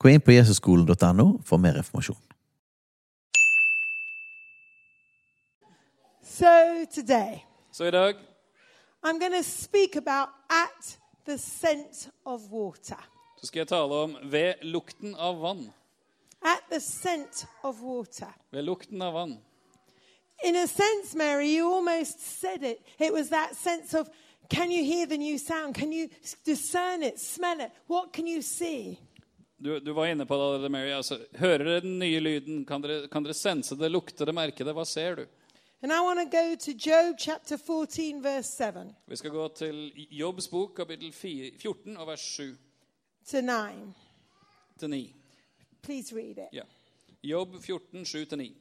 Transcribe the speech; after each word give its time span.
Gå 0.00 0.08
inn 0.08 0.20
på 0.20 0.32
jesusskolen.no 0.32 1.26
for 1.44 1.56
mer 1.60 1.76
informasjon. 1.76 2.16
So 6.24 6.46
today, 6.94 7.44
Så 7.72 7.84
i 7.84 7.90
dag 7.90 8.14
I'm 9.02 9.18
going 9.18 9.32
to 9.32 9.50
speak 9.50 9.96
about 9.96 10.28
at 10.50 10.98
the 11.26 11.38
scent 11.38 12.08
of 12.24 12.40
water. 12.50 13.08
så 13.40 13.46
skal 13.46 13.60
jeg 13.60 13.68
tale 13.68 13.94
om 13.94 14.16
ved 14.24 14.54
lukten 14.62 15.14
av 15.14 15.40
vann. 15.42 15.70
At 16.42 16.60
the 16.70 16.80
scent 16.80 17.46
of 17.62 17.76
water. 17.82 18.32
Ved 18.50 18.62
lukten 18.62 19.02
av 19.02 19.12
vann. 19.12 19.38
In 20.44 20.56
a 20.56 20.66
sense, 20.66 21.16
Mary, 21.16 21.56
you 21.58 21.74
almost 21.74 22.40
said 22.40 22.62
it. 22.62 22.78
It 22.98 23.12
was 23.12 23.28
that 23.28 23.56
sense 23.56 23.98
of 24.00 24.08
can 24.50 24.70
you 24.70 24.84
hear 24.84 25.06
the 25.06 25.16
new 25.18 25.38
sound? 25.38 25.74
Can 25.74 25.92
you 25.92 26.08
discern 26.46 27.02
it, 27.02 27.20
smell 27.20 27.60
it? 27.60 27.70
What 27.86 28.12
can 28.12 28.26
you 28.26 28.42
see? 28.42 28.98
Du, 29.62 29.80
du 29.80 29.92
var 29.92 30.06
inne 30.06 30.24
på 30.26 30.58
det 30.62 30.68
Mary. 30.72 30.88
Altså, 30.96 31.18
hører 31.36 31.64
dere 31.64 31.80
den 31.84 31.98
nye 32.00 32.20
lyden? 32.20 32.62
Kan 32.64 32.80
dere, 32.80 33.08
kan 33.12 33.26
dere 33.26 33.36
sense 33.36 33.76
det, 33.76 33.90
lukte 33.92 34.24
det, 34.24 34.32
merke 34.32 34.64
det? 34.64 34.72
Hva 34.72 34.86
ser 34.88 35.20
du? 35.20 35.26
Job 35.84 37.44
14, 37.44 38.94
Vi 39.06 39.16
skal 39.16 39.30
gå 39.30 39.48
til 39.48 40.06
Jobbs 40.16 40.48
bok, 40.48 40.72
kapittel 40.76 41.12
14 41.12 41.96
og 41.96 42.08
vers 42.08 42.24
7 42.40 42.56
to 43.24 43.40
9. 43.44 43.92
til 44.78 44.90
9. 44.90 45.14
Please 45.82 46.16
read 46.16 46.38
it. 46.38 46.48
Ja. 46.52 46.64
Jobb 47.22 47.60
14, 47.60 48.02
7-9. 48.04 48.52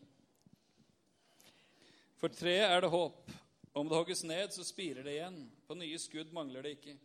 For 2.20 2.28
treet 2.28 2.68
er 2.68 2.82
det 2.84 2.90
håp. 2.92 3.32
Om 3.74 3.88
det 3.88 3.96
hogges 3.96 4.24
ned, 4.24 4.52
så 4.52 4.64
spirer 4.68 5.04
det 5.04 5.16
igjen. 5.16 5.46
På 5.68 5.80
nye 5.80 6.00
skudd 6.00 6.34
mangler 6.36 6.62
det 6.62 6.76
ikke. 6.76 6.98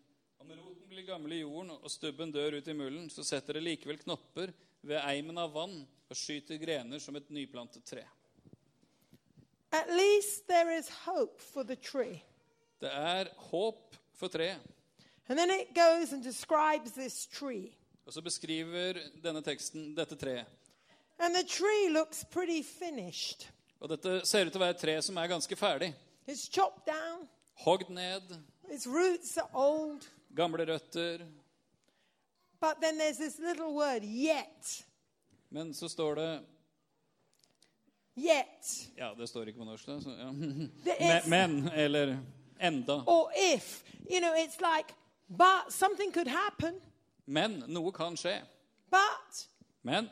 Om 0.45 0.57
roten 0.57 0.89
blir 0.89 1.03
gammel 1.03 1.33
i 1.33 1.39
jorden 1.41 1.71
og 1.73 1.89
stubben 1.89 2.33
dør 2.33 2.59
ut 2.59 2.67
i 2.69 2.75
mulden, 2.77 3.07
så 3.11 3.23
setter 3.25 3.57
det 3.57 3.63
likevel 3.65 3.97
knopper 4.03 4.51
ved 4.85 4.99
eimen 5.01 5.39
av 5.41 5.55
vann 5.55 5.79
og 5.81 6.19
skyter 6.19 6.59
grener 6.61 7.01
som 7.01 7.17
et 7.17 7.31
nyplantet 7.33 7.85
tre. 7.89 8.03
At 9.73 9.89
least 9.89 10.45
there 10.47 10.77
is 10.77 10.91
hope 11.07 11.41
for 11.41 11.65
the 11.65 11.77
tree. 11.77 12.21
Det 12.81 12.93
er 12.93 13.31
håp 13.49 13.97
for 14.13 14.29
treet. 14.29 14.61
And 15.29 15.39
then 15.39 15.49
it 15.51 15.73
goes 15.75 16.13
and 16.13 16.23
describes 16.23 16.93
this 16.93 17.27
tree. 17.27 17.73
Og 18.05 18.13
så 18.13 18.21
beskriver 18.21 19.01
denne 19.25 19.41
teksten 19.43 19.95
dette 19.97 20.19
treet. 20.21 20.45
And 21.19 21.33
the 21.35 21.47
tree 21.49 21.89
looks 21.89 22.25
pretty 22.25 22.61
finished. 22.63 23.49
Og 23.81 23.89
dette 23.89 24.21
ser 24.29 24.45
ut 24.45 24.53
til 24.53 24.61
å 24.61 24.67
være 24.67 24.77
et 24.77 24.85
tre 24.85 24.99
som 25.03 25.17
er 25.17 25.33
ganske 25.33 25.57
ferdig. 25.57 25.95
It's 26.29 26.45
chopped 26.53 26.85
down, 26.85 27.25
Hogd 27.65 27.89
ned, 27.89 28.37
its 28.69 28.87
roots 28.87 29.39
are 29.39 29.49
old, 29.55 30.05
gamle 30.35 30.65
røtter. 30.67 31.27
but 32.61 32.81
then 32.81 32.99
there's 32.99 33.19
this 33.19 33.39
little 33.39 33.75
word, 33.75 34.03
yet. 34.05 34.85
Men 35.51 35.75
så 35.75 35.89
står 35.89 36.15
det 36.15 36.41
Yet. 38.17 38.91
Ja, 38.97 39.15
det 39.19 39.27
står 39.29 39.49
ikke 39.49 39.59
på 39.59 39.65
norsk, 39.67 39.87
da. 39.87 39.97
Så, 40.01 40.11
ja. 40.11 40.33
Men, 40.33 41.23
men 41.31 41.69
eller 41.75 42.19
enda. 42.61 43.03
or 43.07 43.31
if. 43.55 43.83
You 44.11 44.21
know, 44.21 44.33
it's 44.35 44.61
like, 44.61 44.95
but 45.29 45.73
something 45.73 46.13
could 46.13 46.29
happen, 46.29 46.81
Men 47.27 47.65
noe 47.69 47.91
kan 47.93 48.17
skje. 48.17 48.41
but 48.91 49.49
Men 49.83 50.09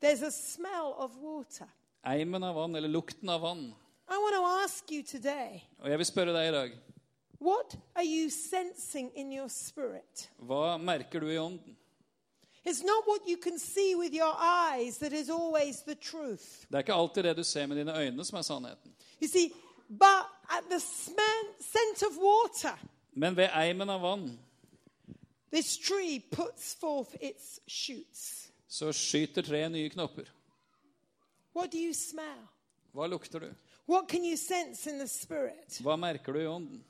there's 0.00 0.22
a 0.22 0.30
smell 0.30 0.94
of 0.98 1.16
water. 1.20 1.66
eimen 2.06 2.44
av 2.44 2.54
vann, 2.54 2.74
eller 2.76 2.88
lukten 2.88 3.28
av 3.28 3.40
vann 3.40 3.74
I 4.08 4.16
want 4.16 4.34
to 4.34 4.44
ask 4.64 4.90
you 4.92 5.02
today, 5.02 5.62
Og 5.78 5.90
jeg 5.90 5.98
vil 5.98 6.06
spørre 6.06 6.32
deg 6.32 6.48
i 6.48 6.52
dag 6.52 6.78
what 7.44 7.76
are 7.94 8.04
you 8.04 8.30
sensing 8.30 9.10
in 9.14 9.32
your 9.32 9.48
spirit? 9.48 10.30
hva 10.38 10.78
merker 10.78 11.20
du 11.20 11.26
i 11.30 11.38
ånden? 11.38 11.76
It's 12.66 12.82
not 12.82 13.06
what 13.06 13.28
you 13.28 13.36
can 13.36 13.58
see 13.58 13.94
with 13.94 14.14
your 14.14 14.34
eyes 14.38 14.98
that 14.98 15.12
is 15.12 15.28
always 15.30 15.82
the 15.82 15.94
truth. 15.94 16.64
Det 16.70 16.74
er 16.74 16.78
ikke 16.78 16.94
alltid 16.94 17.22
det 17.24 17.36
du 17.36 17.44
ser 17.44 17.66
med 17.66 17.76
dine 17.76 17.92
øyne, 17.98 18.24
som 18.24 18.38
er 18.38 18.42
sannheten. 18.42 18.94
You 19.20 19.28
see, 19.28 19.52
but 19.88 20.24
at 20.48 20.64
the 20.70 20.80
scent 20.80 22.02
of 22.02 22.16
water, 22.16 22.78
Men 23.12 23.36
ved 23.36 23.48
eimen 23.54 23.90
av 23.90 24.00
vann 24.02 24.38
this 25.52 25.76
tree 25.78 26.20
puts 26.32 26.74
forth 26.74 27.14
its 27.20 27.60
shoots. 27.68 28.50
så 28.68 28.92
skyter 28.92 29.42
treet 29.42 29.70
nye 29.70 29.88
knopper. 29.90 30.24
What 31.54 31.70
do 31.72 31.78
you 31.78 31.92
smell? 31.94 32.48
Hva 32.94 33.06
lukter 33.06 33.40
du? 33.40 33.54
What 33.86 34.08
can 34.08 34.24
you 34.24 34.36
sense 34.36 34.90
in 34.90 34.98
the 34.98 35.08
spirit? 35.08 35.78
Hva 35.80 35.96
merker 35.96 36.32
du 36.32 36.40
i 36.40 36.46
ånden? 36.46 36.84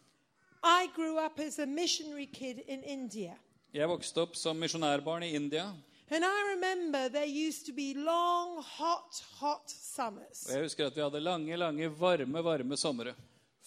I 0.65 0.89
grew 0.97 1.19
up 1.19 1.39
as 1.39 1.59
a 1.59 1.67
missionary 1.67 2.27
kid 2.27 2.59
in 2.67 2.83
India. 2.83 3.37
Jeg 3.75 3.89
vokste 3.89 4.23
opp 4.23 4.37
som 4.37 4.57
misjonærbarn 4.57 5.23
i 5.23 5.35
India. 5.37 5.65
And 6.11 6.25
I 6.25 6.55
remember 6.55 7.09
there 7.09 7.27
used 7.49 7.67
to 7.67 7.73
be 7.73 7.93
long, 7.95 8.63
hot, 8.63 9.23
hot 9.41 9.69
summers. 9.69 10.47
Og 10.47 10.53
jeg 10.55 10.63
husker 10.63 10.87
at 10.87 10.97
vi 10.97 11.03
hadde 11.03 11.21
lange, 11.21 11.57
lange, 11.57 11.89
varme, 12.01 12.45
varme 12.45 12.77
somre. 12.77 13.13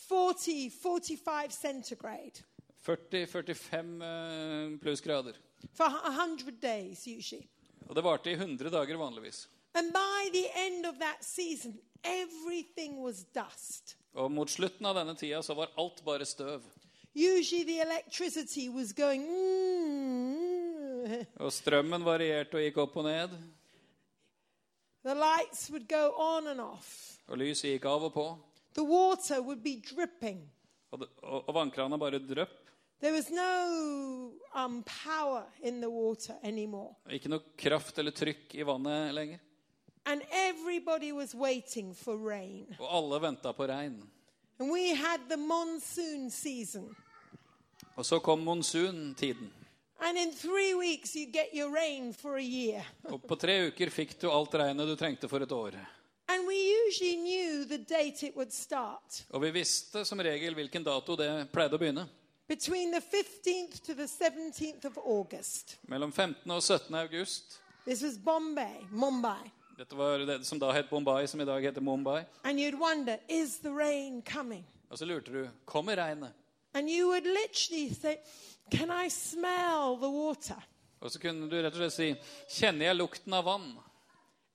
40, 0.08 0.72
45 0.72 1.52
centigrade 1.54 2.42
40-45 2.86 4.04
eh, 4.04 4.80
plussgrader. 4.80 5.36
for 5.74 5.86
100 5.86 6.52
days 6.62 7.08
usually. 7.08 7.48
Og 7.88 7.96
det 7.96 8.04
varte 8.04 8.32
i 8.32 8.34
100 8.34 8.70
dager 8.70 8.98
vanligvis. 8.98 9.48
And 9.74 9.94
by 9.94 10.30
the 10.34 10.48
end 10.56 10.86
of 10.86 10.98
that 11.00 11.24
season, 11.24 11.78
everything 12.04 12.98
was 13.04 13.26
dust. 13.36 13.98
Og 14.14 14.32
mot 14.32 14.50
slutten 14.50 14.86
av 14.86 14.96
denne 14.96 15.14
tida 15.16 15.44
så 15.44 15.54
var 15.54 15.70
alt 15.78 16.02
bare 16.06 16.26
støv. 16.26 16.64
Usually 17.18 17.64
the 17.64 17.82
electricity 17.82 18.70
was 18.70 18.94
going. 18.94 19.24
"Mm." 19.26 21.26
Og 21.40 21.52
strømmen 21.52 22.04
varierte 22.06 22.60
og 22.60 22.62
gikk 22.62 22.78
opp 22.78 22.98
og 22.98 23.04
ned. 23.08 23.30
The 25.06 25.16
lights 25.16 25.72
would 25.72 25.88
go 25.88 26.12
on 26.14 26.48
and 26.48 26.62
off. 26.62 27.18
Og 27.28 27.38
lyset 27.38 27.72
gikk 27.72 27.86
av 27.86 28.04
og 28.04 28.14
på. 28.14 28.38
The 28.76 28.84
water 28.84 29.42
would 29.42 29.64
be 29.64 29.82
dripping. 29.96 30.44
Og, 30.92 31.08
og, 31.24 31.48
og 31.48 31.56
vannkrana 31.56 31.98
bare 31.98 32.20
drøpp. 32.20 32.68
There 33.00 33.14
was 33.14 33.30
no 33.30 34.34
um, 34.56 34.84
power 34.84 35.46
in 35.62 35.82
the 35.82 35.90
water 35.90 36.36
anymore. 36.44 36.96
Ikke 37.10 37.30
noe 37.30 37.42
kraft 37.58 37.98
eller 37.98 38.12
trykk 38.12 38.56
i 38.58 38.64
vannet 38.66 39.14
lenger. 39.14 39.40
And 40.06 40.22
everybody 40.32 41.12
was 41.12 41.36
waiting 41.36 41.94
for 41.96 42.18
rain. 42.18 42.76
Og 42.80 42.88
alle 42.90 43.22
venta 43.22 43.54
på 43.54 43.68
regn. 43.68 44.02
And 44.60 44.72
we 44.72 44.96
had 44.96 45.30
the 45.30 45.38
monsoon 45.38 46.32
season. 46.32 46.96
Og 47.96 48.06
så 48.06 48.20
kom 48.20 48.44
monsuntiden. 48.46 49.52
Og 53.10 53.22
på 53.28 53.36
tre 53.36 53.56
uker 53.68 53.90
fikk 53.90 54.20
du 54.22 54.30
alt 54.30 54.54
regnet 54.62 54.88
du 54.88 54.96
trengte 54.96 55.30
for 55.30 55.42
et 55.42 55.52
år. 55.52 55.80
Og 59.32 59.42
vi 59.42 59.52
visste 59.56 60.06
som 60.06 60.22
regel 60.22 60.58
hvilken 60.58 60.86
dato 60.86 61.18
det 61.18 61.32
pleide 61.54 61.76
å 61.78 61.82
begynne. 61.82 62.06
Between 62.48 62.92
the 62.92 63.02
15th 63.02 63.82
to 63.84 63.94
the 63.94 64.08
17th 64.08 64.86
of 64.86 64.98
August. 64.98 65.80
Mellom 65.82 66.12
15. 66.12 66.52
og 66.52 66.64
17. 66.64 66.96
august. 66.96 67.60
This 67.86 68.02
was 68.04 68.18
Bombay, 68.18 68.86
Mumbai. 68.92 69.52
Dette 69.78 69.96
var 69.96 70.24
det 70.26 70.46
som 70.46 70.60
da 70.60 70.72
het 70.72 70.90
Bombay, 70.90 71.28
som 71.28 71.42
i 71.42 71.46
dag 71.46 71.62
heter 71.64 71.82
Mumbai. 71.82 72.24
And 72.44 72.60
you'd 72.60 72.80
wonder, 72.80 73.20
is 73.28 73.60
the 73.60 73.70
rain 73.70 74.22
coming? 74.22 74.64
Og 74.90 74.98
så 74.98 75.06
lurte 75.06 75.32
du 75.32 75.50
kommer 75.66 75.96
regnet. 75.96 76.32
And 76.78 76.90
you 76.90 77.08
would 77.08 77.26
literally 77.26 77.90
say, 77.90 78.20
Can 78.70 78.92
I 78.92 79.10
smell 79.10 79.98
the 79.98 80.10
water? 80.10 80.62
Og 81.00 81.12
så 81.12 81.20
kunne 81.20 81.50
du 81.50 81.56
rett 81.58 81.74
og 81.74 81.80
slett 81.80 81.96
si 81.96 82.60
kjenner 82.60 82.92
jeg 82.92 82.98
lukten 83.00 83.34
av 83.34 83.48
vann? 83.48 83.72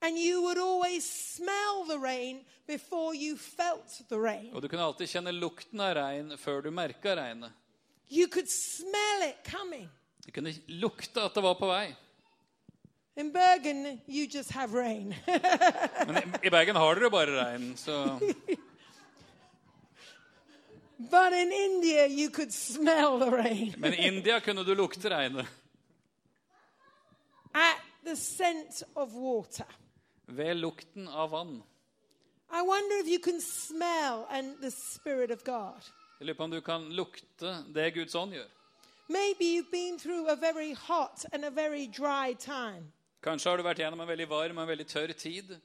And 0.02 0.18
you 0.18 0.42
would 0.42 0.58
always 0.58 1.02
smell 1.02 1.82
the 1.88 1.98
rain 1.98 2.44
before 2.66 3.14
you 3.14 3.36
felt 3.36 3.90
the 4.08 4.18
rain. 4.18 4.52
Og 4.54 4.62
du 4.62 4.68
kunne 4.68 4.86
alltid 4.86 5.10
kjenne 5.10 5.34
lukten 5.34 5.82
av 5.82 5.96
regn 5.98 6.36
før 6.38 6.62
du 6.62 6.70
merka 6.70 7.16
regnet. 7.18 7.50
You 8.06 8.28
could 8.30 8.50
smell 8.50 9.26
it 9.26 9.42
coming. 9.42 9.88
Du 10.22 10.30
kunne 10.30 10.54
lukte 10.68 11.26
at 11.26 11.34
det 11.34 11.42
var 11.42 11.58
på 11.58 11.70
vei. 11.70 11.88
In 13.16 13.32
Bergen, 13.32 13.98
you 14.06 14.28
just 14.30 14.50
have 14.54 14.78
rain. 14.78 15.14
Men 16.06 16.22
i, 16.42 16.50
Bergen 16.50 16.78
har 16.78 16.94
dere 16.94 17.10
bare 17.10 17.34
regn, 17.34 17.72
så 17.76 18.18
but 21.10 21.32
in 21.32 21.52
India, 21.52 22.06
you 22.06 22.30
could 22.30 22.52
smell 22.52 23.18
the 23.18 23.30
rain. 23.30 23.74
Men 23.78 23.94
i 23.94 24.06
India 24.06 24.40
kunne 24.40 24.64
du 24.64 24.74
lukte 24.74 25.10
regnet. 25.10 25.46
At 27.54 27.80
the 28.04 28.16
scent 28.16 28.82
of 28.94 29.12
water. 29.12 29.66
Ved 30.26 30.56
lukten 30.56 31.08
av 31.08 31.30
vann. 31.30 31.62
I 32.50 32.62
wonder 32.62 32.96
if 33.00 33.08
you 33.08 33.18
can 33.18 33.40
smell 33.40 34.26
and 34.30 34.60
the 34.60 34.70
Spirit 34.70 35.30
of 35.30 35.44
God. 35.44 35.82
Jeg 36.20 36.26
lurer 36.26 36.36
på 36.36 36.44
om 36.44 36.50
du 36.50 36.60
kan 36.60 36.88
lukte 36.94 37.64
det 37.74 37.90
Guds 37.94 38.14
ånd 38.14 38.32
gjør. 38.32 38.48
Maybe 39.08 39.44
you've 39.44 39.70
been 39.70 39.98
through 39.98 40.28
a 40.28 40.36
very 40.36 40.74
hot 40.74 41.24
and 41.32 41.44
a 41.44 41.50
very 41.50 41.86
dry 41.86 42.34
time. 42.34 42.92
Kanskje 43.22 43.50
har 43.50 43.56
du 43.56 43.62
vært 43.62 43.78
gjennom 43.78 44.00
en 44.00 44.08
veldig 44.08 44.28
varm 44.28 44.58
og 44.58 44.62
en 44.62 44.68
veldig 44.68 44.86
tørr 44.86 45.12
tid. 45.12 45.56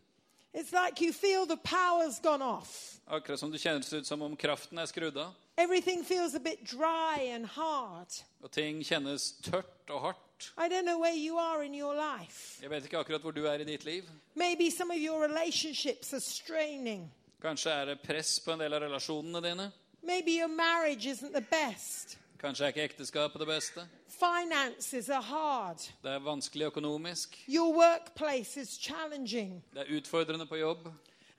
It's 0.57 0.73
like 0.73 1.01
you 1.01 1.13
feel 1.13 1.45
the 1.45 1.57
power's 1.57 2.19
gone 2.19 2.41
off. 2.41 2.99
Akkurat 3.05 3.39
som 3.39 3.51
det 3.51 3.57
kjennes 3.57 3.93
ut 3.93 4.07
som 4.07 4.21
om 4.21 4.35
kraften 4.35 4.77
er 4.77 4.85
skrudd 4.85 5.17
av. 5.17 5.35
Everything 5.57 6.03
feels 6.03 6.33
a 6.35 6.39
bit 6.39 6.63
dry 6.65 7.29
and 7.29 7.45
hard. 7.45 8.07
Og 8.41 8.51
ting 8.51 8.81
kjennes 8.81 9.35
tørt 9.45 9.91
og 9.93 10.01
hardt. 10.01 10.53
I 10.57 10.67
don't 10.67 10.85
know 10.85 10.97
where 10.97 11.13
you 11.13 11.37
are 11.37 11.63
in 11.65 11.75
your 11.75 11.93
life. 11.93 12.57
Jeg 12.61 12.69
vet 12.69 12.89
ikke 12.89 12.97
akkurat 12.97 13.21
hvor 13.21 13.31
du 13.31 13.45
er 13.45 13.61
i 13.61 13.69
ditt 13.69 13.85
liv. 13.85 14.09
Maybe 14.33 14.71
some 14.71 14.89
of 14.89 14.97
your 14.97 15.21
relationships 15.21 16.13
are 16.13 16.21
straining. 16.21 17.11
Kanskje 17.41 17.71
er 17.71 17.85
det 17.85 18.01
press 18.01 18.39
på 18.39 18.51
en 18.51 18.59
del 18.59 18.73
av 18.73 18.81
relasjonene 18.81 19.41
dine. 19.45 19.71
Maybe 20.01 20.39
your 20.39 20.49
marriage 20.49 21.05
isn't 21.05 21.33
the 21.33 21.45
best. 21.51 22.17
Kanskje 22.37 22.63
er 22.65 22.67
ikke 22.67 22.83
ekteskapet 22.83 23.39
det 23.41 23.47
beste. 23.47 23.87
Finances 24.13 25.09
are 25.09 25.21
hard. 25.21 25.81
Det 26.03 26.11
er 26.11 26.19
vanskelig 26.19 26.65
økonomisk. 26.65 27.37
Your 27.49 27.73
workplace 27.73 28.61
is 28.61 28.69
challenging. 28.81 29.63
Det 29.73 29.81
er 29.81 29.97
utfordrende 29.97 30.45
på 30.45 30.55
jobb. 30.55 30.87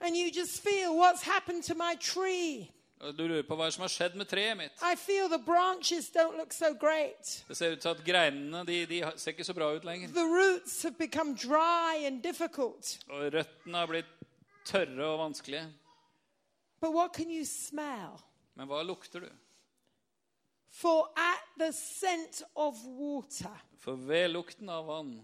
And 0.01 0.15
you 0.15 0.29
just 0.39 0.61
feel 0.63 0.89
what's 0.89 1.23
happened 1.23 1.63
to 1.63 1.73
my 1.73 1.95
tree. 1.99 2.71
Og 2.99 3.17
du 3.17 3.27
lurer 3.27 3.45
på 3.47 3.55
hva 3.55 3.69
som 3.71 3.85
har 3.85 3.91
skjedd 3.93 4.15
med 4.19 4.27
treet 4.27 4.57
mitt. 4.59 4.81
I 4.83 4.95
feel 4.99 5.29
the 5.31 5.39
branches 5.39 6.09
don't 6.11 6.35
look 6.37 6.51
so 6.53 6.73
great. 6.79 7.45
Det 7.47 7.57
ser 7.57 7.71
ut 7.71 7.79
til 7.79 7.89
at 7.89 8.01
greinene 8.03 8.65
de, 8.67 8.85
de 8.85 8.99
ser 9.15 9.31
ikke 9.31 9.47
så 9.47 9.55
bra 9.55 9.71
ut 9.75 9.85
lenger. 9.87 10.11
The 10.11 10.27
roots 10.27 10.81
have 10.83 10.97
become 10.99 11.35
dry 11.35 12.03
and 12.05 12.23
difficult. 12.23 12.99
Og 13.09 13.31
røttene 13.33 13.77
har 13.77 13.87
blitt 13.87 14.11
tørre 14.65 15.05
og 15.05 15.19
vanskelige. 15.19 15.67
But 16.81 16.91
what 16.91 17.15
can 17.15 17.31
you 17.31 17.45
smell? 17.45 18.19
Men 18.55 18.67
hva 18.67 18.83
lukter 18.83 19.23
du? 19.23 19.29
For 20.69 21.07
at 21.15 21.43
the 21.57 21.71
scent 21.73 22.41
of 22.55 22.75
water, 22.85 23.55
For 23.79 23.95
ved 23.95 24.29
lukten 24.29 24.69
av 24.69 24.85
vann 24.85 25.21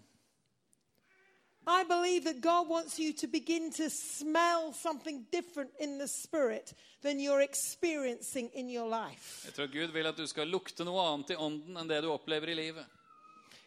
I 1.68 1.84
believe 1.84 2.26
that 2.26 2.42
God 2.42 2.70
wants 2.70 3.00
you 3.00 3.12
to 3.14 3.28
begin 3.28 3.72
to 3.72 3.90
smell 3.90 4.72
something 4.72 5.26
different 5.32 5.72
in 5.80 5.98
the 5.98 6.08
spirit 6.08 6.74
than 7.02 7.20
you're 7.20 7.42
experiencing 7.42 8.50
in 8.54 8.70
your 8.70 8.88
life. 8.88 9.46
Jeg 9.46 9.54
tror 9.54 9.68
Gud 9.68 9.94
vil 9.94 10.06
at 10.06 10.18
du 10.18 10.28
skal 10.28 10.48
lukte 10.48 10.86
noe 10.86 11.02
annet 11.02 11.34
i 11.34 11.36
ånden 11.36 11.78
enn 11.78 11.90
det 11.90 12.04
du 12.06 12.12
opplever 12.14 12.54
i 12.54 12.58
livet. 12.60 12.86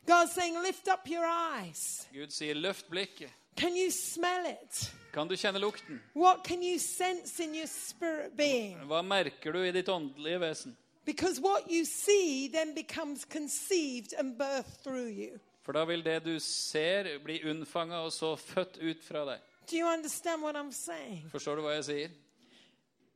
God's 0.07 0.33
saying, 0.33 0.63
lift 0.63 0.89
up 0.89 1.11
your 1.11 1.27
eyes. 1.27 2.07
Gud 2.13 2.31
sier 2.31 2.55
'løft 2.55 2.87
blikket'. 2.89 3.35
Can 3.57 3.77
you 3.77 3.91
smell 3.91 4.47
it? 4.47 4.93
Kan 5.13 5.29
du 5.29 5.35
kjenne 5.37 5.59
lukten? 5.59 6.01
What 6.15 6.45
can 6.45 6.63
you 6.63 6.79
sense 6.79 7.43
in 7.43 7.55
your 7.55 7.67
spirit 7.67 8.37
being? 8.37 8.79
Hva 8.87 9.03
merker 9.03 9.53
du 9.53 9.65
i 9.65 9.73
ditt 9.73 9.89
åndelige 9.89 10.41
vesen? 10.41 10.77
Because 11.09 11.41
what 11.41 11.71
you 11.71 11.85
see 11.87 12.49
then 12.53 12.75
becomes 12.75 13.25
conceived 13.25 14.13
and 14.19 14.37
birthed 14.39 14.83
through 14.85 15.09
you. 15.09 15.39
For 15.63 15.73
da 15.73 15.85
vil 15.85 16.05
det 16.05 16.25
du 16.25 16.39
ser, 16.39 17.19
bli 17.25 17.41
unnfanga 17.49 17.97
og 18.05 18.13
så 18.13 18.35
født 18.37 18.77
ut 18.83 19.05
fra 19.05 19.25
deg. 19.25 19.41
Do 19.71 19.77
you 19.77 19.87
understand 19.87 20.43
what 20.43 20.55
I'm 20.57 20.73
saying? 20.73 21.31
Forstår 21.33 21.57
du 21.57 21.63
hva 21.65 21.73
jeg 21.79 21.85
sier? 21.85 22.11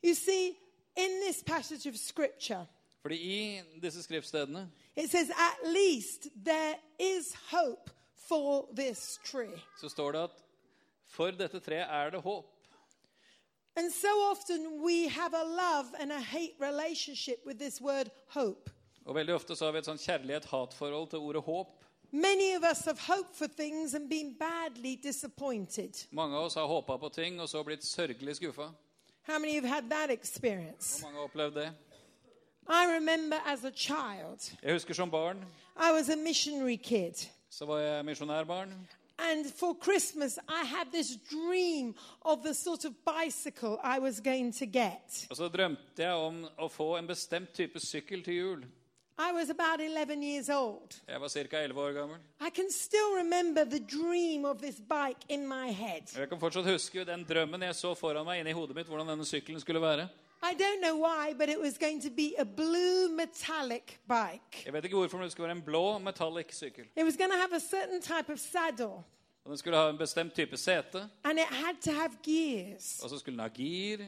You 0.02 0.14
see, 0.14 0.56
in 0.96 1.20
this 1.26 1.42
passage 1.42 1.86
of 1.88 1.96
scripture, 1.96 2.66
Fordi 3.02 3.16
i 3.16 3.62
disse 3.82 4.02
skriftstedene 4.02 4.70
it 4.96 5.10
says, 5.10 5.30
at 5.30 5.72
least 5.72 6.28
there 6.44 6.76
is 6.98 7.34
hope 7.50 7.90
for 8.14 8.68
this 8.76 9.18
tree. 9.24 9.60
så 9.80 9.88
står 9.88 10.12
det 10.12 10.22
at 10.22 10.42
for 11.08 11.30
dette 11.30 11.60
treet 11.60 11.86
er 11.90 12.10
det 12.10 12.20
håp. 12.22 12.48
And 13.76 13.90
so 13.92 14.08
often 14.30 14.82
we 14.84 15.08
have 15.08 15.32
a 15.34 15.44
love 15.44 15.86
and 16.00 16.12
a 16.12 16.20
hate 16.20 16.54
relationship 16.60 17.40
with 17.46 17.58
this 17.58 17.80
word 17.80 18.10
hope. 18.28 18.70
Og 19.06 19.14
veldig 19.14 19.34
ofte 19.34 19.56
så 19.56 19.64
har 19.64 19.72
vi 19.72 19.78
et 19.78 19.86
sånn 19.88 19.98
kjærlighet-hat-forhold 19.98 21.08
til 21.10 21.19
ordet 21.19 21.42
håp. 21.42 21.78
Many 22.12 22.54
of 22.56 22.62
us 22.70 22.84
have 22.84 22.98
hoped 22.98 23.34
for 23.34 23.46
things 23.46 23.94
and 23.94 24.08
been 24.10 24.34
badly 24.38 24.94
disappointed. 25.02 26.06
Mange 26.12 26.36
av 26.36 26.44
oss 26.44 26.54
har 26.54 26.66
håpet 26.66 27.00
på 27.00 27.08
ting 27.14 27.40
og 27.40 27.48
så 27.48 27.62
blitt 27.64 27.84
sørgelig 27.84 28.36
skuffet. 28.36 28.70
How 29.22 29.38
many 29.38 29.54
have 29.54 29.66
had 29.69 29.88
that 29.90 30.10
experience? 30.10 31.02
Mange 31.02 31.16
har 31.16 31.25
opplevd 31.25 31.54
det. 31.54 31.72
I 32.68 32.84
remember 32.96 33.36
as 33.46 33.64
a 33.64 33.70
child, 33.75 34.52
Jeg 34.62 34.72
husker 34.72 34.94
som 34.94 35.10
barn 35.10 35.44
I 35.76 35.90
was 35.92 36.08
a 36.10 36.16
missionary 36.16 36.76
kid. 36.76 37.14
så 37.50 37.64
var 37.66 37.78
jeg 37.78 38.04
misjonærbarn. 38.04 38.88
And 39.19 39.47
for 39.47 39.75
Christmas, 39.75 40.38
I 40.49 40.64
had 40.64 40.91
this 40.93 41.17
dream 41.17 41.94
of 42.23 42.43
the 42.43 42.55
sort 42.55 42.85
of 42.85 42.93
bicycle 43.05 43.79
I 43.82 43.99
was 43.99 44.20
going 44.20 44.53
to 44.59 44.67
get. 44.67 45.26
Og 45.31 45.37
så 45.37 45.49
drømte 45.49 46.03
jeg 46.03 46.12
om 46.14 46.44
å 46.59 46.69
få 46.69 46.97
en 46.99 47.06
bestemt 47.06 47.53
type 47.55 47.81
sykkel 47.81 48.25
til 48.25 48.35
jul. 48.35 48.64
I 49.19 49.31
was 49.32 49.50
about 49.50 49.81
11 49.81 50.23
years 50.23 50.49
old. 50.49 50.97
Jeg 51.09 51.20
var 51.20 51.29
cirka 51.29 51.61
11 51.64 51.81
år 51.81 51.93
gammel. 51.93 52.17
I 52.41 52.50
can 52.50 52.70
still 52.70 53.14
remember 53.17 53.64
the 53.64 53.79
dream 53.79 54.44
of 54.44 54.59
this 54.59 54.81
bike 54.81 55.20
in 55.29 55.47
my 55.49 55.70
head. 55.70 56.03
Jeg 56.17 56.29
kan 56.29 56.41
fortsatt 56.41 56.67
huske 56.67 57.05
den 57.05 57.25
drømmen 57.29 57.62
jeg 57.62 57.75
så 57.75 57.94
foran 57.94 58.26
meg 58.26 58.41
inni 58.41 58.53
hodet 58.56 58.76
mitt, 58.76 58.88
hvordan 58.88 59.12
denne 59.12 59.26
sykkelen 59.29 59.61
skulle 59.61 59.81
være. 59.81 60.09
I 60.42 60.54
don't 60.54 60.80
know 60.82 60.96
why, 60.96 61.34
but 61.38 61.48
it 61.48 61.60
was 61.60 61.78
going 61.78 62.02
to 62.02 62.10
be 62.10 62.34
a 62.38 62.44
blue 62.44 63.08
metallic 63.08 63.98
bike. 64.08 64.64
Jeg 64.64 64.72
vet 64.72 64.84
ikke 64.84 64.96
hvorfor, 64.96 65.18
men 65.18 65.24
det 65.24 65.32
skulle 65.32 65.48
være 65.48 65.56
en 65.56 65.62
blå 65.62 65.98
metallic 65.98 66.46
sykkel. 66.54 66.84
It 66.96 67.04
was 67.04 67.16
going 67.16 67.30
to 67.32 67.38
have 67.38 67.52
a 67.56 67.60
certain 67.60 68.00
type 68.02 68.32
of 68.32 68.38
saddle, 68.38 69.04
Og 69.44 69.48
Den 69.50 69.58
skulle 69.58 69.76
ha 69.78 69.90
en 69.90 69.98
bestemt 69.98 70.34
type 70.34 70.56
sete, 70.56 71.08
and 71.24 71.38
it 71.38 71.44
had 71.50 71.74
to 71.84 71.90
have 71.90 72.10
gears. 72.22 73.00
og 73.02 73.10
så 73.10 73.18
skulle 73.18 73.32
den 73.38 73.40
ha 73.40 73.48
gir. 73.54 73.98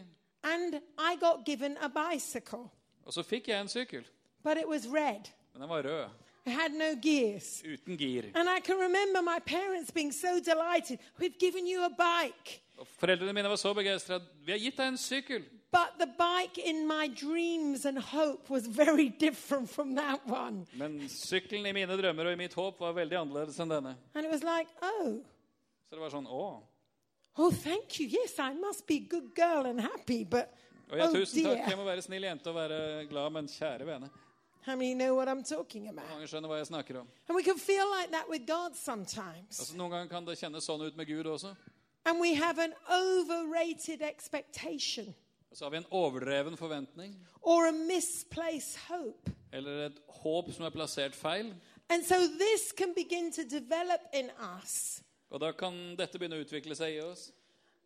And 0.42 0.74
I 0.98 1.16
got 1.20 1.44
given 1.46 1.76
a 1.80 1.88
bicycle, 1.88 2.64
Og 3.06 3.12
så 3.12 3.22
fikk 3.22 3.48
jeg 3.48 3.60
en 3.60 3.68
sykkel, 3.68 4.04
but 4.44 4.56
it 4.56 4.66
was 4.68 4.86
red. 4.86 5.20
men 5.52 5.60
den 5.62 5.68
var 5.70 5.82
rød. 5.82 6.04
It 6.46 6.52
had 6.52 6.70
no 6.72 7.00
gears. 7.02 7.62
Uten 7.74 7.96
gir. 7.96 8.22
And 8.34 8.48
I 8.58 8.60
can 8.64 8.74
remember 8.76 9.20
my 9.22 9.38
parents 9.46 9.92
being 9.92 10.12
so 10.14 10.28
delighted. 10.44 10.98
We've 11.20 11.38
given 11.38 11.66
you 11.66 11.82
a 11.84 11.88
bike. 11.88 12.60
Og 12.78 12.86
Foreldrene 12.86 13.32
mine 13.32 13.48
var 13.48 13.56
så 13.56 13.74
begeistra. 13.74 14.20
Vi 14.44 14.52
har 14.52 14.58
gitt 14.58 14.76
deg 14.76 14.88
en 14.88 14.96
sykkel. 14.98 15.44
But 15.74 15.98
the 15.98 16.06
bike 16.06 16.56
in 16.58 16.86
my 16.86 17.08
dreams 17.08 17.84
and 17.84 17.98
hope 17.98 18.48
was 18.48 18.66
very 18.66 19.08
different 19.08 19.68
from 19.70 19.94
that 19.96 20.20
one. 20.26 20.66
Men 20.78 21.00
sykkelen 21.10 21.66
i 21.66 21.72
mine 21.74 21.96
drømmer 21.98 22.28
og 22.30 22.36
i 22.36 22.38
mitt 22.38 22.54
håp 22.54 22.78
var 22.78 22.92
veldig 22.94 23.16
annerledes 23.18 23.58
enn 23.58 23.72
denne. 23.74 23.96
And 24.14 24.24
it 24.24 24.30
was 24.30 24.44
like, 24.46 24.70
oh, 24.82 25.18
Så 25.88 25.96
det 25.96 26.02
var 26.04 26.12
sånn 26.14 26.28
Å. 26.30 26.44
oh, 27.42 27.50
thank 27.50 27.98
you. 27.98 28.06
Yes, 28.06 28.38
I 28.38 28.52
must 28.54 28.86
be 28.86 29.00
a 29.02 29.08
good 29.10 29.32
girl 29.34 29.66
and 29.66 29.80
happy, 29.82 30.22
but 30.24 30.54
Og 30.92 30.98
ja, 30.98 31.08
oh 31.08 31.12
tusen 31.16 31.42
takk. 31.42 31.58
Jeg 31.58 31.66
dear. 31.66 31.76
må 31.80 31.84
være 31.88 32.02
snill 32.06 32.22
jente 32.28 32.52
og 32.52 32.54
være 32.60 32.78
glad, 33.10 33.32
men 33.34 33.50
kjære 33.50 33.86
vene. 33.88 34.10
How 34.66 34.76
many 34.76 34.94
know 34.94 35.16
what 35.16 35.28
I'm 35.28 35.42
talking 35.42 35.88
about? 35.88 36.06
Mange 36.14 36.28
skjønner 36.30 36.48
hva 36.48 36.60
jeg 36.62 36.70
snakker 36.70 37.00
om. 37.02 37.08
And 37.28 37.36
we 37.36 37.42
can 37.42 37.58
feel 37.58 37.90
like 37.98 38.12
that 38.14 38.30
with 38.30 38.46
God 38.46 38.76
sometimes. 38.78 39.58
Altså, 39.58 39.74
noen 39.76 39.90
ganger 39.90 40.08
kan 40.14 40.24
det 40.24 40.38
kjennes 40.38 40.64
sånn 40.70 40.86
ut 40.86 40.96
med 40.96 41.10
Gud 41.10 41.26
også. 41.26 41.50
And 42.06 42.20
we 42.20 42.34
have 42.38 42.58
an 42.62 42.72
overrated 42.88 44.02
expectation 44.02 45.14
Og 45.54 45.58
så 45.58 45.64
har 45.64 45.70
vi 45.70 45.76
en 45.76 45.84
overdreven 45.90 46.56
forventning. 46.56 47.14
or 47.42 47.68
a 47.68 47.72
misplaced 47.72 48.76
hope. 48.88 49.30
Eller 49.52 49.86
et 49.86 49.98
håp 50.08 50.48
som 50.52 50.64
er 50.66 50.70
plassert 50.70 51.14
feil. 51.14 51.52
And 51.88 52.02
so 52.04 52.16
this 52.26 52.72
can 52.76 52.92
begin 52.94 53.30
to 53.32 53.42
develop 53.44 54.00
in 54.14 54.30
us 54.58 55.00
Og 55.30 55.40
da 55.40 55.52
kan 55.52 55.94
dette 55.96 56.18
begynne 56.18 56.40
å 56.40 56.42
utvikle 56.42 56.74
seg 56.74 56.96
i 56.96 57.00
oss. 57.04 57.30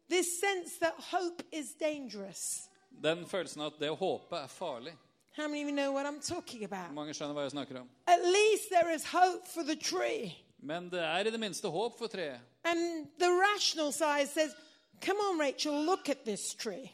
this 0.09 0.41
sense 0.41 0.79
that 0.81 0.95
hope 1.13 1.43
is 1.53 1.75
dangerous. 1.75 2.69
Den 3.03 3.27
følelsen 3.27 3.61
at 3.67 3.77
det 3.79 3.91
å 3.91 3.99
håpe 4.01 4.37
er 4.37 4.47
farlig. 4.49 4.95
How 5.37 5.47
many 5.47 5.61
of 5.63 5.69
you 5.69 5.75
know 5.77 5.93
what 5.93 6.07
I'm 6.07 6.21
talking 6.21 6.65
about? 6.65 6.95
Mange 6.95 7.13
skjønner 7.13 7.35
hva 7.35 7.43
jeg 7.43 7.51
snakker 7.53 7.81
om. 7.83 7.89
At 8.07 8.25
least 8.25 8.71
there 8.71 8.95
is 8.95 9.05
hope 9.05 9.47
for 9.47 9.63
the 9.63 9.77
tree. 9.77 10.33
Men 10.59 10.89
det 10.89 11.05
er 11.05 11.27
i 11.29 11.31
det 11.31 11.41
minste 11.41 11.69
håp 11.69 11.99
for 11.99 12.09
treet. 12.09 12.41
And 12.65 13.09
the 13.19 13.29
rational 13.29 13.93
side 13.93 14.29
says, 14.29 14.57
Come 15.03 15.19
on, 15.21 15.39
Rachel, 15.39 15.85
look 15.85 16.09
at 16.09 16.25
this 16.25 16.55
tree. 16.55 16.93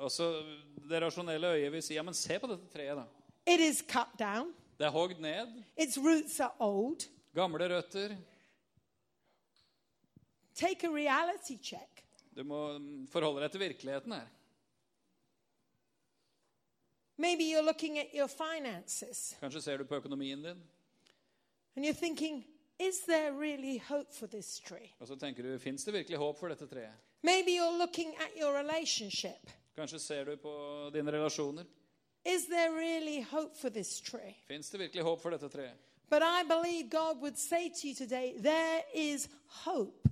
Og 0.00 0.10
så 0.10 0.26
Det 0.90 0.98
rasjonelle 1.02 1.46
øyet 1.54 1.72
vil 1.72 1.82
si 1.84 1.94
ja, 1.94 2.02
men 2.02 2.14
se 2.16 2.38
på 2.40 2.48
dette 2.50 2.66
treet, 2.72 2.96
da. 2.98 3.04
It 3.46 3.60
is 3.60 3.82
cut 3.88 4.10
down, 4.18 4.54
Det 4.78 4.86
er 4.86 4.90
hogd 4.90 5.20
ned. 5.20 5.62
its 5.76 5.98
roots 5.98 6.40
are 6.40 6.52
old. 6.58 7.04
Gamle 7.34 7.68
røtter. 7.70 8.16
Take 10.54 10.86
a 10.86 10.90
reality 10.90 11.56
check. 11.62 12.04
Du 12.36 12.42
må 12.44 12.78
mm, 12.78 13.06
forholde 13.12 13.42
deg 13.44 13.50
til 13.52 13.60
virkeligheten 13.60 14.12
her. 14.12 14.26
Maybe 17.16 17.44
you're 17.44 17.62
looking 17.66 17.98
at 17.98 18.06
your 18.14 18.28
finances 18.28 19.36
Kanskje 19.40 19.60
ser 19.62 19.76
du 19.76 19.84
på 19.84 19.94
økonomien 20.00 20.42
din, 20.42 20.62
and 21.76 21.84
you're 21.84 21.92
thinking, 22.00 22.44
Is 22.78 23.00
there 23.00 23.32
really 23.32 23.78
hope 23.78 24.08
for 24.14 24.26
this 24.26 24.58
tree? 24.60 24.90
og 25.00 25.06
så 25.08 25.16
tenker 25.16 25.42
du 25.42 25.58
fins 25.58 25.84
det 25.84 25.94
virkelig 25.94 26.18
håp 26.18 26.38
for 26.38 26.48
dette 26.48 26.66
treet? 26.66 26.92
Maybe 27.22 27.50
you're 27.58 27.78
looking 27.78 28.14
at 28.16 28.30
your 28.40 28.54
relationship. 28.58 29.50
Kanskje 29.76 29.98
ser 29.98 30.24
du 30.24 30.36
på 30.36 30.52
dine 30.94 31.12
relasjoner. 31.12 31.64
Is 32.24 32.46
there 32.46 32.72
really 32.72 33.22
hope 33.22 33.56
for 33.56 33.68
this 33.68 34.00
tree? 34.00 34.36
Fins 34.48 34.70
det 34.70 34.78
virkelig 34.80 35.02
håp 35.02 35.22
for 35.22 35.30
dette 35.30 35.48
treet? 35.48 35.76
But 36.10 36.22
I 36.22 36.42
believe 36.42 36.90
God 36.90 37.20
would 37.22 37.38
say 37.38 37.68
to 37.68 37.88
you 37.88 37.94
today, 37.94 38.34
there 38.38 38.82
is 38.94 39.28
hope 39.46 40.08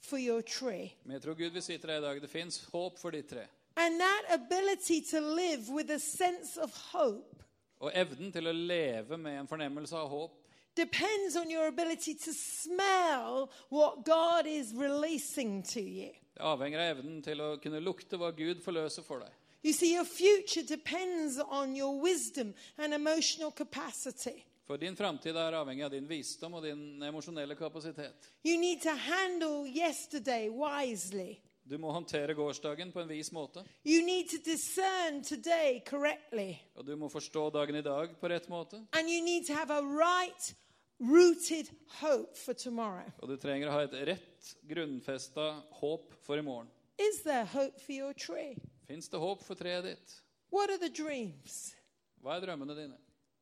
for 0.00 0.18
your 0.18 0.40
tree. 0.42 0.94
Men 1.04 1.12
jeg 1.12 1.22
tror 1.22 1.34
Gud 1.34 1.50
vil 1.50 1.62
si 1.62 1.78
til 1.78 1.88
deg 1.88 1.98
i 1.98 2.06
dag 2.06 2.22
det 2.22 2.30
fins 2.30 2.64
håp 2.72 2.98
for 2.98 3.10
ditt 3.10 3.28
tre. 3.28 3.46
And 3.76 4.00
that 4.00 4.24
ability 4.30 5.00
to 5.10 5.20
live 5.20 5.68
with 5.68 5.90
a 5.90 5.98
sense 5.98 6.60
of 6.60 6.70
hope 6.92 7.44
Og 7.78 7.90
evnen 7.94 8.32
til 8.32 8.46
å 8.46 8.52
leve 8.52 9.18
med 9.18 9.40
en 9.40 9.48
fornemmelse 9.48 9.96
av 9.96 10.08
håp 10.08 10.38
depends 10.76 11.36
on 11.36 11.50
your 11.50 11.66
ability 11.66 12.14
to 12.14 12.32
smell 12.32 13.50
what 13.68 14.04
God 14.04 14.46
is 14.46 14.72
releasing 14.74 15.62
to 15.62 15.80
you. 15.80 16.12
Det 16.34 16.44
avhenger 16.48 16.80
av 16.80 16.96
evnen 16.96 17.20
til 17.24 17.40
å 17.44 17.50
kunne 17.62 17.82
lukte 17.82 18.18
hva 18.20 18.32
Gud 18.36 18.62
forløser 18.64 19.04
for 19.06 19.24
deg. 19.24 19.32
You 19.62 19.72
see, 19.72 19.92
your 19.94 20.04
future 20.04 20.64
depends 20.66 21.38
on 21.38 21.76
your 21.76 21.94
wisdom 22.02 22.54
and 22.78 22.94
emotional 22.94 23.52
capacity. 23.52 24.42
For 24.66 24.76
din 24.76 24.96
framtid 24.96 25.36
er 25.36 25.54
avhengig 25.58 25.84
av 25.84 25.92
din 25.92 26.06
visdom 26.08 26.54
og 26.58 26.64
din 26.66 27.02
emosjonelle 27.02 27.54
kapasitet. 27.58 28.30
You 28.42 28.58
need 28.58 28.82
to 28.82 28.94
handle 28.94 29.66
yesterday 29.66 30.48
wisely. 30.48 31.38
Du 31.64 31.76
må 31.78 31.92
håndtere 31.94 32.34
gårsdagen 32.34 32.90
på 32.92 33.00
en 33.00 33.08
vis 33.08 33.30
måte. 33.32 33.62
You 33.86 34.02
need 34.04 34.30
to 34.30 34.38
discern 34.44 35.22
today 35.22 35.80
correctly. 35.86 36.56
Og 36.74 36.86
du 36.86 36.96
må 36.96 37.08
forstå 37.08 37.50
dagen 37.54 37.78
i 37.78 37.84
dag 37.86 38.16
på 38.20 38.28
rett 38.28 38.48
måte. 38.50 38.82
And 38.92 39.10
you 39.10 39.22
need 39.22 39.46
to 39.46 39.54
have 39.54 39.70
a 39.70 39.82
right, 39.82 40.54
rooted 40.98 41.70
hope 42.00 42.36
for 42.38 42.54
tomorrow. 42.54 43.06
Og 43.22 43.28
du 43.28 43.36
trenger 43.36 43.70
å 43.70 43.76
ha 43.76 43.84
et 43.86 43.94
rett, 44.10 44.31
grunnfesta 44.68 45.62
håp 45.70 46.12
for 46.20 46.38
i 46.38 46.42
morgen. 46.42 46.70
Is 46.98 47.22
there 47.22 47.44
hope 47.44 47.80
for 47.80 47.92
your 47.92 48.12
tree? 48.12 48.56
Fins 48.86 49.08
det 49.08 49.18
håp 49.18 49.42
for 49.42 49.54
treet 49.54 49.84
ditt? 49.84 50.18
What 50.50 50.70
are 50.70 50.78
the 50.78 50.90
dreams? 50.90 51.74
Hva 52.22 52.36
er 52.36 52.46
drømmene 52.46 52.76
dine? 52.76 52.98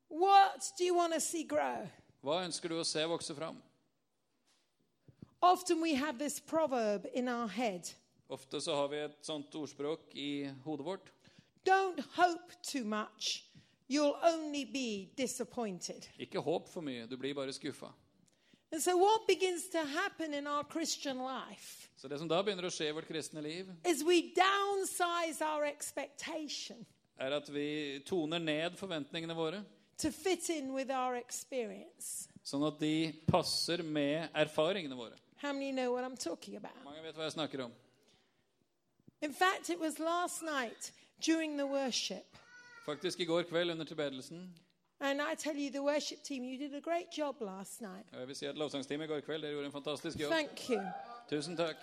What 0.09 0.71
do 0.77 0.85
you 0.85 0.95
want 0.95 1.13
to 1.13 1.19
see 1.19 1.43
grow? 1.43 1.87
Hva 2.23 2.43
ønsker 2.45 2.69
du 2.69 2.79
å 2.79 2.85
se 2.87 3.03
vokse 3.07 3.35
fram? 3.35 3.61
Often 5.41 5.81
we 5.81 5.95
have 5.95 6.19
this 6.19 6.39
proverb 6.39 7.07
in 7.13 7.27
our 7.27 7.47
head 7.47 7.89
Ofte 8.31 8.61
så 8.61 8.75
har 8.75 8.87
vi 8.87 8.99
et 9.03 9.25
sånt 9.25 9.55
ordspråk 9.59 10.13
i 10.15 10.47
hodet 10.63 10.85
vårt. 10.85 11.09
Don't 11.65 11.99
hope 12.15 12.53
too 12.63 12.85
much, 12.85 13.43
you'll 13.89 14.15
only 14.23 14.63
be 14.65 15.09
disappointed. 15.17 16.07
Ikke 16.17 16.39
håp 16.39 16.69
for 16.71 16.81
mye, 16.81 17.09
du 17.11 17.17
blir 17.19 17.35
bare 17.35 17.51
skuffa. 17.51 17.89
And 18.71 18.81
so, 18.81 18.95
what 18.97 19.27
begins 19.27 19.69
to 19.69 19.77
happen 19.77 20.33
in 20.33 20.47
our 20.47 20.63
Christian 20.63 21.17
life 21.17 21.89
Så 21.97 22.07
det 22.07 22.17
som 22.19 22.27
da 22.27 22.39
begynner 22.43 22.65
å 22.65 22.71
skje 22.73 22.87
i 22.89 22.93
vårt 22.95 23.07
kristne 23.07 23.41
liv, 23.41 23.67
is 23.85 24.01
we 24.03 24.31
downsize 24.33 25.41
our 25.45 25.65
expectation 25.67 26.85
er 27.21 27.35
at 27.37 27.49
vi 27.53 27.99
toner 28.05 28.39
ned 28.41 28.77
forventningene 28.79 29.35
våre, 29.37 29.59
to 29.97 30.09
fit 30.11 30.49
in 30.49 30.73
with 30.73 30.89
our 30.89 31.15
experience. 31.19 32.29
sånn 32.43 32.65
at 32.65 32.79
de 32.81 33.11
passer 33.27 33.83
med 33.83 34.31
erfaringene 34.33 34.97
våre. 34.97 35.19
How 35.43 35.53
many 35.53 35.71
know 35.71 35.91
what 35.93 36.03
I'm 36.03 36.17
talking 36.17 36.55
about? 36.57 36.77
Mange 36.85 37.03
vet 37.03 37.15
hva 37.15 37.27
jeg 37.27 37.35
snakker 37.35 37.65
om. 37.67 37.71
In 39.21 39.33
fact, 39.33 39.69
it 39.69 39.79
was 39.79 39.99
last 39.99 40.41
night 40.41 40.91
during 41.19 41.57
the 41.57 41.67
worship. 41.67 42.25
Faktisk 42.85 43.19
i 43.19 43.25
går 43.29 43.43
kveld 43.43 43.71
under 43.71 43.85
tilbedelsen 43.85 44.47
And 45.01 45.19
I 45.21 45.35
tell 45.35 45.55
you, 45.55 45.71
the 45.71 45.81
worship 45.81 46.23
team, 46.23 46.43
you 46.43 46.57
did 46.57 46.75
a 46.75 46.79
great 46.79 47.07
job 47.17 47.35
last 47.41 47.81
night. 47.81 48.05
og 48.13 48.19
Jeg 48.19 48.27
vil 48.27 48.35
si 48.35 48.45
at 48.45 48.55
lovsangsteamet 48.55 49.05
i 49.05 49.07
går 49.07 49.19
kveld 49.19 49.41
dere 49.41 49.51
gjorde 49.51 49.65
en 49.65 49.71
fantastisk 49.71 50.19
jobb. 50.19 50.31
Thank 50.31 50.69
you. 50.69 50.81
Tusen 51.29 51.57
takk. 51.57 51.77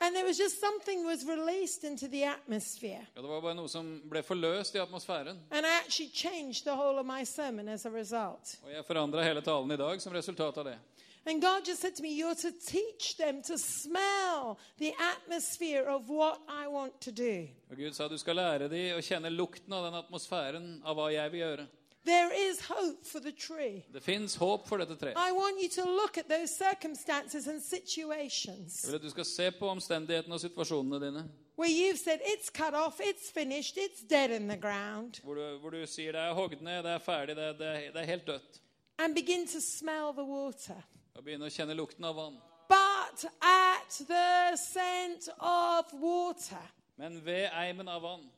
And 0.00 0.14
there 0.16 0.26
was 0.26 0.38
just 0.38 0.60
something 0.60 1.06
was 1.06 1.24
released 1.26 1.84
into 1.84 2.08
the 2.08 2.24
atmosphere. 2.24 3.06
Ja, 3.16 3.22
det 3.22 3.28
var 3.28 3.40
bare 3.40 3.54
noe 3.54 3.68
som 3.68 4.00
ble 4.10 4.22
forløst 4.22 4.74
i 4.74 4.78
atmosfæren. 4.78 5.38
And 5.50 5.66
I 5.66 5.74
actually 5.84 6.10
changed 6.14 6.64
the 6.64 6.74
whole 6.74 6.98
of 6.98 7.06
my 7.06 7.24
sermon 7.24 7.68
as 7.68 7.86
a 7.86 7.90
result. 7.90 8.58
Og 8.64 8.72
jeg 8.72 8.84
forandra 8.84 9.22
hele 9.22 9.40
talen 9.40 9.70
i 9.70 9.76
dag 9.76 10.00
som 10.02 10.12
resultat 10.12 10.58
av 10.58 10.64
det. 10.64 10.78
And 11.26 11.40
God 11.40 11.68
just 11.68 11.80
said 11.80 11.94
to 11.96 12.02
me, 12.02 12.10
You're 12.20 12.34
to 12.34 12.50
teach 12.66 13.16
them 13.16 13.42
to 13.42 13.56
smell 13.58 14.58
the 14.78 14.92
atmosphere 15.14 15.84
of 15.88 16.08
what 16.08 16.38
I 16.48 16.66
want 16.66 17.00
to 17.00 17.10
do. 17.10 17.48
Og 17.70 17.76
Gud 17.76 17.92
sa 17.92 18.08
du 18.08 18.18
skal 18.18 18.36
lære 18.36 18.68
dem 18.68 18.98
å 18.98 19.00
kjenne 19.00 19.30
lukten 19.30 19.72
av 19.72 19.84
den 19.84 19.94
atmosfæren 19.94 20.82
av 20.84 20.96
hva 20.96 21.08
jeg 21.12 21.32
vil 21.32 21.40
gjøre. 21.40 21.66
There 22.06 22.50
is 22.50 22.60
hope 22.60 23.06
for 23.06 23.18
the 23.20 23.32
tree. 23.32 23.82
Det 23.92 24.02
finns 24.02 24.34
håp 24.36 24.68
for 24.68 24.76
dette 24.76 24.96
treet. 24.96 25.16
I 25.16 25.32
want 25.32 25.56
you 25.62 25.68
to 25.82 25.90
look 25.90 26.18
at 26.18 26.24
those 26.28 26.52
circumstances 26.56 27.46
and 27.48 27.60
situations 27.62 28.82
Jeg 28.84 28.90
vil 28.92 28.96
at 28.96 29.02
du 29.02 29.10
skal 29.10 29.24
se 29.24 29.50
på 29.50 29.68
omstendighetene 29.68 30.34
og 30.34 30.40
situasjonene 30.40 31.06
dine. 31.06 31.30
where 31.56 31.70
you've 31.70 31.96
said, 32.04 32.18
It's 32.26 32.50
cut 32.50 32.74
off, 32.74 33.00
it's 33.00 33.30
finished, 33.32 33.76
it's 33.78 34.02
dead 34.10 34.30
in 34.30 34.48
the 34.48 34.56
ground, 34.60 35.20
Hvor 35.22 35.34
du, 35.34 35.58
hvor 35.58 35.70
du 35.70 35.86
sier 35.86 36.12
det 36.12 36.20
er 36.20 36.32
hogd 36.34 36.60
ned, 36.60 36.82
det 36.82 36.90
er 36.92 36.98
ferdig, 36.98 37.36
det, 37.36 37.58
det, 37.58 37.94
det 37.94 38.00
er 38.00 38.04
helt 38.04 38.26
dødt. 38.26 38.60
and 38.98 39.14
begin 39.14 39.46
to 39.46 39.60
smell 39.60 40.12
the 40.12 40.24
water. 40.24 40.82
Og 41.16 41.24
begynne 41.24 41.46
å 41.46 41.50
kjenne 41.50 41.74
lukten 41.74 42.04
av 42.04 42.14
vann. 42.16 42.36
But 42.68 43.24
at 43.42 44.06
the 44.08 44.56
scent 44.56 45.28
of 45.40 45.92
water, 45.92 46.62
Men 46.96 47.24
ved 47.24 47.48
eimen 47.52 47.88
av 47.88 48.02
vann 48.02 48.30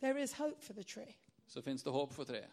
there 0.00 0.16
is 0.22 0.32
hope 0.32 0.62
for 0.62 0.72
the 0.72 0.82
tree. 0.84 1.16
Så 1.50 1.62
fins 1.62 1.82
det 1.82 1.90
håp 1.94 2.12
for 2.14 2.28
treet. 2.28 2.50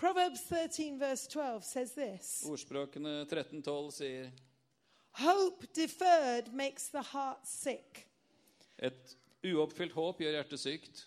Proverbs 0.00 0.40
13, 0.48 0.96
verse 0.98 1.28
12 1.30 1.62
says 1.68 1.92
this 1.94 2.30
Ordspråkene 2.48 3.20
1312 3.28 3.92
sier 3.94 4.30
Hope 5.20 5.66
deferred 5.76 6.48
makes 6.56 6.88
the 6.88 7.02
heart 7.12 7.44
sick, 7.46 8.06
et 8.78 9.12
uoppfylt 9.44 9.92
håp 9.92 10.22
gjør 10.24 10.38
hjertet 10.38 10.60
sykt. 10.62 11.04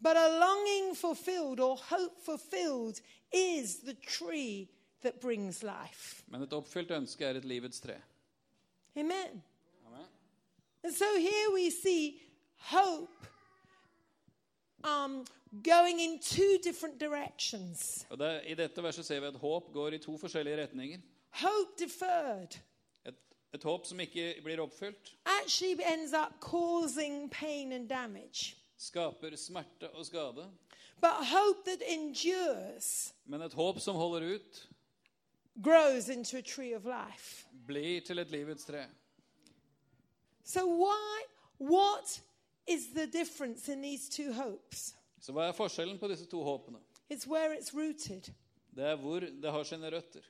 but 0.00 0.16
a 0.16 0.28
longing 0.38 0.94
fulfilled 0.94 1.58
or 1.60 1.76
hope 1.76 2.20
fulfilled 2.22 3.00
is 3.32 3.80
the 3.82 3.94
tree 3.94 4.68
that 5.02 5.20
brings 5.20 5.62
life. 5.62 6.22
Men 6.30 6.42
et 6.46 6.52
oppfylt 6.54 6.90
ønske 6.94 7.26
er 7.26 7.36
et 7.40 7.44
livets 7.44 7.80
tre. 7.82 7.96
Amen. 8.96 9.42
Amen. 9.86 10.06
And 10.84 10.94
so 10.94 11.04
here 11.18 11.50
we 11.54 11.70
see 11.70 12.22
hope 12.70 13.26
um, 14.84 15.24
going 15.52 16.00
in 16.00 16.18
two 16.18 16.58
different 16.64 17.00
directions. 17.00 18.06
Og 18.10 18.18
det, 18.18 18.42
I 18.46 18.54
dette 18.54 18.82
verset 18.82 19.06
ser 19.06 19.20
vi 19.20 19.26
at 19.26 19.36
håp 19.36 19.72
går 19.72 19.94
i 19.94 19.98
to 19.98 20.16
forskjellige 20.18 20.56
retninger. 20.62 20.98
Hope 21.30 21.78
deferred 21.78 22.58
Et, 23.06 23.14
et 23.54 23.64
håp 23.64 23.86
som 23.86 24.00
ikke 24.00 24.34
blir 24.44 24.60
oppfylt, 24.60 25.14
actually 25.24 25.76
ends 25.92 26.12
up 26.12 26.40
causing 26.40 27.30
pain 27.30 27.72
and 27.72 27.88
damage. 27.88 28.56
skaper 28.78 29.36
smerte 29.36 29.90
og 29.90 30.06
skade. 30.06 30.50
But 31.00 31.10
hope 31.10 31.64
that 31.64 31.82
endures 31.88 33.14
Men 33.24 33.42
et 33.42 33.52
håp 33.54 33.80
som 33.80 33.96
holder 33.96 34.34
ut, 34.34 34.68
grows 35.62 36.08
into 36.08 36.36
a 36.36 36.42
tree 36.42 36.74
of 36.74 36.84
life. 36.84 37.46
blir 37.66 38.00
til 38.00 38.18
et 38.18 38.30
livets 38.30 38.64
tre. 38.64 38.84
So, 40.44 40.66
why, 40.66 41.22
what 41.58 42.20
is 42.66 42.86
the 42.94 43.06
difference 43.06 43.68
in 43.72 43.82
these 43.82 44.08
two 44.08 44.32
hopes? 44.32 44.94
Så 45.20 45.32
hva 45.32 45.48
er 45.48 45.52
forskjellen 45.52 45.98
på 45.98 46.08
disse 46.08 46.26
to 46.26 46.42
håpene? 46.44 46.78
It's 47.12 47.26
where 47.26 47.54
it's 47.58 47.74
rooted, 47.74 48.32
Det 48.76 48.84
er 48.84 48.96
hvor 48.96 49.20
det 49.20 49.50
har 49.50 49.62
sine 49.64 49.90
røtter. 49.90 50.20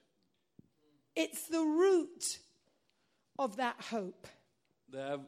it's 1.18 1.48
the 1.50 1.58
root 1.60 2.38
of 3.38 3.56
that 3.56 3.74
hope. 3.90 4.28
Det 4.92 5.00
er 5.00 5.18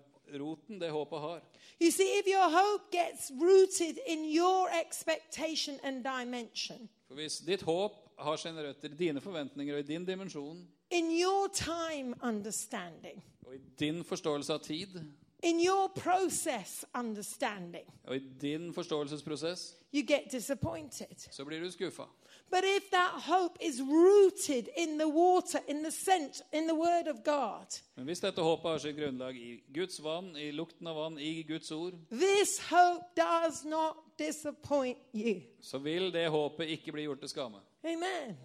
roten 0.41 0.81
det 0.81 0.91
håpet 0.91 1.19
har. 1.21 1.41
You 1.83 1.91
see, 1.91 2.19
if 2.21 2.27
your 2.27 2.49
hope 2.51 2.91
gets 2.93 3.31
rooted 3.41 3.99
in 4.07 4.25
your 4.37 4.69
expectation 4.87 5.81
and 5.83 6.05
dimension, 6.05 6.89
For 7.09 7.15
hvis 7.15 7.39
ditt 7.39 7.63
håp 7.63 7.93
har 8.19 8.37
sine 8.37 8.69
røtter 8.69 8.89
i 8.91 8.97
dine 8.97 9.21
forventninger 9.21 9.75
og 9.75 9.81
i 9.81 9.83
din 9.83 10.05
dimensjon 10.07 10.69
in 10.91 11.11
your 11.23 11.49
time 11.53 12.15
understanding, 12.23 13.25
og 13.47 13.55
i 13.55 13.59
din 13.79 14.05
forståelse 14.05 14.53
av 14.53 14.59
tid 14.61 15.01
in 15.43 15.61
your 15.67 15.89
process 15.89 16.85
understanding, 16.95 17.85
og 18.05 18.17
i 18.17 18.19
din 18.41 18.75
forståelsesprosess, 18.75 19.77
you 19.95 20.03
get 20.03 20.33
disappointed. 20.33 21.17
så 21.31 21.45
blir 21.45 21.61
du 21.61 21.71
skuffa. 21.71 22.03
But 22.51 22.65
if 22.77 22.91
that 22.91 23.11
hope 23.23 23.59
is 23.65 23.81
rooted 23.81 24.69
in 24.77 24.99
the 24.99 25.09
water, 25.09 25.59
in 25.69 25.83
the 25.85 25.91
scent, 25.91 26.43
in 26.53 26.67
the 26.67 26.75
Word 26.75 27.07
of 27.09 27.17
God, 27.25 27.67
Men 27.97 28.05
hvis 28.05 28.21
dette 28.21 28.43
håpet 28.43 28.71
har 28.71 28.79
sitt 28.79 28.97
grunnlag 28.97 29.37
i 29.37 29.63
Guds 29.75 30.01
vann, 30.03 30.37
i 30.37 30.51
lukten 30.51 30.87
av 30.87 30.97
vann, 30.97 31.19
i 31.19 31.43
Guds 31.43 31.71
ord, 31.73 31.93
this 32.11 32.59
hope 32.71 33.05
does 33.17 33.65
not 33.65 33.97
disappoint 34.19 34.99
you. 35.15 35.41
så 35.61 35.79
vil 35.79 36.13
det 36.13 36.29
håpet 36.29 36.69
ikke 36.69 36.93
bli 36.93 37.03
gjort 37.03 37.21
til 37.21 37.29
skamme. 37.29 37.59
Amen. 37.85 38.37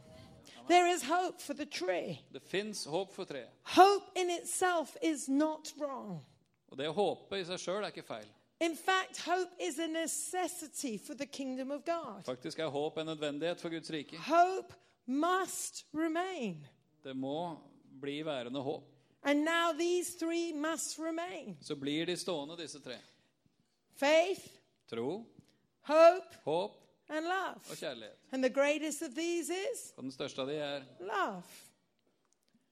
There 0.69 0.93
is 0.95 1.03
hope 1.03 1.41
for 1.41 1.53
the 1.53 1.65
tree. 1.65 2.19
Det 2.33 2.41
fins 2.41 2.85
håp 2.85 3.13
for 3.15 3.23
treet. 3.23 3.49
Hope 3.63 4.05
in 4.15 4.29
itself 4.29 4.95
is 5.03 5.29
not 5.29 5.73
wrong. 5.79 6.25
Og 6.75 6.79
det 6.81 6.89
å 6.91 6.95
håpe 6.97 7.37
i 7.39 7.43
seg 7.47 7.59
sjøl 7.61 7.85
er 7.87 7.93
ikke 7.93 8.03
feil. 8.03 8.25
In 8.59 8.73
fact, 8.75 9.21
hope 9.23 9.51
is 9.63 9.77
a 9.79 9.87
necessity 9.87 10.97
for 10.97 11.15
the 11.15 11.25
kingdom 11.25 11.71
of 11.71 11.85
God. 11.87 12.25
Faktisk 12.27 12.59
er 12.59 12.67
håp 12.71 12.97
en 12.99 13.07
nødvendighet 13.07 13.61
for 13.63 13.71
Guds 13.71 13.91
rike. 13.95 14.17
Hope 14.27 14.75
must 15.07 15.85
remain. 15.93 16.65
Det 17.03 17.13
må 17.15 17.55
bli 18.01 18.17
værende 18.27 18.59
håp. 18.59 18.91
And 19.23 19.45
now 19.45 19.71
these 19.71 20.17
three 20.19 20.51
must 20.53 20.99
remain 20.99 21.55
Så 21.61 21.75
blir 21.75 22.05
de 22.05 22.17
stående, 22.17 22.57
disse 22.59 22.79
tre. 22.83 22.97
faith, 23.95 24.43
Tro, 24.89 25.25
hope, 25.87 26.35
håp 26.43 26.75
and 27.09 27.25
love. 27.25 27.61
og 27.71 27.77
kjærlighet. 27.79 28.19
And 28.31 28.43
the 28.43 28.49
greatest 28.53 29.01
of 29.01 29.15
these 29.15 29.49
is 29.49 29.93
Og 29.97 30.03
den 30.03 30.11
største 30.11 30.41
av 30.41 30.47
de 30.51 30.59
er 30.59 30.83
love. 30.99 31.43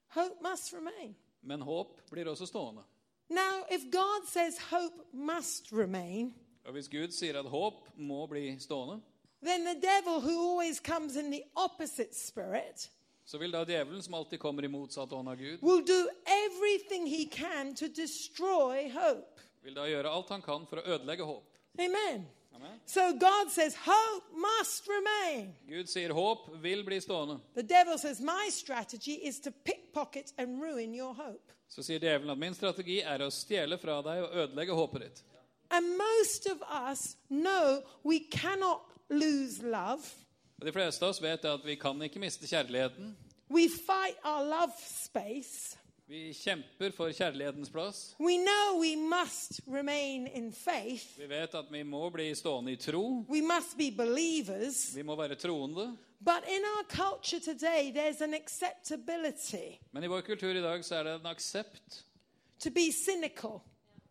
Hope 0.08 0.36
must 0.50 0.74
remain. 0.74 1.16
Men 1.42 1.60
håp 1.60 2.00
blir 2.10 2.28
også 2.28 2.46
stående. 2.46 2.84
Now, 3.30 3.64
if 3.70 3.90
God 3.90 4.28
says 4.28 4.58
hope 4.70 5.06
must 5.12 5.72
remain, 5.72 6.34
Og 6.64 6.72
hvis 6.72 6.88
Gud 6.88 7.12
sier 7.12 7.38
at 7.38 7.44
håp 7.46 7.88
må 7.96 8.26
bli 8.26 8.56
stående, 8.58 9.00
then 9.42 9.64
the 9.64 9.74
devil, 9.74 10.20
who 10.20 10.50
always 10.50 10.80
comes 10.80 11.16
in 11.16 11.30
the 11.30 11.42
opposite 11.56 12.14
spirit, 12.14 12.90
så 13.26 13.38
vil 13.38 13.52
da 13.52 13.64
djevelen, 13.64 14.02
som 14.02 14.14
alltid 14.14 14.38
kommer 14.38 14.64
i 14.64 14.68
motsatt 14.68 15.12
ånd 15.12 15.28
av 15.28 15.36
Gud, 15.36 15.58
will 15.62 15.84
do 15.84 16.08
everything 16.26 17.06
he 17.06 17.24
can 17.26 17.74
to 17.74 17.86
destroy 17.88 18.90
hope. 18.90 19.40
vil 19.62 19.74
da 19.74 19.86
gjøre 19.88 20.08
alt 20.10 20.28
han 20.28 20.42
kan 20.42 20.66
for 20.66 20.76
å 20.80 20.86
ødelegge 20.96 21.24
håp. 21.24 21.44
Amen. 21.78 22.26
Amen. 22.54 22.80
So 22.86 23.12
God 23.12 23.50
says 23.50 23.74
hope 23.76 24.24
must 24.32 24.88
remain. 24.88 25.54
Gud 25.68 25.88
sier 25.88 26.12
håp 26.12 26.48
vil 26.62 26.84
bli 26.84 27.00
stående. 27.00 27.40
The 27.54 27.62
devil 27.62 27.98
says 27.98 28.20
my 28.20 28.48
strategy 28.50 29.18
is 29.28 29.40
to 29.40 29.50
pickpocket 29.50 30.32
and 30.38 30.62
ruin 30.62 30.94
your 30.94 31.14
hope. 31.14 31.52
Så 31.74 31.82
sier 31.82 31.98
djevelen 31.98 32.30
at 32.30 32.38
min 32.38 32.54
strategi 32.54 33.00
er 33.02 33.24
å 33.24 33.32
stjele 33.34 33.74
fra 33.82 33.96
deg 34.06 34.20
og 34.22 34.36
ødelegge 34.44 34.76
håpet 34.78 35.02
ditt. 35.02 35.22
And 35.74 35.96
most 35.98 36.46
of 36.46 36.62
us 36.70 37.16
know 37.28 37.80
we 38.06 38.20
cannot 38.30 38.86
lose 39.10 39.58
love. 39.62 40.06
Og 40.60 40.68
De 40.68 40.72
fleste 40.72 41.02
av 41.02 41.10
oss 41.10 41.22
vet 41.22 41.44
at 41.50 41.64
vi 41.66 41.74
kan 41.74 41.98
ikke 42.06 42.22
miste 42.22 42.46
kjærligheten. 42.46 43.16
We 43.50 43.66
fight 43.68 44.20
our 44.22 44.44
love 44.46 44.76
space. 44.78 45.74
Vi 46.06 46.34
kjemper 46.36 46.92
for 46.92 47.08
kjærlighetens 47.16 47.70
plass. 47.72 48.14
We 48.20 48.36
know 48.36 48.76
we 48.80 48.94
must 48.96 49.60
remain 49.66 50.26
in 50.26 50.50
faith. 50.52 51.06
Vi 51.18 51.26
vet 51.30 51.54
at 51.54 51.70
vi 51.72 51.82
må 51.82 52.10
bli 52.12 52.26
stående 52.36 52.72
i 52.72 52.76
tro. 52.76 53.24
We 53.28 53.40
must 53.40 53.78
be 53.78 53.88
believers. 53.96 54.90
Vi 54.96 55.02
må 55.02 55.16
være 55.16 55.34
troende. 55.40 55.96
But 56.20 56.44
in 56.48 56.62
our 56.64 56.84
culture 56.88 57.40
today, 57.40 57.90
there's 57.92 58.20
an 58.22 58.34
acceptability 58.34 59.78
Men 59.92 60.04
i 60.04 60.06
vår 60.06 60.20
kultur 60.20 60.54
i 60.56 60.62
dag 60.62 60.84
så 60.84 60.94
er 60.94 61.02
det 61.08 61.14
en 61.20 61.26
aksept 61.26 62.04
to 62.60 62.70
be 62.70 62.92
cynical. 62.92 63.60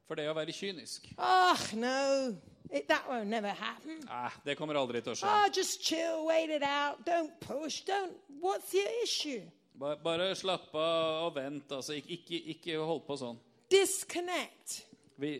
for 0.07 0.15
det 0.15 0.27
å 0.29 0.33
være 0.35 0.51
kynisk. 0.53 1.07
Oh, 1.17 1.57
no, 1.73 2.35
it, 2.69 2.87
that 2.89 3.05
will 3.09 3.25
never 3.25 3.49
happen. 3.49 4.01
Nei, 4.05 4.29
det 4.45 4.57
kommer 4.59 4.75
aldri 4.75 5.01
til 5.01 5.13
å 5.13 5.15
skje. 5.15 5.29
Oh, 5.29 5.45
just 5.57 5.81
chill, 5.85 6.25
wait 6.25 6.49
it 6.49 6.61
out. 6.63 7.05
Don't 7.05 7.31
push. 7.39 7.81
Don't. 7.87 8.13
What's 8.41 8.73
your 8.73 8.89
issue? 9.03 9.41
Ba- 9.75 9.95
Bare 10.03 10.35
slapp 10.35 10.73
av 10.75 11.27
og 11.27 11.35
vent. 11.35 11.71
altså. 11.71 11.93
Ik 11.97 12.05
ikke, 12.19 12.39
ikke 12.55 12.77
hold 12.85 13.01
på 13.07 13.17
sånn. 13.17 13.39
Disconnect. 13.69 14.85
Vi 15.17 15.39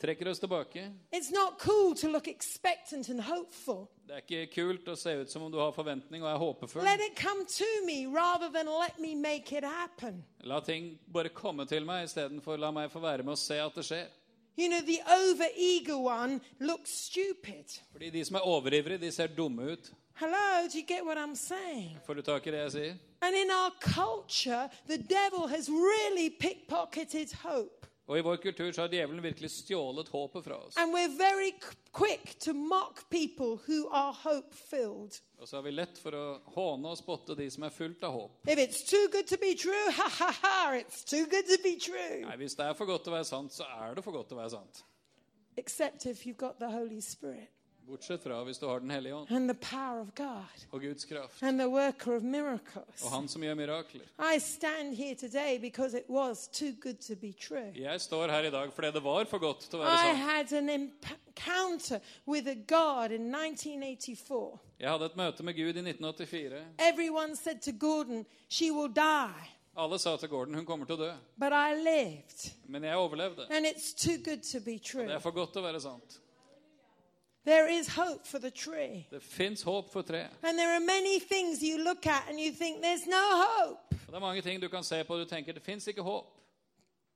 trekker 0.00 0.28
oss 0.28 0.38
tilbake. 0.38 0.90
It's 1.12 1.30
not 1.32 1.58
cool 1.58 1.94
to 1.94 2.08
look 2.08 2.28
expectant 2.28 3.08
and 3.08 3.20
hopeful. 3.20 3.88
Det 4.06 4.14
er 4.16 4.22
ikke 4.26 4.52
kult 4.54 4.88
å 4.92 4.96
se 4.98 5.14
ut 5.22 5.30
som 5.32 5.42
om 5.46 5.52
du 5.52 5.58
har 5.58 5.72
forventning 5.72 6.22
og 6.22 6.28
er 6.30 6.38
håpefull. 6.42 6.84
Let 6.84 7.00
it 7.00 7.16
come 7.16 7.44
to 7.46 7.68
me 7.86 8.06
rather 8.06 8.50
than 8.52 8.66
let 8.66 8.98
me 9.00 9.14
make 9.14 9.52
it 9.56 9.64
happen. 9.64 10.24
La 10.44 10.60
ting 10.60 10.98
bare 11.08 11.30
komme 11.32 11.66
til 11.66 11.84
meg 11.88 12.04
istedenfor 12.08 12.58
la 12.60 12.70
meg 12.74 12.90
få 12.92 13.00
være 13.00 13.22
med 13.24 13.32
og 13.32 13.38
se 13.40 13.58
at 13.62 13.74
det 13.74 13.84
skjer. 13.88 14.06
You 14.56 14.68
know, 14.68 14.80
the 14.86 15.00
over-eager 15.10 15.96
one 15.98 16.40
looks 16.60 16.90
stupid. 17.08 17.80
Fordi 17.92 18.10
de 18.10 18.24
som 18.24 18.36
er 18.36 18.44
overivrige, 18.46 19.00
de 19.02 19.10
ser 19.10 19.26
dumme 19.34 19.72
ut. 19.72 19.88
Hello, 20.16 20.68
do 20.68 20.78
you 20.78 20.84
get 20.86 21.04
what 21.04 21.18
I'm 21.18 21.34
saying? 21.34 21.98
Får 22.06 22.14
du 22.14 22.22
tak 22.22 22.46
i 22.46 22.50
det 22.50 22.58
jeg 22.58 22.72
sier? 22.72 22.94
And 23.20 23.34
in 23.34 23.50
our 23.50 23.72
culture, 23.80 24.70
the 24.86 24.98
devil 24.98 25.48
has 25.48 25.68
really 25.68 26.30
pickpocketed 26.30 27.34
hope. 27.42 27.86
Og 28.06 28.18
i 28.18 28.20
vår 28.22 28.36
kultur 28.36 28.72
så 28.72 28.84
har 28.84 28.88
djevelen 28.92 29.22
virkelig 29.24 29.50
stjålet 29.50 30.08
håpet 30.08 30.44
fra 30.44 30.58
oss. 30.66 30.76
And 30.76 30.94
we're 30.94 31.10
very 31.18 31.50
quick 31.92 32.38
to 32.40 32.52
mock 32.52 33.10
people 33.10 33.56
who 33.66 33.88
are 33.90 34.12
hope 34.12 34.54
filled. 34.54 35.20
Og 35.38 35.48
så 35.48 35.56
har 35.56 35.62
vi 35.62 35.70
lett 35.70 35.98
for 35.98 36.14
å 36.14 36.24
håne 36.54 36.92
og 36.92 37.00
spotte 37.00 37.34
de 37.34 37.48
som 37.50 37.64
er 37.66 37.74
fullt 37.74 38.04
av 38.04 38.12
håp. 38.14 38.38
If 38.46 38.58
it's 38.58 38.84
too 38.90 39.08
good 39.10 39.26
to 39.26 39.38
be 39.40 39.54
true, 39.56 39.90
ha 39.98 40.08
ha 40.20 40.30
ha, 40.42 40.76
it's 40.78 41.02
too 41.02 41.24
good 41.26 41.48
to 41.50 41.58
be 41.64 41.74
true. 41.80 42.22
Nei, 42.28 42.36
Hvis 42.36 42.54
det 42.54 42.68
er 42.68 42.78
for 42.78 42.86
godt 42.86 43.08
til 43.08 43.16
å 43.16 43.16
være 43.16 43.30
sant, 43.32 43.52
så 43.56 43.66
er 43.80 43.94
det 43.98 44.04
for 44.04 44.12
godt 44.12 44.28
til 44.30 44.38
å 44.38 44.44
være 44.44 44.54
sant. 44.54 44.84
Except 45.56 46.06
if 46.06 46.26
you've 46.26 46.38
got 46.46 46.60
the 46.60 46.70
Holy 46.70 47.00
Spirit 47.00 47.53
Bortsett 47.88 48.22
fra 48.22 48.38
hvis 48.44 48.58
du 48.58 48.66
har 48.66 48.78
Den 48.80 48.90
hellige 48.90 49.14
ånd 49.14 49.30
and 49.30 49.48
the 49.50 49.58
power 49.60 50.00
of 50.00 50.14
God 50.16 50.64
og 50.72 50.80
Guds 50.80 51.04
kraft. 51.04 51.42
and 51.42 51.58
the 51.58 51.68
worker 51.68 52.16
of 52.16 52.22
miracles. 52.22 53.02
Og 53.04 53.10
Han 53.10 53.28
som 53.28 53.42
gjør 53.42 53.54
mirakler. 53.54 54.04
I 54.36 54.38
stand 54.40 54.94
here 54.96 55.14
today 55.14 55.58
because 55.60 55.98
it 55.98 56.04
was 56.08 56.48
too 56.48 56.72
good 56.80 56.94
to 57.08 57.14
be 57.14 57.32
true. 57.32 57.72
Jeg 57.74 58.00
står 58.00 58.26
her 58.28 58.42
i 58.42 58.50
dag 58.50 58.72
fordi 58.72 58.90
det 58.92 59.04
var 59.04 59.24
for 59.24 59.38
godt 59.38 59.60
til 59.60 59.78
å 59.78 59.82
være 59.82 59.94
I 59.94 60.14
sant. 60.14 60.18
had 60.18 60.52
an 60.52 60.68
encounter 60.70 61.98
with 62.26 62.48
a 62.48 62.54
God 62.54 63.10
in 63.10 63.34
1984. 63.34 64.58
Jeg 64.80 64.90
hadde 64.90 65.04
et 65.04 65.16
møte 65.16 65.42
med 65.42 65.54
Gud 65.54 65.74
i 65.76 65.82
1984. 65.82 66.64
Everyone 66.78 67.36
said 67.36 67.60
to 67.60 67.70
Gordon, 67.72 68.26
She 68.48 68.70
will 68.72 68.88
die. 68.94 69.50
Alle 69.76 69.98
sa 69.98 70.16
til 70.16 70.28
Gordon 70.28 70.54
hun 70.54 70.66
kommer 70.66 70.86
til 70.86 70.94
å 70.94 70.98
dø. 70.98 71.12
But 71.38 71.52
I 71.52 71.74
lived. 71.74 72.52
Men 72.68 72.84
jeg 72.84 72.96
overlevde. 72.96 73.46
And 73.50 73.66
it's 73.66 73.92
too 73.92 74.16
good 74.24 74.42
to 74.52 74.60
be 74.64 74.78
true. 74.78 75.02
Det 75.06 75.14
er 75.14 75.18
for 75.18 75.30
godt 75.30 75.52
til 75.52 75.62
å 75.62 75.64
være 75.64 75.80
sant. 75.80 76.20
There 77.46 77.68
is 77.78 77.88
hope 77.88 78.26
for 78.26 78.38
the 78.38 78.50
tree. 78.50 79.06
Det 79.10 79.22
fins 79.22 79.62
håp 79.62 79.92
for 79.92 80.02
treet. 80.02 80.30
And 80.42 80.58
there 80.58 80.74
are 80.76 80.80
many 80.80 81.20
things 81.20 81.62
you 81.62 81.78
look 81.84 82.06
at 82.06 82.22
and 82.28 82.40
you 82.40 82.52
think 82.52 82.82
there's 82.82 83.06
no 83.06 83.44
hope. 83.44 83.80
Og 84.06 84.12
det 84.12 84.14
er 84.14 84.20
mange 84.20 84.42
ting 84.42 84.62
du 84.62 84.68
kan 84.68 84.84
se 84.84 85.04
på 85.04 85.14
og 85.14 85.20
du 85.20 85.24
tenker 85.34 85.52
det 85.52 85.62
fins 85.62 85.86
ikke 85.86 86.02
håp. 86.02 86.30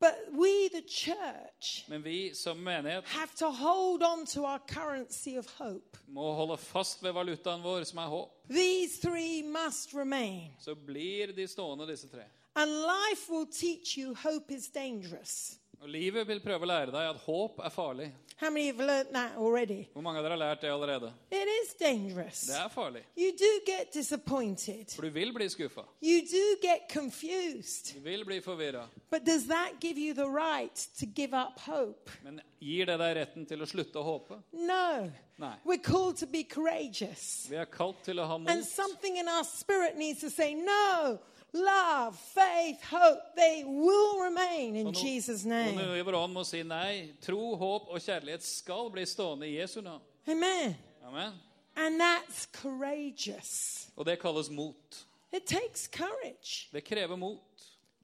But 0.01 0.15
we, 0.33 0.69
the 0.69 0.83
church, 0.89 1.85
Men 1.89 2.05
vi 2.05 2.35
som 2.35 2.57
menighet 2.57 3.05
have 3.05 3.31
to 3.39 3.51
hold 3.51 4.03
on 4.03 4.27
to 4.27 4.45
our 4.45 4.59
currency 4.69 5.39
of 5.39 5.47
hope. 5.59 5.99
må 6.09 6.33
holde 6.33 6.57
fast 6.57 7.03
ved 7.03 7.13
valutaen 7.13 7.63
vår, 7.63 7.85
som 7.85 7.99
er 7.99 8.07
håp. 8.07 8.31
These 8.51 9.01
three 9.01 9.43
must 9.43 9.95
remain. 9.95 10.53
Så 10.61 10.75
blir 10.75 11.33
de 11.33 11.49
stående, 11.49 11.87
disse 11.91 12.09
tre. 12.09 12.23
And 12.55 12.71
life 12.71 13.33
will 13.33 13.47
teach 13.47 13.99
you 13.99 14.15
hope 14.15 14.55
is 14.55 14.69
dangerous. 14.69 15.59
Og 15.81 15.89
livet 15.89 16.29
vil 16.29 16.41
prøve 16.41 16.63
å 16.67 16.69
lære 16.69 16.91
deg 16.95 17.11
at 17.11 17.17
håp 17.27 17.59
er 17.65 17.71
farlig. 17.71 18.13
How 18.41 18.51
many 18.51 18.67
have 18.69 18.79
learnt 18.79 19.13
that 19.13 19.33
already? 19.37 19.89
Hvor 19.93 20.01
mange 20.03 20.19
av 20.21 20.25
dere 20.25 20.37
har 20.37 20.39
lært 20.39 20.61
det 20.63 20.69
allerede? 20.71 21.09
It 21.33 21.49
is 21.63 21.75
dangerous. 21.75 22.41
Det 22.47 22.55
er 22.55 22.69
farlig. 22.71 23.03
You 23.17 23.33
do 23.33 23.51
get 23.67 23.93
disappointed. 23.93 24.93
For 24.95 25.03
du 25.03 25.11
vil 25.11 25.33
bli 25.35 25.49
skuffa. 25.49 25.83
You 26.01 26.21
do 26.21 26.45
get 26.63 26.87
confused. 26.93 27.95
Du 27.95 28.01
vil 28.01 28.25
bli 28.25 28.41
forvirra. 28.41 28.85
But 29.11 29.25
does 29.27 29.49
that 29.49 29.81
give 29.81 29.99
you 29.99 30.15
the 30.15 30.29
right 30.31 30.77
to 31.01 31.07
give 31.07 31.35
up 31.35 31.59
hope? 31.59 32.11
Men 32.23 32.41
gir 32.61 32.87
det 32.87 32.99
deg 33.01 33.17
retten 33.17 33.47
til 33.47 33.59
å 33.63 33.67
slutte 33.67 33.99
å 33.99 34.05
håpe? 34.07 34.39
No. 34.53 35.11
Nei. 35.39 35.55
We're 35.65 35.83
called 35.83 36.17
to 36.19 36.27
be 36.27 36.45
courageous. 36.45 37.47
Vi 37.51 37.57
er 37.57 37.67
kalt 37.67 38.05
til 38.05 38.19
å 38.21 38.27
ha 38.27 38.35
And 38.37 38.47
mot. 38.47 38.65
something 38.65 39.17
in 39.19 39.29
our 39.29 39.45
spirit 39.45 39.97
needs 39.97 40.21
to 40.21 40.31
say, 40.31 40.55
no, 40.55 41.19
love, 41.53 42.17
faith, 42.17 42.83
hope, 42.91 43.21
they 43.37 43.65
will 43.65 44.23
remain 44.23 44.77
in 44.77 44.85
no- 44.85 44.93
Jesus' 44.93 45.45
name. 45.45 46.45
si 46.45 46.63
nei. 46.63 47.13
Tro, 47.21 47.57
håp 47.57 47.89
og 47.89 48.01
kjærlighet 48.01 48.43
skal 48.43 48.91
bli 48.91 49.07
stående 49.07 49.47
i 49.49 49.61
Jesu 49.61 49.81
navn. 49.81 50.03
Amen. 50.27 50.77
Amen. 51.05 51.33
And 51.77 52.01
that's 52.01 52.47
courageous. 52.63 53.89
Og 53.97 54.07
det 54.07 54.19
kalles 54.21 54.51
mot. 54.51 55.07
It 55.33 55.47
takes 55.47 55.89
courage. 55.89 56.69
Det 56.73 56.85
krever 56.85 57.17
mot. 57.17 57.41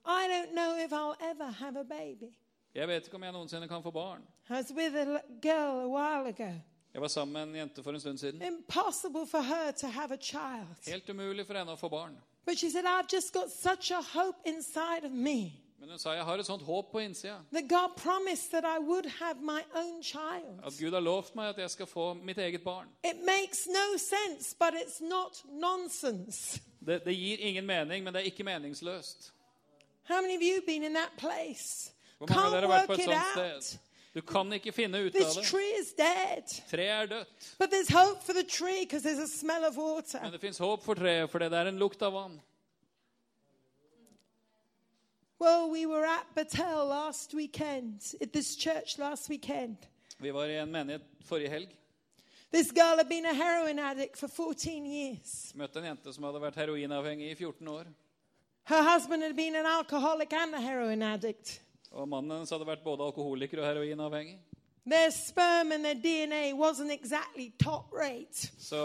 I 0.06 0.28
don't 0.28 0.52
know 0.52 0.76
if 0.76 0.92
I'll 0.92 1.16
ever 1.30 1.50
have 1.50 1.76
a 1.76 1.84
baby. 1.84 2.32
Jeg 2.74 2.88
vet 2.88 3.04
ikke 3.06 3.16
om 3.16 3.22
jeg 3.22 3.32
noensinne 3.32 3.68
kan 3.68 3.82
få 3.82 3.90
barn. 3.90 4.22
I 4.50 4.52
was 4.52 4.72
with 4.72 4.94
a 4.96 5.20
girl 5.42 5.84
a 5.84 5.88
while 5.88 6.28
ago. 6.28 6.52
Jeg 6.94 7.00
var 7.02 7.08
sammen 7.08 7.32
med 7.32 7.42
en 7.42 7.54
jente 7.56 7.82
for 7.82 7.90
en 7.92 8.00
stund 8.00 8.18
siden. 8.18 8.42
Impossible 8.42 9.26
for 9.26 9.40
her 9.40 9.72
to 9.72 9.86
have 9.86 10.14
a 10.14 10.16
child. 10.16 10.76
Helt 10.86 11.10
umulig 11.10 11.46
for 11.46 11.54
henne 11.54 11.72
å 11.72 11.76
få 11.76 11.88
barn. 11.88 12.18
But 12.46 12.58
she 12.58 12.70
said, 12.70 12.84
I've 12.84 13.08
just 13.08 13.32
got 13.32 13.50
such 13.50 13.90
a 13.90 14.00
hope 14.02 14.36
inside 14.44 15.04
of 15.04 15.12
me 15.12 15.64
Men 15.84 15.90
hun 15.90 15.98
sa 15.98 16.10
jeg 16.16 16.24
har 16.24 16.38
et 16.38 16.46
sånt 16.46 16.62
håp 16.62 16.92
på 16.92 16.98
innsida. 16.98 17.40
that 17.52 17.68
God 17.68 17.90
promised 17.96 18.50
that 18.50 18.64
I 18.64 18.78
would 18.78 19.06
have 19.06 19.36
my 19.42 19.60
own 19.74 20.02
child. 20.02 20.60
At 20.66 20.72
Gud 20.80 20.92
har 20.92 21.00
lovt 21.00 21.34
meg 21.34 21.48
at 21.48 21.58
jeg 21.58 21.70
skal 21.70 21.86
få 21.86 22.14
mitt 22.14 22.38
eget 22.38 22.62
barn. 22.64 22.88
It 23.04 23.16
makes 23.24 23.66
no 23.66 23.98
sense, 23.98 24.56
but 24.58 24.72
it's 24.74 25.00
not 25.08 25.44
nonsense. 25.52 26.60
Det, 26.86 27.04
det 27.04 27.14
gir 27.14 27.36
ingen 27.38 27.66
mening, 27.66 28.04
men 28.04 28.14
det 28.14 28.20
er 28.20 28.24
ikke 28.24 28.44
meningsløst. 28.44 29.32
How 30.04 30.20
many 30.22 30.36
of 30.36 30.42
you 30.42 30.54
have 30.54 30.66
been 30.66 30.82
in 30.84 30.94
that 30.94 31.12
place? 31.18 31.92
Hvor 32.18 32.26
mange 32.28 32.42
av 32.42 32.50
Can't 32.50 32.54
dere 32.54 32.70
har 32.70 32.78
vært 32.78 32.86
på 32.86 32.92
work 32.92 32.98
et 33.00 33.04
it 33.04 33.10
sånt 33.10 33.46
out. 33.54 33.62
sted? 33.64 33.78
Du 34.14 34.20
kan 34.22 34.52
ikke 34.52 34.72
finne 34.72 35.00
ut 35.06 35.12
This 35.12 35.36
av 35.36 35.42
det. 35.42 35.44
tree 35.50 35.72
is 35.80 35.92
dead. 35.92 36.46
Treet 36.70 36.90
er 37.02 37.06
dødt. 37.06 37.56
But 37.58 37.70
there's 37.70 37.90
hope 37.90 38.22
for 38.22 38.32
the 38.32 38.44
tree 38.44 38.84
because 38.84 39.02
there's 39.02 39.18
a 39.18 39.26
smell 39.26 39.64
of 39.64 39.76
water. 39.76 40.20
Men 40.22 40.32
det 40.32 40.40
fins 40.40 40.58
håp 40.58 40.82
for 40.84 40.94
treet, 40.94 41.30
for 41.30 41.38
det 41.38 41.52
er 41.52 41.66
en 41.66 41.78
lukt 41.78 42.02
av 42.02 42.12
vann. 42.12 42.40
Well, 45.40 45.68
we 45.70 45.84
were 45.86 46.06
at 46.06 46.26
Batel 46.34 46.88
last 46.88 47.34
weekend, 47.34 48.14
at 48.20 48.32
this 48.32 48.56
church 48.56 48.98
last 48.98 49.28
weekend. 49.28 49.76
Vi 50.18 50.30
var 50.30 50.46
i 50.46 50.56
en 50.58 50.70
menighet 50.70 51.02
forrige 51.26 51.50
helg. 51.50 51.68
This 52.52 52.70
girl 52.70 52.96
had 52.96 53.08
been 53.08 53.26
a 53.26 53.34
heroin 53.34 53.78
addict 53.78 54.16
for 54.16 54.28
14 54.28 54.86
years. 54.86 55.52
Møtte 55.56 55.80
en 55.80 55.84
jente 55.90 56.12
som 56.14 56.22
hadde 56.24 56.40
vært 56.40 56.54
heroinavhengig 56.62 57.32
i 57.32 57.34
14 57.34 57.68
år. 57.68 57.84
Her 58.64 58.82
husband 58.94 59.22
had 59.22 59.34
been 59.36 59.56
an 59.56 59.66
alcoholic 59.66 60.32
and 60.32 60.54
a 60.54 60.60
heroin 60.60 61.02
addict. 61.02 61.60
Og 61.94 62.08
mannen 62.10 62.32
hennes 62.40 62.50
hadde 62.50 62.66
vært 62.66 62.82
både 62.84 63.04
alkoholiker 63.06 63.60
og 63.62 63.68
heroinavhengig. 63.68 64.38
Their 64.84 65.10
sperm 65.14 65.70
and 65.72 65.84
their 65.86 65.94
DNA 65.96 66.52
wasn't 66.52 66.90
exactly 66.92 67.52
top 67.62 67.92
rate. 67.92 68.50
Så, 68.58 68.80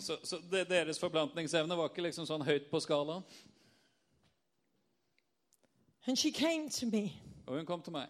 så, 0.00 0.16
så 0.24 0.36
det, 0.50 0.66
deres 0.68 0.98
forplantningsevne 1.00 1.76
var 1.78 1.88
ikke 1.88 2.02
liksom 2.04 2.26
sånn 2.28 2.44
høyt 2.44 2.66
på 2.72 2.80
skalaen. 2.84 3.22
And 6.06 6.16
she 6.18 6.30
came 6.30 6.68
to 6.70 6.86
me 6.86 7.12
Og 7.46 7.56
hun 7.56 7.66
kom 7.66 7.82
til 7.82 7.92
meg. 7.92 8.06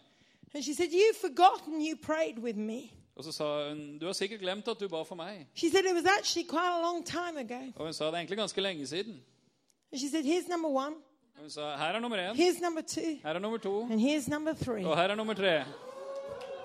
and 0.54 0.64
she 0.64 0.74
said, 0.74 0.90
You've 0.90 1.20
forgotten 1.20 1.80
you 1.80 1.96
prayed 1.96 2.38
with 2.38 2.56
me. 2.58 2.90
Og 3.16 3.24
så 3.24 3.32
sa 3.32 3.68
hun 3.68 3.98
du 3.98 4.06
har 4.06 4.12
sikkert 4.12 4.40
glemt 4.40 4.68
at 4.68 4.80
du 4.80 4.88
ba 4.88 5.02
for 5.04 5.14
meg. 5.14 5.46
She 5.54 5.70
said, 5.70 5.84
It 5.84 5.94
was 5.94 6.06
actually 6.18 6.46
quite 6.48 6.72
a 6.78 6.82
long 6.82 7.04
time 7.06 7.36
ago. 7.38 7.72
Og 7.76 7.84
hun 7.84 7.92
sa 7.92 8.04
det 8.06 8.14
er 8.14 8.18
egentlig 8.18 8.38
ganske 8.38 8.60
lenge 8.60 8.86
siden. 8.86 9.20
And 9.92 10.00
she 10.00 10.08
said, 10.08 10.24
Here's 10.24 10.48
number 10.48 10.68
one, 10.68 10.94
hun 11.40 11.50
sa 11.50 11.76
her 11.76 11.94
er 11.94 12.00
nummer 12.00 12.18
én, 12.18 12.34
here's 12.36 12.60
number 12.60 12.82
two, 12.82 13.18
her 13.22 13.34
er 13.34 13.38
nummer 13.38 13.58
to, 13.58 13.82
and 13.90 14.00
here's 14.00 14.28
number 14.28 14.54
three. 14.54 14.84
og 14.84 14.96
her 14.96 15.08
er 15.08 15.14
nummer 15.14 15.34
tre. 15.34 15.64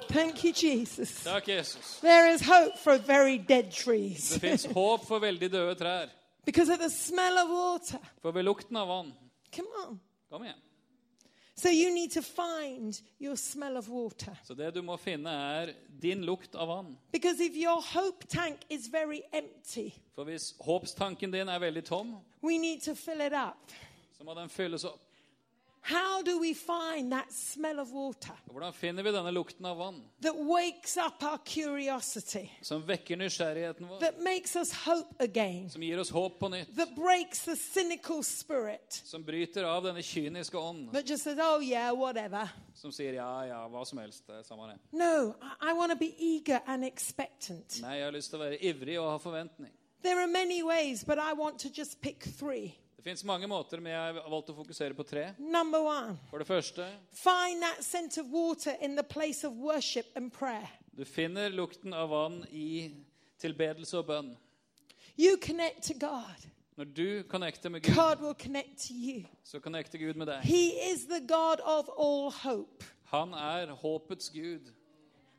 Thank 0.09 0.43
you, 0.43 0.51
Jesus. 0.53 1.23
Takk, 1.23 1.47
Jesus. 1.47 1.99
There 1.99 2.33
is 2.33 2.41
hope 2.41 2.77
for 2.83 2.97
very 2.97 3.37
dead 3.37 3.71
trees. 3.71 4.29
Det 4.29 4.41
fins 4.41 4.65
håp 4.65 5.07
for 5.07 5.19
veldig 5.19 5.51
døde 5.51 5.75
trær. 5.75 6.09
Because 6.45 6.73
of 6.73 6.79
the 6.79 6.89
smell 6.89 7.37
of 7.37 7.49
water. 7.49 7.99
For 8.21 8.31
ved 8.31 8.43
lukten 8.43 8.77
av 8.77 8.87
vann 8.87 9.13
Come 9.55 9.67
on. 9.87 9.99
Kom 10.31 10.43
igjen. 10.43 10.61
So 11.57 11.69
you 11.69 11.93
need 11.93 12.11
to 12.11 12.21
find 12.21 13.01
your 13.19 13.35
smell 13.35 13.77
of 13.77 13.89
water. 13.89 14.35
Så 14.43 14.53
det 14.53 14.73
du 14.75 14.81
må 14.81 14.97
finne, 14.97 15.29
er 15.29 15.73
din 16.01 16.23
lukt 16.23 16.55
av 16.55 16.67
vann. 16.67 16.97
Because 17.11 17.39
if 17.39 17.55
your 17.55 17.81
hope 17.81 18.27
tank 18.27 18.57
is 18.69 18.87
very 18.91 19.21
empty, 19.33 19.93
For 20.15 20.23
hvis 20.23 20.53
håpstanken 20.59 21.31
din 21.31 21.49
er 21.49 21.59
veldig 21.59 21.85
tom, 21.85 22.15
we 22.43 22.57
need 22.57 22.81
to 22.81 22.93
fill 22.93 23.21
it 23.21 23.33
up. 23.33 23.71
Må 24.23 24.33
den 24.37 24.49
fylles 24.49 24.85
opp. 24.85 25.01
How 25.87 26.23
do 26.23 26.39
we 26.39 26.55
find 26.55 27.11
that 27.11 27.31
smell 27.31 27.79
of 27.79 27.91
water 27.93 28.33
hvordan 28.49 28.73
finner 28.73 29.03
vi 29.03 29.11
denne 29.13 29.29
lukten 29.31 29.65
av 29.69 29.77
vann? 29.77 29.99
that 30.19 30.35
wakes 30.35 30.97
up 30.97 31.21
our 31.23 31.37
curiosity, 31.45 32.49
Som 32.61 32.81
vekker 32.81 33.17
nysgjerrigheten 33.17 33.87
vår, 33.87 33.99
that 33.99 34.19
makes 34.19 34.55
us 34.55 34.71
hope 34.73 35.13
again, 35.23 35.69
som 35.69 35.83
gir 35.83 35.99
oss 35.99 36.09
håp 36.09 36.39
på 36.39 36.49
nytt, 36.49 36.75
that 36.75 36.95
breaks 36.95 37.45
the 37.45 37.55
cynical 37.55 38.23
spirit 38.23 39.01
som 39.05 39.23
bryter 39.23 39.63
av 39.63 39.83
denne 39.83 40.01
kyniske 40.01 40.57
ånd, 40.57 40.91
that 40.91 41.05
just 41.05 41.23
says, 41.23 41.37
oh, 41.37 41.61
yeah, 41.61 41.93
whatever? 41.93 42.49
som 42.73 42.91
sier 42.91 43.13
ja, 43.13 43.45
ja, 43.45 43.67
hva 43.69 43.85
som 43.85 44.01
helst. 44.01 44.25
Det 44.27 44.39
er 44.39 44.43
samme 44.43 44.65
det. 44.71 44.79
No, 44.91 45.35
I, 45.41 45.69
I 45.69 45.73
want 45.73 45.91
to 45.91 45.97
be 45.97 46.09
eager 46.17 46.61
and 46.65 46.83
expectant. 46.83 47.77
Nei, 47.81 47.99
jeg 47.99 48.05
har 48.09 48.11
lyst 48.17 48.33
til 48.33 48.41
å 48.41 48.43
være 48.43 48.57
ivrig 48.57 48.97
og 48.99 49.11
ha 49.11 49.21
forventning. 49.21 49.71
There 50.01 50.17
are 50.21 50.27
many 50.27 50.63
ways, 50.63 51.03
but 51.05 51.19
I 51.19 51.33
want 51.33 51.59
to 51.59 51.69
just 51.69 52.01
pick 52.01 52.23
three. 52.23 52.73
Det 53.05 53.11
fins 53.11 53.23
mange 53.23 53.45
måter, 53.47 53.77
men 53.79 53.91
jeg 53.93 54.01
har 54.15 54.29
valgt 54.33 54.47
å 54.49 54.53
fokusere 54.57 54.95
på 54.97 55.03
tre. 55.05 55.27
Number 55.37 55.77
one, 55.85 56.15
For 56.31 56.41
det 56.41 56.47
første, 56.47 56.87
find 57.13 57.61
that 57.61 57.83
scent 57.85 58.17
of 58.17 58.31
water 58.33 58.73
in 58.81 58.95
the 58.97 59.03
place 59.03 59.43
of 59.47 59.53
worship 59.53 60.07
and 60.15 60.31
prayer. 60.33 60.65
du 60.97 61.05
finner 61.05 61.49
lukten 61.53 61.93
av 61.93 62.09
vann 62.09 62.39
i 62.51 62.95
tilbedelse 63.37 63.97
og 63.99 64.07
bønn. 64.07 64.31
You 65.19 65.37
connect 65.37 65.83
to 65.83 65.93
God, 65.99 66.47
Når 66.77 66.83
du 66.95 67.23
connecter 67.29 67.69
med 67.69 67.83
Gud, 67.83 67.93
God 67.95 68.21
will 68.25 68.33
connect 68.33 68.77
to 68.87 68.93
you. 68.97 69.23
så 69.43 69.59
connecter 69.59 69.97
Gud 69.99 70.15
med 70.15 70.25
deg. 70.27 70.41
He 70.41 70.73
is 70.91 71.05
the 71.05 71.19
God 71.27 71.61
of 71.63 71.85
all 71.99 72.31
hope. 72.31 72.83
Han 73.13 73.33
er 73.33 73.67
håpets 73.83 74.29
Gud. 74.33 74.73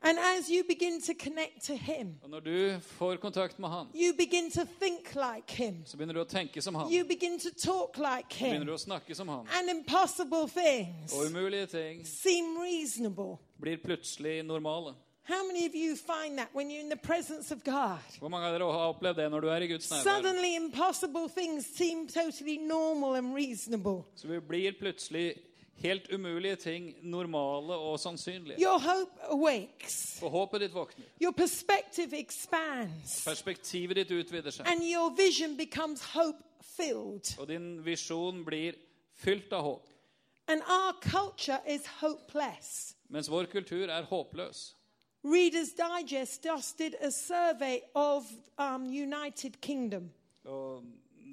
And 0.09 0.19
as 0.19 0.49
you 0.51 0.63
begin 0.69 1.01
to 1.03 1.13
connect 1.15 1.63
to 1.67 1.75
Him, 1.75 2.15
Og 2.23 2.31
når 2.31 2.41
du 2.41 2.79
får 2.81 3.17
kontakt 3.17 3.59
med 3.59 3.69
Han, 3.69 3.87
you 3.95 4.13
begin 4.13 4.51
to 4.51 4.61
think 4.81 5.15
like 5.15 5.53
Him. 5.65 5.83
så 5.87 5.97
begynner 5.97 6.15
du 6.15 6.21
å 6.21 6.25
tenke 6.25 6.63
som 6.63 6.75
Han. 6.75 6.93
You 6.93 7.05
begin 7.05 7.39
to 7.41 7.51
talk 7.51 7.97
like 7.99 8.31
Så 8.31 8.39
begynner 8.45 8.59
Him. 8.59 8.67
du 8.67 8.73
å 8.73 8.79
snakke 8.79 9.15
som 9.15 9.29
Han. 9.29 9.47
And 9.59 9.71
impossible 9.71 10.47
things 10.49 11.13
Og 11.13 11.27
umulige 11.27 11.67
ting 11.67 12.05
seem 12.07 12.57
reasonable. 12.63 13.37
blir 13.61 13.77
plutselig 13.77 14.43
normale. 14.45 14.95
How 15.25 15.45
many 15.47 15.67
of 15.67 15.75
you 15.75 15.97
find 15.97 16.39
that 16.39 16.49
when 16.55 16.71
you're 16.71 16.81
in 16.81 16.89
the 16.89 16.97
presence 17.03 17.51
of 17.55 17.65
God? 17.65 17.99
Hvor 18.21 18.29
mange 18.29 18.47
av 18.47 18.53
dere 18.53 18.73
har 18.73 18.93
opplevd 18.95 19.17
det 19.17 19.31
når 19.31 19.41
du 19.41 19.49
er 19.49 19.61
i 19.61 19.67
Guds 19.67 19.91
nærvær? 19.91 20.03
Suddenly, 20.23 20.55
impossible 20.57 21.29
things 21.29 21.67
seem 21.77 22.07
totally 22.07 22.57
normal 22.59 23.15
and 23.17 23.35
reasonable. 23.35 24.05
Så 24.15 24.29
vi 24.29 24.39
blir 24.41 24.73
plutselig 24.79 25.35
helt 25.77 26.13
umulige 26.15 26.57
ting 26.57 26.95
normale 27.03 27.75
og 27.75 27.99
sannsynlige. 28.01 28.59
Your 28.63 28.79
hope 28.79 29.11
awakes, 29.29 30.19
Og 30.23 30.31
håpet 30.31 30.61
ditt 30.61 30.75
våkner. 30.75 31.05
your 31.23 31.33
perspective 31.33 32.19
expands, 32.19 33.25
Perspektivet 33.27 33.97
ditt 33.97 34.11
utvider 34.11 34.51
seg. 34.51 34.67
and 34.67 34.81
your 34.83 35.11
vision 35.27 35.57
becomes 35.57 36.03
hope 36.03 36.39
filled. 36.63 37.39
Og 37.39 37.49
din 37.49 37.85
visjon 37.85 38.45
blir 38.45 38.73
fylt 39.15 39.53
av 39.53 39.63
håp. 39.63 39.89
And 40.49 40.63
our 40.63 40.93
culture 41.03 41.59
is 41.69 41.87
hopeless. 41.87 42.97
Mens 43.09 43.31
vår 43.31 43.45
kultur 43.45 43.87
er 43.91 44.03
håpløs. 44.03 44.77
Reader's 45.25 45.73
Digest 45.75 46.45
just 46.45 46.79
did 46.79 46.95
a 47.01 47.11
survey 47.11 47.81
of 47.95 48.25
um, 48.59 48.85
United 48.87 49.61
Kingdom. 49.61 50.11
Og 50.45 50.83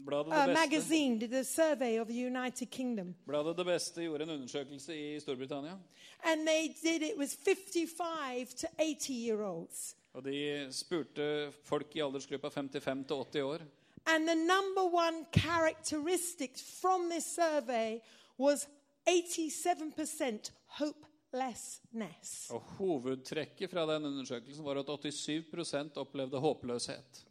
bladet 0.06 0.32
det, 0.32 0.48
beste, 0.48 0.62
magazine 0.62 1.20
did 1.20 1.34
a 1.34 1.44
survey 1.44 2.00
of 2.00 2.08
the 2.08 2.26
United 2.28 2.70
Kingdom. 2.70 3.16
bladet 3.26 3.58
det 3.58 3.66
Beste 3.66 4.02
gjorde 4.02 4.24
en 4.24 4.30
undersøkelse 4.30 4.96
i 4.98 5.20
Storbritannia. 5.20 5.78
And 6.24 6.48
they 6.48 6.68
did 6.84 7.02
it 7.02 7.18
was 7.18 7.36
55 7.36 8.54
to 8.54 8.68
80 8.78 9.10
year 9.10 9.44
olds. 9.44 9.96
Og 10.14 10.24
de 10.26 10.68
spurte 10.72 11.52
folk 11.64 11.96
i 11.96 12.02
aldersgruppa 12.02 12.50
55 12.50 13.08
til 13.08 13.16
80 13.16 13.42
år. 13.42 13.60
And 14.06 14.28
the 14.28 14.36
number 14.36 14.84
one 14.84 15.26
characteristic 15.32 16.60
from 16.82 17.10
this 17.10 17.24
survey 17.24 18.00
was 18.40 18.68
87% 19.08 20.52
hopelessness. 20.66 22.50
Og 22.50 22.62
hovedtrekket 22.62 23.70
fra 23.70 23.86
den 23.96 24.06
undersøkelsen 24.06 24.66
var 24.66 24.80
at 24.80 25.06
87% 25.06 25.98
opplevde 25.98 26.40
håpløshet. 26.40 27.26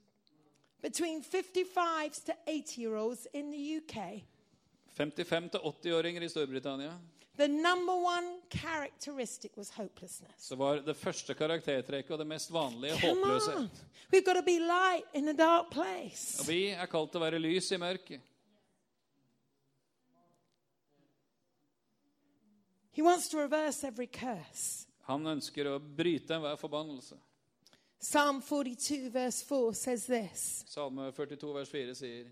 Between 0.83 1.23
55 1.23 2.25
to 2.27 2.33
80 2.47 2.83
year 2.83 2.97
olds 2.97 3.27
in 3.33 3.51
the 3.51 3.79
UK, 3.79 4.23
55 4.93 5.51
til 5.51 5.61
80-åringer 5.61 6.23
i 6.23 6.29
Storbritannia 6.29 6.99
the 7.37 7.49
number 7.49 7.97
one 7.97 8.41
characteristic 8.51 9.57
was 9.57 9.71
hopelessness. 9.71 10.33
så 10.37 10.57
var 10.57 10.77
det 10.77 10.95
første 10.95 11.35
karaktertrekket 11.35 12.11
og 12.11 12.19
det 12.19 12.27
mest 12.27 12.53
vanlige 12.53 12.99
håpløshet. 13.01 13.71
We've 14.13 14.25
got 14.25 14.37
to 14.37 14.43
be 14.43 14.59
light 14.59 15.05
in 15.15 15.29
a 15.29 15.33
dark 15.33 15.71
place. 15.71 16.41
Og 16.41 16.49
vi 16.49 16.69
er 16.69 16.87
kalt 16.87 17.13
til 17.13 17.23
å 17.23 17.25
være 17.25 17.41
lys 17.41 17.73
i 17.73 17.81
mørket. 17.81 18.21
He 22.93 23.03
wants 23.03 23.29
to 23.29 23.39
reverse 23.39 23.87
every 23.87 24.07
curse. 24.07 24.87
Han 25.09 25.27
ønsker 25.27 25.67
å 25.67 25.79
bryte 25.81 26.37
enhver 26.37 26.59
forbannelse. 26.61 27.17
Psalm 28.05 28.41
42, 28.43 29.11
verse 29.11 29.43
4 29.43 29.75
says 29.75 30.07
this 30.07 30.65
Salme 30.69 31.13
42 31.13 31.53
vers 31.55 31.69
4 31.69 31.95
sier 31.95 32.25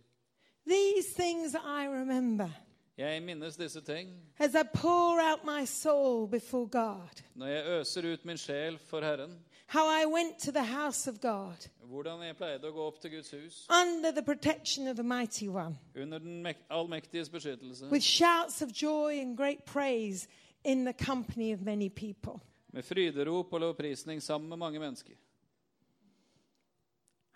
These 0.67 1.13
things 1.15 1.55
I 1.55 1.87
remember 1.87 2.51
Jeg 2.99 3.23
minnes 3.23 3.57
disse 3.57 3.81
ting 3.87 4.09
as 4.39 4.55
I 4.57 4.63
pour 4.65 5.21
out 5.21 5.45
my 5.45 5.65
soul 5.65 6.27
before 6.27 6.67
God. 6.67 7.23
når 7.35 7.47
jeg 7.47 7.65
øser 7.81 8.13
ut 8.13 8.25
min 8.25 8.37
sjel 8.37 8.79
for 8.79 9.01
Herren. 9.01 9.39
How 9.69 9.87
I 9.87 10.07
went 10.07 10.39
to 10.41 10.51
the 10.51 10.65
house 10.65 11.07
of 11.11 11.21
God 11.21 11.69
Hvordan 11.85 12.23
jeg 12.27 12.37
pleide 12.37 12.65
å 12.67 12.73
gå 12.75 12.87
opp 12.87 12.99
til 13.01 13.11
Guds 13.15 13.31
hus 13.31 13.67
under 13.71 14.11
the 14.11 14.23
protection 14.23 14.89
of 14.89 14.97
the 14.97 15.05
mighty 15.07 15.47
one 15.49 15.79
under 15.97 16.19
den 16.19 16.43
mek- 16.43 16.67
allmektiges 16.71 17.29
beskyttelse 17.31 17.87
with 17.91 18.03
shouts 18.03 18.61
of 18.63 18.73
joy 18.73 19.21
and 19.21 19.37
great 19.37 19.65
praise 19.65 20.27
in 20.65 20.85
the 20.85 20.93
company 21.07 21.53
of 21.55 21.61
many 21.63 21.89
people. 21.89 22.41
med 22.73 22.83
fryderop 22.83 23.53
og 23.53 23.61
lovprisning 23.61 24.23
sammen 24.23 24.49
med 24.49 24.57
mange 24.57 24.79
mennesker. 24.81 25.15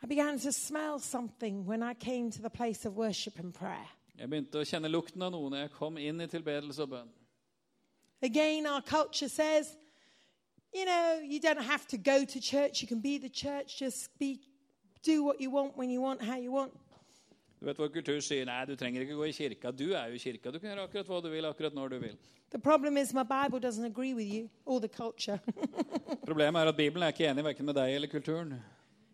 I 0.05 0.07
began 0.07 0.39
to 0.41 0.53
smell 0.53 0.99
something 0.99 1.65
when 1.65 1.83
I 1.83 1.95
came 1.95 2.31
to 2.33 2.43
the 2.43 2.51
place 2.51 2.85
of 2.85 2.95
worship 2.95 3.39
and 3.39 3.55
prayer. 3.55 3.89
Jeg 4.19 4.29
begynte 4.29 4.61
å 4.61 4.65
kjenne 4.69 4.91
lukten 4.93 5.23
av 5.25 5.31
noe 5.33 5.49
når 5.49 5.63
jeg 5.63 5.71
kom 5.79 5.97
inn 5.97 6.21
i 6.21 6.27
tilbedelse 6.29 6.85
og 6.85 6.91
bønn. 6.91 7.09
Again, 8.21 8.67
our 8.67 8.83
culture 8.83 9.31
says, 9.31 9.79
you 10.75 10.85
know, 10.85 11.23
you 11.25 11.41
don't 11.41 11.65
have 11.65 11.89
to 11.89 11.97
go 11.97 12.27
to 12.27 12.39
church. 12.39 12.83
You 12.83 12.89
can 12.89 13.01
be 13.01 13.17
the 13.17 13.31
church. 13.31 13.79
Just 13.79 14.11
be, 14.19 14.41
do 15.03 15.25
what 15.25 15.41
you 15.41 15.49
want 15.51 15.75
when 15.75 15.89
you 15.89 16.03
want, 16.03 16.21
how 16.21 16.37
you 16.37 16.53
want. 16.53 16.77
Du 17.59 17.65
vet 17.65 17.81
Vår 17.81 17.89
kultur 17.97 18.21
sier 18.21 18.45
nei, 18.45 18.61
du 18.69 18.77
trenger 18.77 19.07
ikke 19.07 19.17
gå 19.17 19.31
i 19.31 19.33
kirka. 19.33 19.73
Du 19.73 19.87
er 19.95 20.13
jo 20.13 20.21
i 20.21 20.23
kirka. 20.27 20.53
Du 20.53 20.61
kan 20.61 20.75
gjøre 20.75 20.85
akkurat 20.85 21.09
hva 21.09 21.23
du 21.25 21.31
vil, 21.33 21.49
akkurat 21.49 21.73
når 21.73 21.97
du 21.97 21.99
vil. 22.05 22.21
The 22.53 22.61
problem 22.61 23.01
is 23.01 23.17
my 23.17 23.25
Bible 23.25 23.59
doesn't 23.59 23.89
agree 23.89 24.13
with 24.13 24.29
you 24.29 24.51
or 24.67 24.85
the 24.85 24.93
culture. 25.01 25.41
Problemet 26.29 26.61
er 26.61 26.75
at 26.75 26.77
Bibelen 26.77 27.09
er 27.09 27.17
ikke 27.17 27.31
enig 27.33 27.49
verken 27.49 27.73
med 27.73 27.81
deg 27.81 27.97
eller 27.97 28.13
kulturen. 28.13 28.59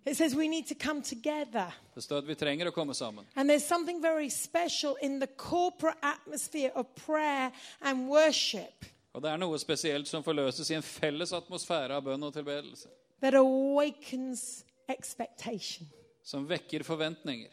It 0.07 0.17
says 0.17 0.35
we 0.35 0.49
need 0.49 0.67
to 0.69 0.75
come 0.75 1.03
together. 1.03 1.73
Det 1.95 2.03
står 2.03 2.19
at 2.19 2.29
vi 2.29 2.35
trenger 2.35 2.69
å 2.69 2.73
komme 2.73 2.95
sammen. 2.95 3.27
And 3.37 3.51
there's 3.51 3.67
something 3.67 4.01
very 4.03 4.29
special 4.31 4.97
in 5.03 5.21
the 5.21 5.27
corporate 5.27 5.99
atmosphere 6.03 6.73
of 6.75 6.87
prayer 7.07 7.53
and 7.83 8.09
worship 8.09 8.85
Og 9.13 9.23
det 9.23 9.31
er 9.31 9.37
noe 9.43 9.59
spesielt 9.59 10.07
som 10.09 10.23
forløses 10.23 10.71
i 10.71 10.75
en 10.79 10.83
felles 10.87 11.33
atmosfære 11.35 11.97
av 11.97 12.05
bønn 12.07 12.23
og 12.23 12.33
tilbedelse. 12.33 12.89
that 13.21 13.35
awakens 13.35 14.65
expectation. 14.89 15.87
Som 16.23 16.47
vekker 16.49 16.83
forventninger. 16.83 17.51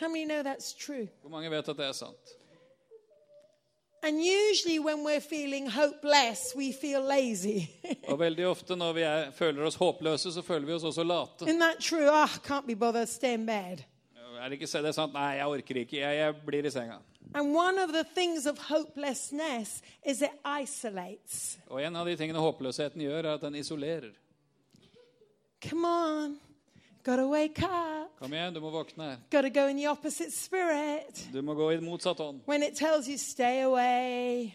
How 0.00 0.08
many 0.08 0.24
know 0.24 0.42
that's 0.42 0.72
true? 0.72 1.06
Hvor 1.22 1.30
mange 1.30 1.50
vet 1.50 1.68
at 1.68 1.76
det 1.76 1.86
er 1.86 1.92
sant? 1.92 2.34
And 4.02 4.16
usually, 4.24 4.78
when 4.78 5.04
we're 5.04 5.20
feeling 5.20 5.68
hopeless, 5.68 6.54
we 6.56 6.72
feel 6.72 7.02
lazy. 7.02 7.68
Og 8.10 8.18
veldig 8.18 8.46
ofte 8.48 8.76
når 8.76 8.92
vi 8.96 9.02
er, 9.04 9.30
føler 9.36 9.66
oss 9.68 9.76
håpløse, 9.76 10.32
så 10.32 10.42
føler 10.42 10.66
vi 10.66 10.72
oss 10.72 10.84
også 10.88 11.04
late. 11.04 11.44
Isn't 11.44 11.60
that 11.60 11.80
true? 11.80 12.08
Oh, 12.08 12.24
I 12.24 12.38
can't 12.48 12.66
be 12.66 12.74
bothered, 12.74 13.08
stay 13.08 13.34
in 13.34 13.46
bed. 13.46 13.84
Er 14.40 14.48
det 14.48 14.56
ikke 14.56 14.82
det 14.82 14.94
sant? 14.96 15.12
Nei, 15.12 15.34
jeg 15.36 15.46
orker 15.46 15.80
ikke. 15.82 15.98
Jeg, 16.00 16.16
jeg 16.16 16.36
blir 16.46 16.64
i 16.64 16.70
senga. 16.72 16.96
And 17.34 17.54
one 17.54 17.78
of 17.78 17.92
the 17.92 18.04
things 18.14 18.46
of 18.46 18.58
hopelessness 18.58 19.82
is 20.02 20.22
it 20.22 20.32
isolates. 20.44 21.58
Og 21.68 21.82
en 21.84 21.96
av 21.96 22.08
de 22.08 22.16
tingene 22.16 22.40
håpløsheten 22.40 23.04
gjør, 23.04 23.20
er 23.20 23.34
at 23.34 23.44
den 23.44 23.58
isolerer. 23.60 24.14
Come 25.60 25.86
on, 25.86 26.38
gotta 27.04 27.26
wake 27.26 27.62
up, 27.62 28.18
Kom 28.18 28.32
igjen, 28.32 28.54
du 28.54 28.60
må 28.60 28.70
våkne 28.70 29.18
gotta 29.30 29.48
go 29.48 29.66
in 29.68 29.76
the 29.76 29.86
opposite 29.88 30.30
spirit. 30.30 31.28
Du 31.32 31.42
må 31.42 31.54
gå 31.54 31.70
i 31.72 31.80
motsatt 31.80 32.20
ånd. 32.20 32.40
When 32.46 32.62
it 32.62 32.74
tells 32.76 33.08
you 33.08 33.16
stay 33.18 33.62
away, 33.62 34.52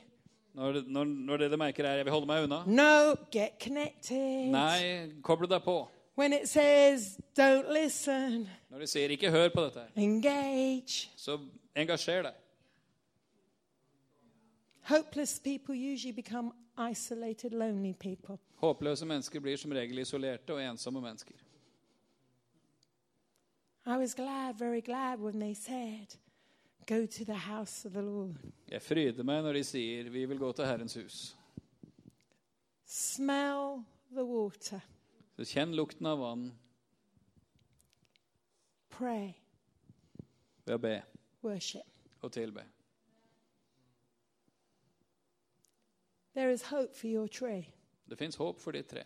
Når, 0.53 0.83
når, 0.87 1.03
når 1.05 1.37
det 1.37 1.51
du 1.51 1.57
merker 1.57 1.83
er 1.85 1.95
'jeg 1.95 2.05
vil 2.05 2.11
holde 2.13 2.25
meg 2.27 2.43
unna', 2.43 2.63
no, 2.67 3.15
get 3.31 3.59
connected. 3.59 4.51
nei, 4.51 5.11
koble 5.23 5.47
deg 5.47 5.63
på. 5.63 5.87
When 6.17 6.33
it 6.33 6.47
says 6.49 7.17
don't 7.39 7.73
listen, 7.73 8.47
Når 8.71 8.79
det 8.79 8.89
sier 8.89 9.09
'ikke 9.09 9.31
hør 9.31 9.49
på 9.49 9.61
dette', 9.65 9.91
engage. 9.95 11.09
så 11.17 11.39
engasjer 11.75 12.21
deg. 12.21 12.33
Hopeless 14.83 15.39
people 15.39 15.73
usually 15.75 16.11
become 16.13 16.51
isolated, 16.91 17.51
lonely 17.51 17.93
people. 17.93 18.37
Håpløse 18.55 19.05
mennesker 19.05 19.39
blir 19.39 19.57
som 19.57 19.71
regel 19.71 19.97
isolerte 19.99 20.53
og 20.53 20.61
ensomme 20.61 21.01
mennesker. 21.01 21.33
I 23.87 23.97
was 23.97 24.13
glad, 24.15 24.57
very 24.57 24.81
glad, 24.81 25.19
when 25.19 25.39
they 25.39 25.53
said, 25.53 26.15
Go 26.87 27.05
to 27.05 27.25
the 27.25 27.33
house 27.35 27.85
of 27.85 27.93
the 27.93 28.01
Lord. 28.01 28.35
Jeg 28.71 28.81
fryder 28.81 29.23
meg 29.23 29.43
når 29.43 29.53
de 29.53 29.63
sier 29.63 30.09
'vi 30.09 30.25
vil 30.25 30.37
gå 30.39 30.51
til 30.51 30.65
Herrens 30.65 30.93
hus'. 30.97 31.35
Smell 32.85 33.83
the 34.11 34.23
water. 34.25 34.79
Så 35.37 35.43
kjenn 35.45 35.75
lukten 35.75 36.05
av 36.05 36.17
vann 36.19 36.51
Pray. 38.89 39.33
ved 40.65 40.75
å 40.75 40.77
be 40.77 41.01
Worship. 41.43 41.81
og 42.21 42.31
tilbe. 42.31 42.63
There 46.35 46.51
is 46.51 46.61
hope 46.61 46.95
for 46.95 47.07
your 47.07 47.27
tree. 47.27 47.67
Det 48.09 48.17
fins 48.17 48.35
håp 48.35 48.59
for 48.61 48.71
ditt 48.71 48.87
tre. 48.87 49.03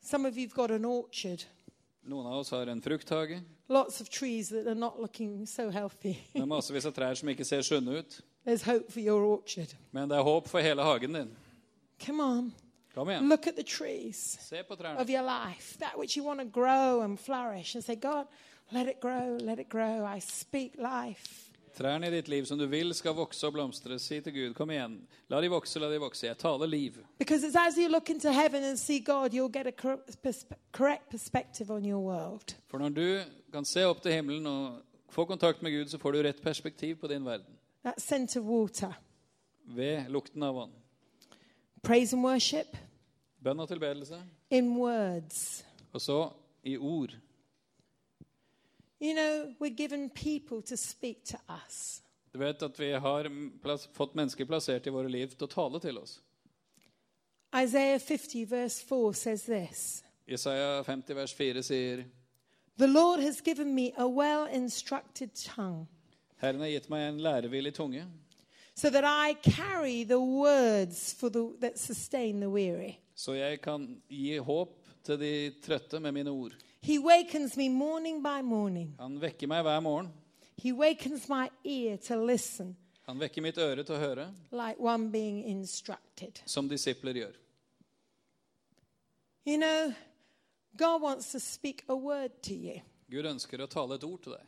Some 0.00 0.28
of 0.28 0.34
you've 0.34 0.54
got 0.54 0.70
an 0.70 0.84
orchard. 0.84 1.44
Noen 2.02 2.26
av 2.26 2.38
oss 2.40 2.50
har 2.50 2.66
en 2.66 2.80
frukthage. 2.82 3.42
Lots 3.68 4.00
of 4.00 4.08
trees 4.08 4.48
that 4.48 4.66
are 4.66 4.74
not 4.74 5.00
looking 5.00 5.46
so 5.46 5.70
healthy. 5.70 6.16
Det 6.32 6.42
er 6.42 6.48
massevis 6.48 6.86
av 6.88 6.94
trær 6.96 7.14
som 7.14 7.28
ikke 7.28 7.44
ser 7.44 7.62
sunne 7.62 8.00
ut. 8.00 8.20
There's 8.46 8.64
hope 8.64 8.90
for 8.90 9.00
your 9.00 9.22
orchard. 9.22 9.74
Men 9.92 10.08
det 10.08 10.16
er 10.16 10.24
håp 10.24 10.48
for 10.48 10.64
hele 10.64 10.82
hagen 10.82 11.12
din. 11.12 11.36
Come 12.00 12.24
on. 12.24 12.52
Kom 12.94 13.10
igjen. 13.10 13.28
Look 13.28 13.46
at 13.46 13.56
the 13.56 13.62
trees 13.62 14.38
Se 14.40 14.62
på 14.62 14.74
of 14.74 15.10
your 15.10 15.22
life, 15.22 15.78
that 15.78 15.98
which 15.98 16.16
you 16.16 16.24
want 16.24 16.40
to 16.40 16.46
grow 16.46 17.02
and 17.02 17.20
flourish, 17.20 17.74
and 17.74 17.84
say, 17.84 17.94
God, 17.94 18.26
let 18.72 18.88
it 18.88 19.00
grow, 19.00 19.36
let 19.40 19.58
it 19.58 19.68
grow. 19.68 20.04
I 20.04 20.20
speak 20.20 20.76
life. 20.76 21.49
Trærne 21.80 22.08
i 22.10 22.10
ditt 22.12 22.28
liv 22.28 22.44
som 22.44 22.58
du 22.60 22.66
vil 22.68 22.92
skal 22.94 23.14
vokse 23.16 23.46
og 23.48 23.54
blomstre. 23.54 23.96
Si 23.98 24.18
til 24.20 24.32
Gud, 24.34 24.54
kom 24.54 24.68
igjen. 24.70 24.98
La 25.32 25.38
de 25.40 25.48
vokse, 25.48 25.80
la 25.80 25.88
de 25.88 25.96
vokse. 26.02 26.26
Jeg 26.26 26.36
taler 26.38 26.68
liv. 26.68 26.98
Because 27.18 27.46
it's 27.46 27.56
as 27.56 27.78
you 27.80 27.88
look 27.88 28.10
into 28.10 28.28
heaven 28.32 28.62
and 28.64 28.76
see 28.76 28.98
God, 29.00 29.32
you'll 29.32 29.48
get 29.52 29.66
a 29.66 29.72
correct 30.72 31.08
perspective 31.10 31.70
on 31.72 31.84
your 31.86 32.00
world. 32.04 32.54
For 32.68 32.78
når 32.78 32.88
du 32.88 33.20
kan 33.52 33.64
se 33.64 33.84
opp 33.88 34.02
til 34.02 34.12
himmelen 34.12 34.46
og 34.46 34.82
få 35.08 35.24
kontakt 35.24 35.62
med 35.62 35.72
Gud, 35.78 35.88
så 35.88 35.98
får 35.98 36.12
du 36.12 36.22
rett 36.22 36.42
perspektiv 36.42 36.96
på 37.00 37.06
din 37.08 37.24
verden. 37.24 37.56
That 37.84 38.00
scent 38.00 38.36
of 38.36 38.44
water. 38.44 38.92
Ved 39.64 40.04
lukten 40.08 40.42
av 40.42 40.54
vann. 40.54 40.70
Praise 41.82 42.12
and 42.16 42.24
worship 42.24 42.76
Bønn 43.42 43.60
og 43.60 43.68
tilbedelse. 43.68 44.18
in 44.50 44.76
words. 44.76 45.64
Og 45.92 46.00
så 46.00 46.28
i 46.64 46.76
ord. 46.76 47.16
You 49.00 49.14
know, 49.14 49.54
we're 49.58 49.76
given 49.76 50.10
people 50.10 50.62
to 50.62 50.76
speak 50.76 51.24
to 51.24 51.38
us. 51.48 52.02
Du 52.32 52.38
vet 52.38 52.62
at 52.62 52.80
vi 52.80 52.92
har 52.92 53.28
plass, 53.62 53.88
fått 53.92 54.14
mennesker 54.14 54.44
plassert 54.44 54.86
i 54.86 54.90
våre 54.90 55.08
liv 55.08 55.32
til 55.34 55.48
å 55.48 55.50
tale 55.50 55.80
til 55.80 55.98
oss. 55.98 56.20
Isaiah 57.56 57.98
50, 57.98 58.44
verse 58.44 58.82
4 58.82 59.12
says 59.14 59.42
this 59.44 60.04
Isaiah 60.28 60.84
50 60.84 61.14
vers 61.14 61.32
4 61.34 61.62
sier 61.62 62.04
The 62.76 62.86
Lord 62.86 63.20
has 63.20 63.40
given 63.40 63.74
me 63.74 63.92
a 63.96 64.06
well 64.06 64.46
instructed 64.46 65.34
tongue 65.34 65.88
Herren 66.40 66.60
har 66.60 66.70
gitt 66.70 66.88
meg 66.88 67.08
en 67.08 67.18
lærevillig 67.20 67.74
tunge, 67.74 68.06
so 68.74 68.88
that 68.90 69.04
I 69.04 69.34
carry 69.42 70.04
the 70.04 70.20
words 70.20 71.12
for 71.12 71.28
the, 71.28 71.42
that 71.60 71.78
sustain 71.78 72.40
the 72.40 72.48
weary. 72.48 72.98
så 73.14 73.34
jeg 73.34 73.60
kan 73.60 74.02
gi 74.08 74.38
håp 74.38 74.78
til 75.04 75.18
de 75.20 75.32
trøtte 75.60 76.00
med 76.00 76.12
mine 76.12 76.30
ord. 76.30 76.54
He 76.82 76.98
wakens 76.98 77.56
me 77.56 77.68
morning 77.68 78.22
by 78.22 78.40
morning. 78.42 78.94
Han 78.98 79.18
vekker 79.20 79.46
meg 79.48 79.64
hver 79.64 79.80
morgen. 79.84 80.12
He 80.56 80.72
wakens 80.72 81.28
my 81.28 81.48
ear 81.64 81.96
to 81.96 82.16
listen 82.16 82.76
Han 83.06 83.18
vekker 83.18 83.42
mitt 83.42 83.58
øre 83.58 83.82
til 83.84 83.96
å 83.96 83.98
høre, 83.98 84.26
like 84.52 84.78
one 84.78 85.08
being 85.10 85.42
instructed. 85.48 86.40
som 86.46 86.68
disipler 86.68 87.14
gjør. 87.16 87.34
You 89.44 89.56
know, 89.58 89.92
God 90.76 91.02
wants 91.02 91.32
to 91.32 91.40
speak 91.40 91.82
a 91.88 91.96
word 91.96 92.30
to 92.42 92.54
you. 92.54 92.80
Gud 93.10 93.26
ønsker 93.26 93.60
å 93.64 93.66
tale 93.66 93.96
et 93.98 94.04
ord 94.04 94.22
til 94.22 94.36
deg. 94.36 94.46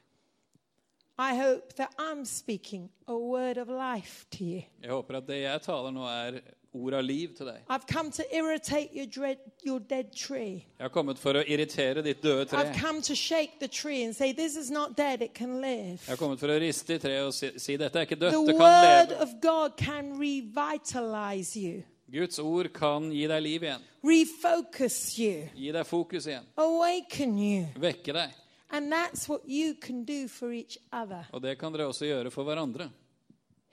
I 1.19 1.35
hope 1.35 1.75
that 1.77 1.93
I'm 1.99 2.25
speaking 2.25 2.89
a 3.07 3.17
word 3.17 3.59
of 3.59 3.69
life 3.69 4.27
to 4.31 4.45
you. 4.45 4.63
Jeg 4.81 4.91
håper 4.91 5.17
at 5.19 5.27
det 5.27 5.41
jeg 5.43 5.63
taler 5.63 5.91
nå, 5.93 6.07
er 6.07 6.41
ord 6.75 6.95
av 6.95 7.03
liv 7.05 7.35
til 7.37 7.47
deg. 7.47 7.59
I've 7.69 7.87
come 7.87 8.11
to 8.11 8.23
irritate 8.33 8.95
your, 8.95 9.07
dread, 9.07 9.37
your 9.65 9.79
dead 9.79 10.13
tree. 10.17 10.65
Jeg 10.79 10.85
har 10.87 10.89
kommet 10.89 11.19
for 11.19 11.35
å 11.37 11.43
irritere 11.45 12.03
ditt 12.03 12.23
døde 12.23 12.47
tre. 12.49 12.59
I've 12.63 12.77
come 12.81 13.03
to 13.03 13.15
shake 13.15 13.59
the 13.61 13.69
tree 13.69 14.05
and 14.05 14.15
say, 14.17 14.33
This 14.33 14.57
is 14.57 14.71
not 14.71 14.97
dead, 14.97 15.21
it 15.23 15.35
can 15.35 15.61
live. 15.61 15.99
Jeg 16.07 16.15
har 16.15 16.17
kommet 16.17 16.41
for 16.41 16.49
å 16.49 16.59
riste 16.59 16.95
i 16.95 16.99
treet 16.99 17.27
og 17.27 17.35
si, 17.37 17.51
si 17.61 17.77
dette 17.77 17.99
er 18.01 18.07
ikke 18.09 18.17
dødt, 18.21 18.33
The 18.33 18.47
det 18.53 18.57
kan 18.57 18.67
word 18.67 19.09
leve. 19.11 19.21
of 19.23 19.35
God 19.43 19.77
can 19.77 20.15
revitalize 20.19 21.57
you, 21.57 21.83
Guds 22.13 22.39
ord 22.39 22.69
kan 22.77 23.11
gi 23.13 23.27
deg 23.27 23.43
liv 23.43 23.63
igjen. 23.65 23.83
refocus 24.05 25.19
you, 25.19 25.49
Gi 25.55 25.73
deg 25.73 25.87
fokus 25.87 26.27
igjen. 26.27 26.45
awaken 26.57 27.39
you. 27.39 27.67
Vekke 27.81 28.13
deg. 28.13 28.31
And 28.71 28.91
that's 28.91 29.29
what 29.29 29.43
you 29.47 29.75
can 29.75 30.05
do 30.05 30.29
for 30.29 30.51
each 30.53 30.79
other. 30.93 31.27
Og 31.33 31.43
det 31.43 31.59
kan 31.61 31.73
dere 31.73 31.87
også 31.93 32.07
gjøre 32.09 32.31
for 32.33 32.45
hverandre. 32.45 32.89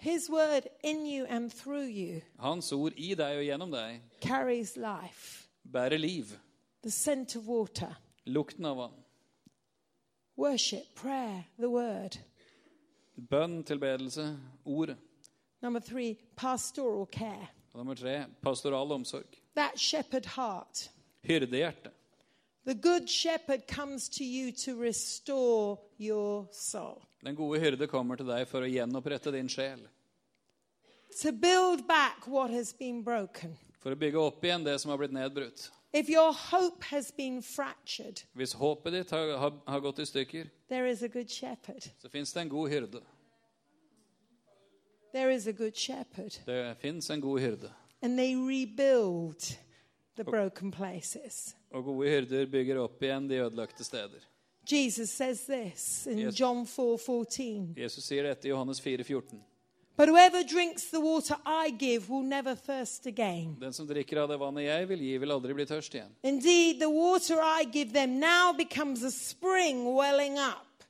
His 0.02 0.30
word 0.30 0.68
in 0.84 1.06
you 1.06 1.26
and 1.26 1.52
through 1.52 1.88
you 1.88 2.22
Hans 2.40 2.72
ord 2.72 2.94
i 2.98 3.10
deg 3.20 3.38
og 3.42 3.44
gjennom 3.44 3.72
deg 3.74 4.02
carries 4.22 4.78
life. 4.78 5.48
bærer 5.74 5.98
liv. 6.00 6.26
The 6.84 6.92
scent 6.92 7.36
of 7.36 7.48
water, 7.48 7.96
Lukten 8.26 8.66
av 8.66 8.78
vann. 8.78 8.94
worship, 10.38 10.96
prayer, 10.96 11.44
the 11.60 11.70
word. 11.70 12.18
Bønn, 13.30 13.64
tilbedelse, 13.64 14.38
ordet. 14.66 14.98
Number 15.62 15.80
three, 15.82 16.16
pastoral 16.38 17.06
care. 17.12 17.50
Og 17.74 17.80
nummer 17.80 17.94
tre 17.96 18.26
pastoral 18.42 18.92
omsorg. 18.92 19.26
That 19.56 19.78
shepherd 19.80 20.26
heart. 20.26 20.90
Hyrdehjerte. 21.24 21.92
The 22.66 22.76
good 22.76 23.10
shepherd 23.10 23.68
comes 23.68 24.08
to 24.10 24.24
you 24.24 24.52
to 24.52 24.76
restore 24.82 25.78
your 26.00 26.48
soul, 26.54 27.02
Den 27.24 27.36
gode 27.36 27.60
hyrde 27.60 27.88
kommer 27.92 28.16
til 28.20 28.28
deg 28.30 28.46
for 28.48 28.64
å 28.64 28.70
gjenopprette 28.70 29.32
din 29.36 29.50
sjel. 29.52 29.82
to 31.22 31.32
build 31.32 31.88
back 31.88 32.28
what 32.28 32.50
has 32.52 32.72
been 32.74 33.02
broken. 33.04 33.58
For 33.80 33.92
å 33.92 33.96
bygge 33.96 34.20
opp 34.20 34.44
igjen 34.46 34.64
det 34.64 34.78
som 34.80 34.92
har 34.92 34.98
blitt 34.98 35.12
nedbrutt. 35.16 35.70
If 35.92 36.08
your 36.10 36.32
hope 36.34 36.84
has 36.92 37.12
been 37.12 37.42
fractured, 37.42 38.22
Hvis 38.36 38.54
håpet 38.54 38.94
ditt 38.94 39.10
har, 39.12 39.38
har, 39.38 39.54
har 39.66 39.80
gått 39.80 40.00
i 40.00 40.06
stykker, 40.06 40.50
there 40.70 40.86
is 40.88 41.02
a 41.02 41.08
good 41.08 41.30
shepherd. 41.30 41.84
så 41.98 42.10
fins 42.10 42.34
det 42.34 42.42
en 42.42 42.50
god 42.50 42.70
hyrde. 42.70 43.02
There 45.12 45.32
is 45.34 45.48
a 45.48 45.52
good 45.52 45.76
shepherd. 45.76 46.38
Det 46.46 46.78
fins 46.80 47.10
en 47.10 47.20
god 47.22 47.40
hyrde. 47.42 47.72
And 48.02 48.18
they 48.18 48.36
rebuild 48.36 49.58
the 50.16 50.24
broken 50.24 50.72
places. 50.72 51.56
Og 51.72 51.84
gode 51.84 52.10
hyrder 52.10 52.46
bygger 52.46 52.78
opp 52.84 53.02
igjen 53.04 53.28
de 53.28 53.42
ødelagte 53.42 53.84
steder. 53.84 54.22
Jesus 54.70 55.12
says 55.12 55.46
this 55.46 56.08
in 56.08 56.18
Yes. 56.18 56.36
John 56.36 56.66
4:14. 56.66 57.76
Jesus 57.76 58.06
sier 58.06 58.24
dette 58.24 58.46
i 58.46 58.50
Johannes 58.50 58.80
4, 58.80 59.04
14. 59.04 59.42
But 59.98 60.08
whoever 60.08 60.44
drinks 60.44 60.86
the 60.92 61.00
water 61.02 61.36
I 61.46 61.72
give 61.72 62.10
will 62.10 62.24
never 62.24 62.56
thirst 62.56 63.06
again. 63.06 63.58
Den 63.60 63.74
som 63.74 63.88
drikker 63.88 64.22
av 64.22 64.30
det 64.30 64.38
vannet 64.40 64.64
jeg 64.64 64.88
vil 64.88 65.00
gi, 65.00 65.18
vil 65.18 65.32
aldri 65.32 65.54
bli 65.58 65.66
tørst 65.66 65.96
igjen. 65.98 66.14
Indeed, 66.24 66.80
the 66.80 66.90
water 66.90 67.42
I 67.42 67.66
give 67.66 67.92
them 67.94 68.20
now 68.20 68.54
becomes 68.54 69.04
a 69.04 69.12
spring 69.12 69.84
welling 69.96 70.38
up 70.38 70.86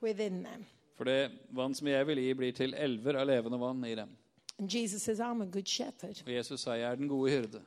within 0.00 0.42
them. 0.44 0.64
For 0.96 1.04
det 1.04 1.30
vann 1.50 1.74
som 1.74 1.86
jeg 1.90 2.06
vil 2.06 2.22
gi, 2.22 2.32
blir 2.34 2.52
til 2.56 2.74
elver 2.74 3.18
av 3.20 3.26
levende 3.26 3.58
vann 3.60 3.84
i 3.84 3.94
dem. 3.98 4.08
And 4.58 4.70
Jesus 4.72 5.02
says, 5.02 5.18
I'm 5.20 5.42
a 5.42 5.46
good 5.46 5.68
shepherd. 5.68 6.22
Og 6.24 6.32
Jesus 6.32 6.60
sa, 6.60 6.78
jeg 6.78 6.88
er 6.92 6.96
den 6.96 7.08
gode 7.08 7.30
hyrde. 7.30 7.60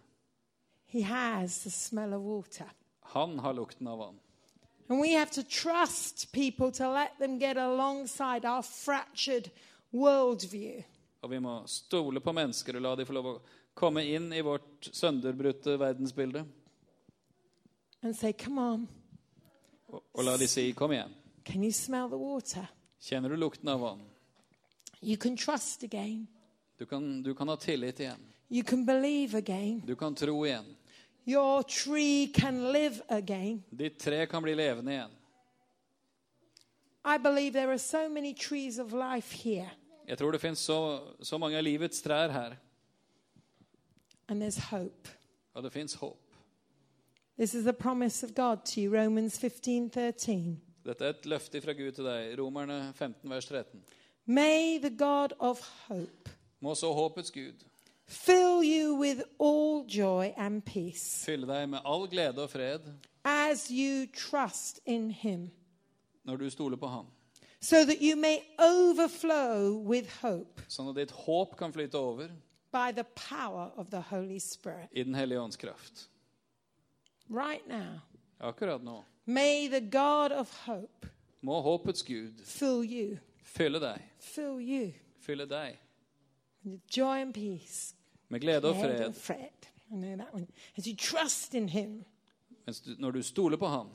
He 0.88 1.02
has 1.04 1.60
the 1.64 1.70
smell 1.70 2.14
of 2.14 2.22
water. 2.22 2.72
Han 3.14 3.38
har 3.40 3.54
lukten 3.54 3.88
av 3.88 4.00
vann. 4.00 4.20
And 4.90 5.00
we 5.02 5.14
have 5.14 5.32
to 5.32 5.44
trust 5.44 6.32
people 6.32 6.72
to 6.72 6.90
let 6.90 7.18
them 7.20 7.40
get 7.40 7.58
alongside 7.58 8.46
our 8.46 8.64
fractured 8.64 9.50
worldview. 9.94 10.84
Og 11.22 11.30
vi 11.32 11.40
må 11.40 11.64
stole 11.68 12.20
på 12.22 12.32
mennesker 12.34 12.76
og 12.78 12.82
la 12.86 12.96
dem 12.96 13.06
få 13.10 13.14
lov 13.18 13.26
å 13.32 13.40
komme 13.76 14.04
inn 14.06 14.30
i 14.34 14.42
vårt 14.42 14.90
sønderbrutte 14.94 15.78
verdensbilde. 15.80 16.46
and 18.04 18.16
say, 18.16 18.32
Come 18.34 18.62
on, 18.62 18.88
Og, 19.90 20.02
og 20.14 20.24
la 20.24 20.38
de 20.38 20.48
si 20.48 20.74
'kom 20.74 20.92
igjen'. 20.92 21.12
can 21.44 21.64
you 21.64 21.72
smell 21.72 22.08
the 22.10 22.18
water? 22.18 22.68
Kjenner 23.02 23.30
du 23.30 23.36
lukten 23.36 23.68
av 23.70 23.80
vann? 23.80 24.02
You 25.02 25.18
can 25.18 25.36
trust 25.38 25.84
again. 25.84 26.28
Du 26.80 26.86
kan, 26.86 27.24
du 27.24 27.34
kan 27.34 27.48
ha 27.48 27.56
tillit 27.56 28.00
igjen. 28.00 28.20
You 28.50 28.64
can 28.64 28.86
believe 28.86 29.38
again. 29.38 29.82
Du 29.86 29.96
kan 29.96 30.16
tro 30.16 30.46
igjen. 30.46 30.66
Your 31.28 31.64
tree 31.64 32.28
can 32.34 32.72
live 32.72 33.02
again. 33.10 33.64
Ditt 33.80 34.00
tre 34.00 34.26
kan 34.26 34.42
bli 34.44 34.54
levende 34.56 34.92
igjen. 34.92 35.12
I 37.06 37.18
believe 37.18 37.52
there 37.54 37.70
are 37.72 37.78
so 37.78 38.10
many 38.10 38.34
trees 38.34 38.80
of 38.80 38.92
life 38.94 39.32
here, 39.44 39.70
Jeg 40.08 40.18
tror 40.18 40.32
det 40.32 40.42
fins 40.42 40.60
så, 40.60 41.00
så 41.22 41.38
mange 41.38 41.58
av 41.58 41.64
livets 41.64 42.02
trær 42.02 42.32
her, 42.32 42.56
and 44.30 44.44
there's 44.44 44.60
hope. 44.70 45.10
og 45.54 45.64
det 45.64 45.72
fins 45.72 45.94
håp. 45.94 46.18
This 47.38 47.54
is 47.54 47.64
the 47.64 47.74
promise 47.74 48.26
of 48.26 48.34
God 48.36 48.58
to 48.66 48.82
you, 48.82 48.96
Romans 49.04 49.40
15 49.40 49.90
13. 49.90 50.62
Dette 50.86 51.06
er 51.06 51.10
et 51.10 51.26
løfte 51.26 51.62
fra 51.62 51.74
Gud 51.74 51.92
til 51.92 52.04
deg. 52.06 52.40
Romerne 52.40 52.94
15, 52.96 53.30
vers 53.30 53.46
13. 53.46 53.84
May 54.26 54.80
the 54.80 54.90
God 54.98 55.36
of 55.40 55.60
hope 55.88 56.30
Må 56.60 56.76
så 56.76 56.94
håpets 56.94 57.32
Gud 57.32 57.64
fill 58.08 58.64
you 58.64 58.96
with 58.96 59.22
all 59.40 59.86
joy 59.88 60.34
and 60.38 60.64
peace 60.66 61.26
fylle 61.26 61.48
deg 61.48 61.70
med 61.70 61.80
all 61.86 62.08
glede 62.08 62.40
og 62.44 62.50
fred 62.50 62.88
as 63.26 63.68
you 63.70 64.06
trust 64.16 64.80
in 64.86 65.12
him, 65.12 65.50
når 66.24 66.38
du 66.38 66.50
stoler 66.50 66.78
på 66.78 66.88
Han, 66.88 67.06
so 67.62 67.84
that 67.86 67.98
you 68.02 68.16
may 68.16 68.40
overflow 68.60 69.76
with 69.90 70.08
hope 70.22 70.62
sånn 70.72 70.90
at 70.90 70.96
ditt 71.02 71.12
håp 71.12 71.58
kan 71.60 71.74
flyte 71.76 71.96
over 72.00 72.30
by 72.72 72.92
the 72.96 73.04
power 73.16 73.72
of 73.78 73.90
the 73.92 74.00
Holy 74.10 74.40
Spirit. 74.40 74.88
i 74.92 75.04
Den 75.04 75.16
hellige 75.16 75.40
ånds 75.40 75.58
kraft. 75.58 76.10
Right 77.30 77.68
now, 77.68 78.00
Akkurat 78.40 78.84
nå. 78.84 79.04
may 79.26 79.68
the 79.68 79.82
God 79.82 80.32
of 80.32 80.52
hope 80.66 81.08
må 81.44 81.60
håpets 81.62 82.04
Gud 82.04 82.40
fill 82.46 82.84
you, 82.84 83.18
fylle 83.44 83.80
deg, 83.80 84.00
fill 84.20 84.60
you 84.62 84.94
fylle 85.20 85.46
deg. 85.46 85.78
joy 86.88 87.22
and 87.22 87.34
peace, 87.34 87.94
med 88.30 88.40
glede 88.40 88.70
og 88.70 88.76
Fred 88.76 88.96
fred 88.98 89.06
and 89.06 89.14
fred. 89.14 89.70
I 89.92 89.96
know 89.96 90.16
that 90.16 90.34
one. 90.34 90.48
As 90.78 90.86
you 90.86 90.96
trust 90.96 91.54
in 91.54 91.70
him, 91.70 92.04
mens 92.66 92.80
du, 92.82 92.96
når 93.00 93.12
du 93.12 93.22
stoler 93.24 93.58
på 93.58 93.68
ham, 93.68 93.90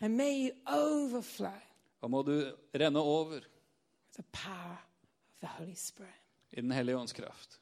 and 0.00 0.14
may 0.16 0.48
you 0.48 0.50
overflow 0.66 1.52
Og 2.00 2.10
må 2.10 2.22
du 2.22 2.52
renne 2.74 2.98
over 2.98 3.40
the 4.14 4.22
power 4.32 4.76
of 5.32 5.38
the 5.40 5.46
Holy 5.48 5.74
Spirit. 5.74 6.12
i 6.52 6.60
Den 6.60 6.70
hellige 6.72 6.96
ånds 6.96 7.12
kraft. 7.12 7.60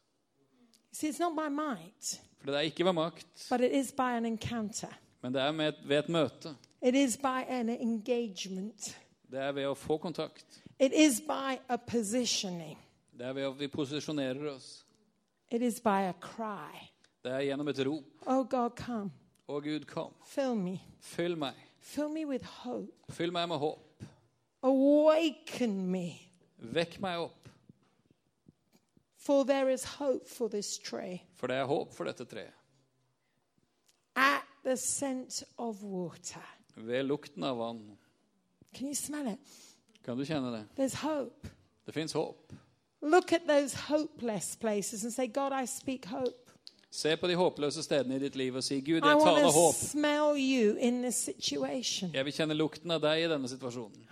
See, 0.93 1.11
it's 1.11 1.19
not 1.21 1.33
by 1.37 1.49
might, 1.53 2.23
For 2.39 2.47
det 2.47 2.55
er 2.57 2.61
ikke 2.61 2.85
ved 2.85 2.93
makt, 2.93 3.47
but 3.51 3.61
it 3.61 3.73
is 3.73 3.93
by 3.93 4.01
an 4.17 4.27
encounter. 4.27 4.89
men 5.23 5.35
det 5.35 5.43
er 5.43 5.53
med 5.53 5.73
ved 5.85 5.99
et 5.99 6.09
møte. 6.09 6.57
It 6.83 6.95
is 6.95 7.17
by 7.17 7.43
an 7.49 7.69
engagement. 7.69 8.99
Det 9.31 9.41
er 9.41 9.53
ved 9.53 9.67
å 9.67 9.75
få 9.75 9.97
kontakt. 9.99 10.63
It 10.81 10.93
is 10.97 11.21
by 11.21 11.59
a 11.69 11.77
positioning. 11.77 12.79
Det 13.19 13.27
er 13.27 13.33
ved 13.33 13.43
at 13.43 13.59
vi 13.61 13.67
posisjonerer 13.69 14.51
oss. 14.55 14.86
It 15.51 15.63
is 15.63 15.81
by 15.81 16.03
a 16.09 16.13
cry. 16.21 16.91
Det 17.23 17.33
er 17.33 17.41
gjennom 17.47 17.69
et 17.69 17.79
rop. 17.87 18.05
Oh 18.27 18.45
God, 18.45 18.77
come, 18.77 19.11
Å 19.49 19.61
Gud, 19.63 19.87
kom. 19.87 20.13
fill 20.25 20.55
me. 20.57 20.81
Fyll 21.01 21.37
meg. 21.37 21.55
Fill 21.81 22.09
me 22.09 22.25
with 22.27 22.45
hope. 22.65 22.93
Fyll 23.15 23.31
meg 23.33 23.49
med 23.49 23.59
håp. 23.63 24.03
Awaken 24.67 25.77
me. 25.91 26.19
Vekk 26.59 26.99
meg 27.01 27.21
opp. 27.29 27.49
For 29.17 29.45
there 29.45 29.71
is 29.71 29.85
hope 29.85 30.27
for 30.27 30.49
this 30.49 30.79
tree. 30.79 31.23
For 31.35 31.47
det 31.51 31.57
er 31.61 31.67
håp 31.71 31.93
for 31.95 32.07
dette 32.07 32.27
treet. 32.31 32.53
At 34.17 34.43
the 34.65 34.77
scent 34.77 35.43
of 35.59 35.83
water. 35.83 36.43
Ved 36.77 37.05
lukten 37.07 37.45
av 37.45 37.59
vann. 37.59 37.85
Can 38.75 38.89
you 38.89 38.95
smell 38.95 39.29
it? 39.33 39.41
Kan 40.05 40.19
du 40.19 40.25
kjenne 40.25 40.51
det? 40.53 40.65
There's 40.77 40.95
hope. 41.03 41.49
Det 41.87 41.95
fins 41.95 42.13
håp. 42.13 42.53
Look 43.03 43.33
at 43.33 43.43
those 43.47 43.77
hopeless 43.89 44.57
places 44.57 45.05
and 45.05 45.13
say, 45.13 45.27
God, 45.27 45.53
I 45.63 45.67
speak 45.67 46.07
hope. 46.07 46.47
Se 46.91 47.17
på 47.17 47.29
de 47.29 47.35
håpløse 47.37 47.83
stedene 47.83 48.17
i 48.17 48.19
ditt 48.19 48.37
liv 48.37 48.55
og 48.57 48.65
si, 48.65 48.81
Gud, 48.81 48.95
jeg 48.95 49.03
taler 49.03 49.53
håp. 49.53 49.75
smell 49.75 50.39
you 50.39 50.77
in 50.79 51.03
this 51.03 51.15
situation. 51.15 52.11
Jeg 52.15 52.25
vil 52.25 52.33
kjenne 52.33 52.55
lukten 52.55 52.91
av 52.91 53.03
deg 53.05 53.27
i 53.27 53.29
denne 53.29 53.49
situasjonen. 53.49 54.07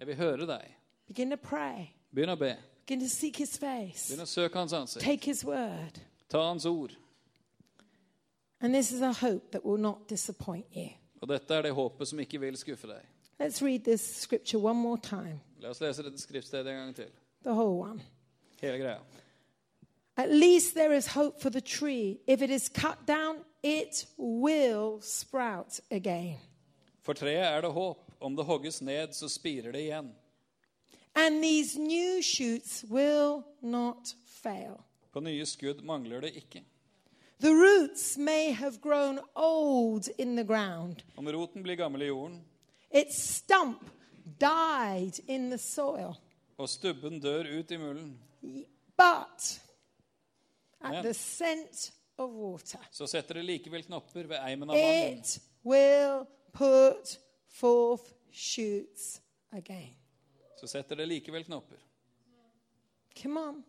Jeg 0.00 0.06
vil 0.06 0.16
høre 0.16 0.46
deg. 0.46 0.72
Begin 1.06 1.30
to 1.30 1.36
pray. 1.36 1.90
Begynn 2.14 2.32
å 2.32 2.38
be. 2.40 2.54
Begin 2.86 3.02
to 3.04 3.10
seek 3.10 3.36
his 3.36 3.58
face. 3.58 4.08
Begynn 4.08 4.24
å 4.24 4.30
søke 4.30 4.58
hans 4.58 4.72
ansikt. 4.72 5.04
Take 5.04 5.28
his 5.28 5.44
word. 5.44 6.00
Ta 6.32 6.46
hans 6.48 6.64
ord. 6.66 6.96
And 8.60 8.74
this 8.74 8.90
is 8.92 9.02
a 9.02 9.12
hope 9.12 9.52
that 9.52 9.64
will 9.64 9.80
not 9.80 10.08
disappoint 10.08 10.66
you. 10.72 10.88
Og 11.20 11.28
dette 11.28 11.54
er 11.54 11.62
det 11.62 11.74
håpet 11.76 12.08
som 12.08 12.20
ikke 12.20 12.40
vil 12.40 12.56
skuffe 12.56 12.88
deg. 12.88 13.04
Let's 13.38 13.60
read 13.60 13.84
this 13.84 14.00
scripture 14.00 14.62
one 14.62 14.78
more 14.80 14.96
time, 15.02 15.40
La 15.60 15.68
oss 15.74 15.80
lese 15.80 16.02
dette 16.02 16.20
skriftstedet 16.20 16.72
en 16.72 16.78
gang 16.86 16.94
til. 16.96 17.12
The 17.46 17.54
whole 17.54 17.78
one. 17.78 18.02
Hele 18.60 18.78
greia. 18.78 19.00
At 20.16 20.30
least 20.30 20.74
there 20.74 20.92
is 20.92 21.06
hope 21.06 21.40
for 21.40 21.50
the 21.50 21.60
tree. 21.60 22.20
If 22.26 22.42
it 22.42 22.50
is 22.50 22.68
cut 22.68 23.06
down, 23.06 23.36
it 23.62 24.06
will 24.16 25.00
sprout 25.00 25.80
again. 25.90 26.38
For 27.02 27.14
treet 27.14 27.44
er 27.44 27.60
det 27.60 27.72
håp. 27.72 28.02
Om 28.20 28.36
det 28.36 28.44
hogges 28.44 28.80
ned, 28.82 29.12
så 29.12 29.28
spirer 29.28 29.72
det 29.72 29.80
igjen. 29.80 30.14
And 31.14 31.42
these 31.42 31.78
new 31.78 32.22
shoots 32.22 32.84
will 32.90 33.44
not 33.62 34.14
fail. 34.26 34.80
På 35.12 35.20
nye 35.20 35.46
skudd 35.46 35.84
mangler 35.84 36.20
det 36.20 36.34
ikke. 36.36 36.64
The 37.40 37.52
roots 37.52 38.18
may 38.18 38.52
have 38.52 38.80
grown 38.80 39.20
old 39.34 40.08
in 40.18 40.36
the 40.36 40.44
ground, 40.44 41.04
Om 41.16 41.28
roten 41.28 41.62
blir 41.62 41.76
gammel 41.76 42.02
i 42.02 42.06
jorden, 42.06 42.40
its 42.90 43.22
stump 43.22 43.84
died 44.40 45.20
in 45.28 45.50
the 45.50 45.58
soil. 45.58 46.16
Og 46.58 46.68
stubben 46.68 47.20
dør 47.20 47.58
ut 47.58 47.70
i 47.70 47.76
mulden, 47.76 48.18
But 48.96 49.60
at 50.80 51.04
the 51.04 51.14
scent 51.14 51.92
of 52.18 52.30
water, 52.30 52.78
så 52.92 53.06
setter 53.06 53.34
det 53.34 53.44
likevel 53.44 53.82
knopper 53.84 54.26
ved 54.26 54.38
eimen 54.40 54.70
av 54.70 54.76
vann. 54.76 55.18
it 55.18 55.38
will 55.64 56.26
put 56.52 57.18
forth 57.48 58.12
shoots 58.32 59.20
again. 59.52 59.96
Så 60.60 60.66
setter 60.66 60.96
det 60.96 61.08
likevel 61.08 61.44
knopper. 61.44 61.76
Come 63.22 63.40
on. 63.40 63.64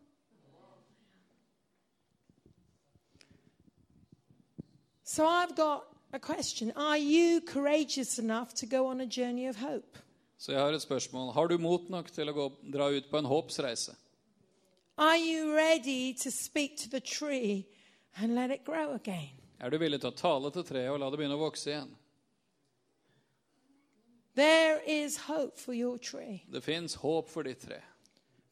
So 5.03 5.25
I've 5.25 5.55
got 5.55 5.83
a 6.13 6.19
question. 6.19 6.71
Are 6.75 6.97
you 6.97 7.41
courageous 7.41 8.19
enough 8.19 8.53
to 8.55 8.65
go 8.65 8.87
on 8.87 9.01
a 9.01 9.05
journey 9.05 9.47
of 9.47 9.55
hope? 9.57 9.97
Så 10.37 10.53
jeg 10.53 10.61
har 10.61 10.73
et 10.73 10.81
spørsmål. 10.81 11.33
Har 11.33 11.47
du 11.47 11.57
mot 11.57 11.89
nok 11.89 12.11
til 12.13 12.29
å 12.29 12.33
gå, 12.35 12.45
dra 12.73 12.89
ut 12.93 13.09
på 13.09 13.17
en 13.17 13.29
håpsreise? 13.29 13.95
Er 19.59 19.69
du 19.69 19.77
villig 19.77 20.01
til 20.01 20.09
å 20.09 20.17
tale 20.17 20.51
til 20.53 20.65
treet 20.65 20.91
og 20.93 20.99
la 21.01 21.09
det 21.09 21.19
begynne 21.21 21.37
å 21.37 21.45
vokse 21.45 21.71
igjen? 21.71 21.91
There 24.37 24.79
is 24.85 25.17
hope 25.25 25.57
for 25.57 25.73
your 25.73 25.97
tree. 25.97 26.43
Det 26.47 26.61
fins 26.61 26.93
håp 27.01 27.29
for 27.29 27.43
ditt 27.43 27.61
tre. 27.65 27.81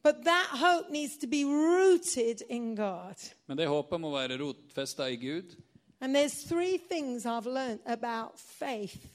But 0.02 0.24
that 0.24 0.48
hope 0.50 0.90
needs 0.90 1.16
to 1.18 1.26
be 1.26 1.42
in 2.48 2.74
God. 2.74 3.16
Men 3.46 3.56
det 3.56 3.66
håpet 3.66 4.00
må 4.00 4.10
være 4.10 4.38
rotfesta 4.38 5.08
i 5.10 5.16
Gud. 5.16 5.56
And 6.00 6.14
there's 6.14 6.44
three 6.44 6.78
things 6.78 7.26
I've 7.26 7.46
learned 7.46 7.80
about 7.86 8.38
faith, 8.38 9.08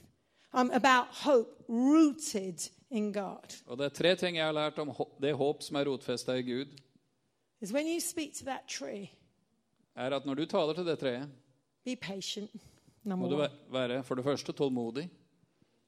um, 0.53 0.71
about 0.73 1.07
hope 1.11 1.63
rooted 1.69 2.69
in 2.91 3.13
God. 3.13 3.61
Og 3.67 3.77
det 3.77 3.85
er 3.85 3.89
tre 3.89 4.15
ting 4.15 4.37
jeg 4.37 4.45
har 4.45 4.53
lært 4.53 4.79
om 4.79 4.91
det 5.21 5.33
håp 5.35 5.63
som 5.63 5.75
er 5.75 5.87
rotfesta 5.87 6.35
i 6.35 6.41
Gud. 6.41 6.67
Is 7.61 7.73
when 7.73 7.87
you 7.87 7.99
speak 7.99 8.33
to 8.33 8.45
that 8.45 8.67
tree, 8.67 9.11
er 9.95 10.15
at 10.15 10.25
når 10.25 10.33
du 10.33 10.45
taler 10.45 10.73
til 10.73 10.85
det 10.85 10.99
treet, 10.99 11.29
be 11.85 11.95
patient. 11.95 12.51
må 13.03 13.27
du 13.29 13.47
være 13.71 14.03
for 14.03 14.15
det 14.15 14.23
første 14.23 14.51
tålmodig. 14.51 15.09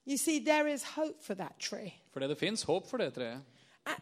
You 0.07 0.18
see, 0.18 0.39
there 0.45 0.74
is 0.74 0.84
hope 0.84 1.24
for 1.24 1.34
that 1.34 1.55
tree. 1.59 1.93
Fordi 2.11 2.28
det 2.28 2.38
fins 2.38 2.64
håp 2.64 2.89
for 2.89 2.97
det 2.97 3.14
treet. 3.14 3.41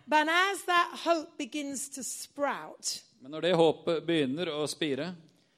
But 0.08 0.28
as 0.30 0.62
that 0.68 1.00
hope 1.06 1.38
begins 1.38 1.90
to 1.90 2.04
sprout, 2.04 3.04
Men 3.22 3.32
når 3.32 3.42
det 3.42 3.56
håpet 3.56 4.06
begynner 4.06 4.50
å 4.50 4.68
spire, 4.68 5.16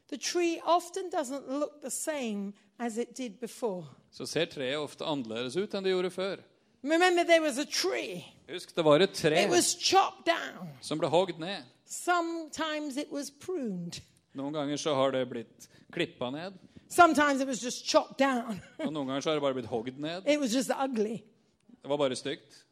the 0.10 0.18
tree 0.18 0.60
often 0.66 1.10
doesn't 1.14 1.48
look 1.60 1.82
the 1.82 1.90
same 1.90 2.54
as 2.80 2.98
it 2.98 3.16
did 3.18 3.40
before. 3.40 3.86
så 4.12 4.26
ser 4.26 4.46
treet 4.46 4.78
ofte 4.78 5.06
annerledes 5.06 5.56
ut 5.58 5.74
enn 5.74 5.84
det 5.84 5.92
gjorde 5.94 6.10
før. 6.12 6.38
Remember, 6.84 7.24
there 7.24 7.42
was 7.42 7.58
a 7.58 7.66
tree, 7.66 8.26
Husk, 8.50 8.76
det 8.76 8.84
var 8.86 9.00
et 9.00 9.14
tre 9.16 9.44
it 9.46 9.50
was 9.50 9.72
chopped 9.80 10.26
down. 10.26 10.70
som 10.82 11.00
ble 11.00 11.08
hogd 11.08 11.40
ned. 11.40 11.64
Sometimes 11.86 12.98
it 12.98 13.12
was 13.12 13.32
pruned, 13.32 14.02
Noen 14.34 14.54
ganger 14.54 14.78
så 14.78 14.96
har 14.96 15.12
det 15.12 15.30
blitt 15.30 15.70
klippa 15.94 16.32
ned, 16.32 16.54
sometimes 16.90 17.42
it 17.42 17.48
was 17.48 17.62
just 17.64 17.86
chopped 17.86 18.18
down. 18.20 18.60
og 18.80 18.92
noen 18.94 19.08
ganger 19.08 19.22
så 19.22 19.30
har 19.30 19.36
det 19.36 19.42
bare 19.42 19.54
blitt 19.54 19.70
hogd 19.72 19.98
ned. 20.00 20.24
it 20.28 20.40
was 20.40 20.54
just 20.54 20.70
ugly. 20.72 21.22
Det 21.82 21.90
var 21.90 21.98
bare 21.98 22.16
stygt. 22.16 22.66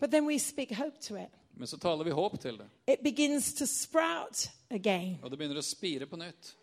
But 0.00 0.10
then 0.10 0.26
we 0.26 0.38
speak 0.38 0.72
hope 0.74 0.98
to 1.08 1.16
it. 1.16 1.30
Men 1.54 1.66
så 1.66 1.76
taler 1.78 2.04
vi 2.04 2.10
håp 2.10 2.38
til 2.40 2.58
det, 2.58 2.66
it 2.86 3.00
begins 3.04 3.54
to 3.54 3.66
sprout 3.66 4.50
again. 4.70 5.18
og 5.22 5.30
det 5.30 5.38
begynner 5.38 5.58
å 5.58 5.62
spire 5.64 6.06
på 6.06 6.16
nytt. 6.16 6.54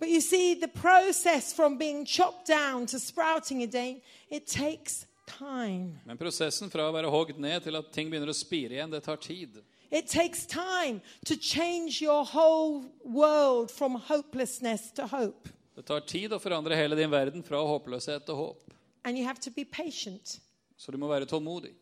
But 0.00 0.08
you 0.08 0.20
see, 0.22 0.54
the 0.54 0.68
process 0.68 1.52
from 1.52 1.76
being 1.76 2.06
chopped 2.06 2.46
down 2.48 2.86
to 2.86 2.98
sprouting 2.98 3.62
again, 3.62 4.00
it 4.30 4.46
takes 4.46 5.06
time. 5.26 6.00
Men 6.06 6.16
prosessen 6.16 6.70
fra 6.72 6.86
å 6.88 6.94
være 6.94 7.10
hogd 7.12 7.38
ned 7.38 7.62
til 7.66 7.76
at 7.76 7.92
ting 7.92 8.08
begynner 8.10 8.32
å 8.32 8.34
spire 8.34 8.78
igjen, 8.78 8.90
det 8.90 9.02
tar 9.04 9.20
tid. 9.20 9.60
It 9.90 10.08
takes 10.08 10.46
time 10.46 11.02
to 11.26 11.36
change 11.36 12.00
your 12.00 12.24
whole 12.24 12.86
world 13.04 13.70
from 13.70 13.94
hopelessness 14.08 14.90
to 14.96 15.06
hope. 15.06 15.50
Det 15.76 15.84
tar 15.86 16.00
tid 16.00 16.32
å 16.32 16.40
forandre 16.40 16.76
hele 16.80 16.96
din 16.96 17.10
verden 17.12 17.44
fra 17.44 17.60
håpløshet 17.60 18.24
til 18.24 18.40
håp. 18.40 18.72
And 19.04 19.18
you 19.18 19.24
have 19.24 19.40
to 19.40 19.50
be 19.50 19.64
patient 19.64 20.40
Så 20.76 20.92
du 20.92 20.98
må 20.98 21.08
være 21.08 21.26
tålmodig 21.26 21.74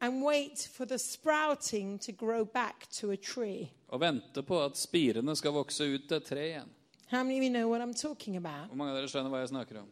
and 0.00 0.22
wait 0.24 0.68
for 0.72 0.84
the 0.84 0.98
sprouting 0.98 1.98
to 1.98 2.12
grow 2.12 2.44
back 2.44 2.88
to 2.90 3.10
a 3.12 3.16
tree. 3.16 3.70
og 3.88 4.00
vente 4.00 4.42
på 4.42 4.58
at 4.64 4.76
spirene 4.76 5.36
skal 5.36 5.52
vokse 5.52 5.84
ut 5.84 6.08
til 6.08 6.16
et 6.16 6.24
tre 6.26 6.46
igjen. 6.48 6.70
How 7.12 7.22
many 7.22 7.36
of 7.38 7.44
you 7.44 7.50
know 7.50 7.68
what 7.68 7.80
I'm 7.82 7.94
talking 7.94 8.36
about? 8.36 8.68
Hvor 8.68 8.76
mange 8.76 8.90
av 8.92 8.96
dere 8.96 9.08
skjønner 9.08 9.30
hva 9.30 9.38
jeg 9.42 9.48
snakker 9.48 9.78
om? 9.82 9.88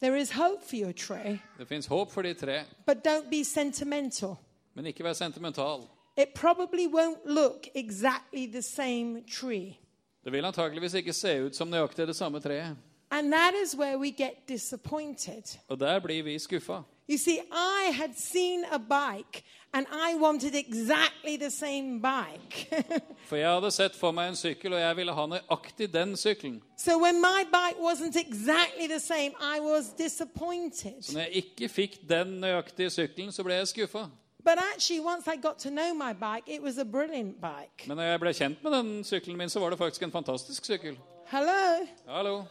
There 0.00 0.16
is 0.20 0.30
hope 0.30 0.62
for 0.64 0.76
your 0.76 0.92
tree, 0.92 1.40
Det 1.58 1.66
fins 1.68 1.86
håp 1.86 2.10
for 2.12 2.22
ditt 2.22 2.38
tre, 2.38 2.62
but 2.86 2.96
don't 3.04 3.30
be 3.30 3.44
sentimental. 3.44 4.36
men 4.74 4.86
ikke 4.86 5.04
vær 5.04 5.12
sentimental. 5.12 5.88
It 6.16 6.28
probably 6.34 6.86
won't 6.86 7.18
look 7.26 7.66
exactly 7.74 8.46
the 8.46 8.62
same 8.62 9.22
tree. 9.40 9.78
Det 10.24 10.32
vil 10.32 10.44
antakeligvis 10.44 10.94
ikke 10.94 11.12
se 11.12 11.42
ut 11.46 11.56
som 11.56 11.68
nøyaktig 11.68 12.06
det 12.06 12.16
samme 12.16 12.40
treet. 12.40 12.76
And 13.10 13.32
that 13.32 13.52
is 13.64 13.76
where 13.76 13.98
we 13.98 14.10
get 14.10 14.48
disappointed. 14.48 15.58
Og 15.68 15.80
der 15.80 15.98
blir 16.00 16.22
vi 16.22 16.38
skuffa. 16.38 16.82
You 17.08 17.18
see, 17.18 17.40
I 17.52 17.92
had 17.94 18.16
seen 18.18 18.64
a 18.72 18.78
bike 18.78 19.44
and 19.72 19.86
I 19.92 20.14
wanted 20.16 20.54
exactly 20.54 21.36
the 21.36 21.50
same 21.50 22.00
bike. 22.00 22.66
For 23.28 23.36
jeg 23.36 23.48
hadde 23.50 23.70
sett 23.70 23.94
for 23.94 24.10
meg 24.10 24.32
en 24.32 24.38
sykkel, 24.38 24.74
og 24.74 24.80
jeg 24.80 24.96
ville 24.96 25.14
ha 25.14 25.26
nøyaktig 25.26 25.88
den 25.92 26.16
sykkelen. 26.16 26.62
so 26.76 26.98
when 26.98 27.20
my 27.20 27.44
bike 27.52 27.78
wasn't 27.78 28.16
exactly 28.16 28.86
the 28.88 29.00
same, 29.00 29.32
I 29.40 29.60
was 29.60 29.92
disappointed. 29.98 31.02
Så 31.02 31.12
når 31.12 31.20
jeg 31.20 31.30
ikke 31.44 31.68
fikk 31.68 32.08
den 32.08 32.40
nøyaktige 32.40 32.90
sykkelen, 32.90 33.32
så 33.32 33.42
ble 33.42 33.54
jeg 33.54 33.68
skuffa. 33.68 34.08
But 34.44 34.58
actually, 34.74 35.00
once 35.00 35.26
I 35.26 35.36
got 35.36 35.58
to 35.58 35.70
know 35.70 35.94
my 35.94 36.12
bike, 36.12 36.46
it 36.46 36.62
was 36.62 36.78
a 36.78 36.84
brilliant 36.84 37.40
bike. 37.40 37.88
Men 37.88 37.96
når 37.96 38.04
jeg 38.04 38.20
ble 38.20 38.34
kjent 38.34 38.62
med 38.62 38.72
den 38.72 39.04
sykkelen 39.04 39.38
min, 39.38 39.48
så 39.50 39.60
var 39.60 39.70
det 39.70 39.78
faktisk 39.78 40.02
en 40.02 40.12
fantastisk 40.12 40.64
sykkel. 40.64 40.98
Hello? 41.26 41.86
Hallo. 42.06 42.42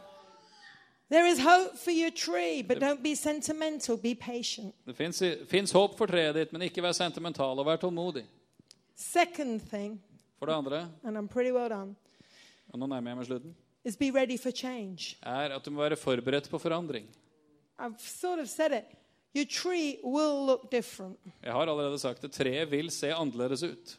There 1.08 1.26
is 1.30 1.38
hope 1.38 1.78
for 1.78 1.92
your 1.92 2.10
tree, 2.10 2.62
but 2.62 2.80
don't 2.80 3.02
be 3.02 3.14
sentimental, 3.14 3.96
be 3.96 4.14
patient. 4.14 4.74
Det 4.86 4.96
fins 5.48 5.72
håp 5.72 5.96
for 5.98 6.06
treet 6.06 6.34
ditt, 6.34 6.52
men 6.52 6.62
ikke 6.66 6.82
vær 6.82 6.92
sentimental 6.92 7.58
og 7.58 7.66
vær 7.66 7.76
tålmodig. 7.76 8.24
Second 8.96 9.60
thing, 9.70 10.00
For 10.38 10.46
det 10.46 10.54
andre, 10.54 10.88
and 11.04 11.16
I'm 11.16 11.28
pretty 11.28 11.52
well 11.52 11.68
done, 11.68 11.94
og 12.72 12.78
nå 12.78 12.86
nærmer 12.86 13.10
jeg 13.10 13.16
meg 13.16 13.26
slutten, 13.26 13.54
is 13.84 13.96
be 13.96 14.10
ready 14.10 14.38
for 14.38 14.50
change. 14.50 15.16
er 15.22 15.54
at 15.54 15.64
du 15.64 15.70
må 15.70 15.82
være 15.82 15.96
forberedt 15.96 16.50
på 16.50 16.58
forandring. 16.58 17.06
I've 17.78 18.00
sort 18.00 18.38
of 18.38 18.48
said 18.48 18.72
it. 18.72 18.84
Your 19.36 19.44
tree 19.44 19.98
will 20.04 20.46
look 20.46 20.72
different. 20.72 21.18
Jeg 21.42 21.52
har 21.52 21.60
allerede 21.60 21.98
sagt 21.98 22.22
det. 22.22 22.32
Treet 22.32 22.70
vil 22.70 22.90
se 22.90 23.12
annerledes 23.14 23.62
ut. 23.62 23.98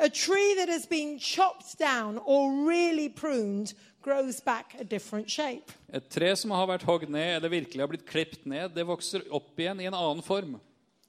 A 0.00 0.08
tree 0.08 0.54
that 0.54 0.68
has 0.68 0.86
been 0.86 1.18
chopped 1.18 1.78
down 1.78 2.20
or 2.24 2.68
really 2.68 3.08
pruned 3.08 3.74
grows 4.02 4.40
back 4.40 4.76
a 4.80 4.84
different 4.84 5.28
shape. 5.30 5.72
Et 5.92 6.08
tre 6.10 6.36
som 6.36 6.50
har 6.54 6.66
vært 6.70 6.84
hogd 6.86 7.10
ned 7.10 7.36
eller 7.36 7.50
virkelig 7.50 7.82
har 7.82 7.90
blitt 7.90 8.06
klippt 8.06 8.46
ned, 8.46 8.70
det 8.76 8.86
vokser 8.86 9.24
opp 9.34 9.58
igjen 9.58 9.80
i 9.80 9.88
en 9.90 9.96
annen 9.98 10.22
form. 10.22 10.60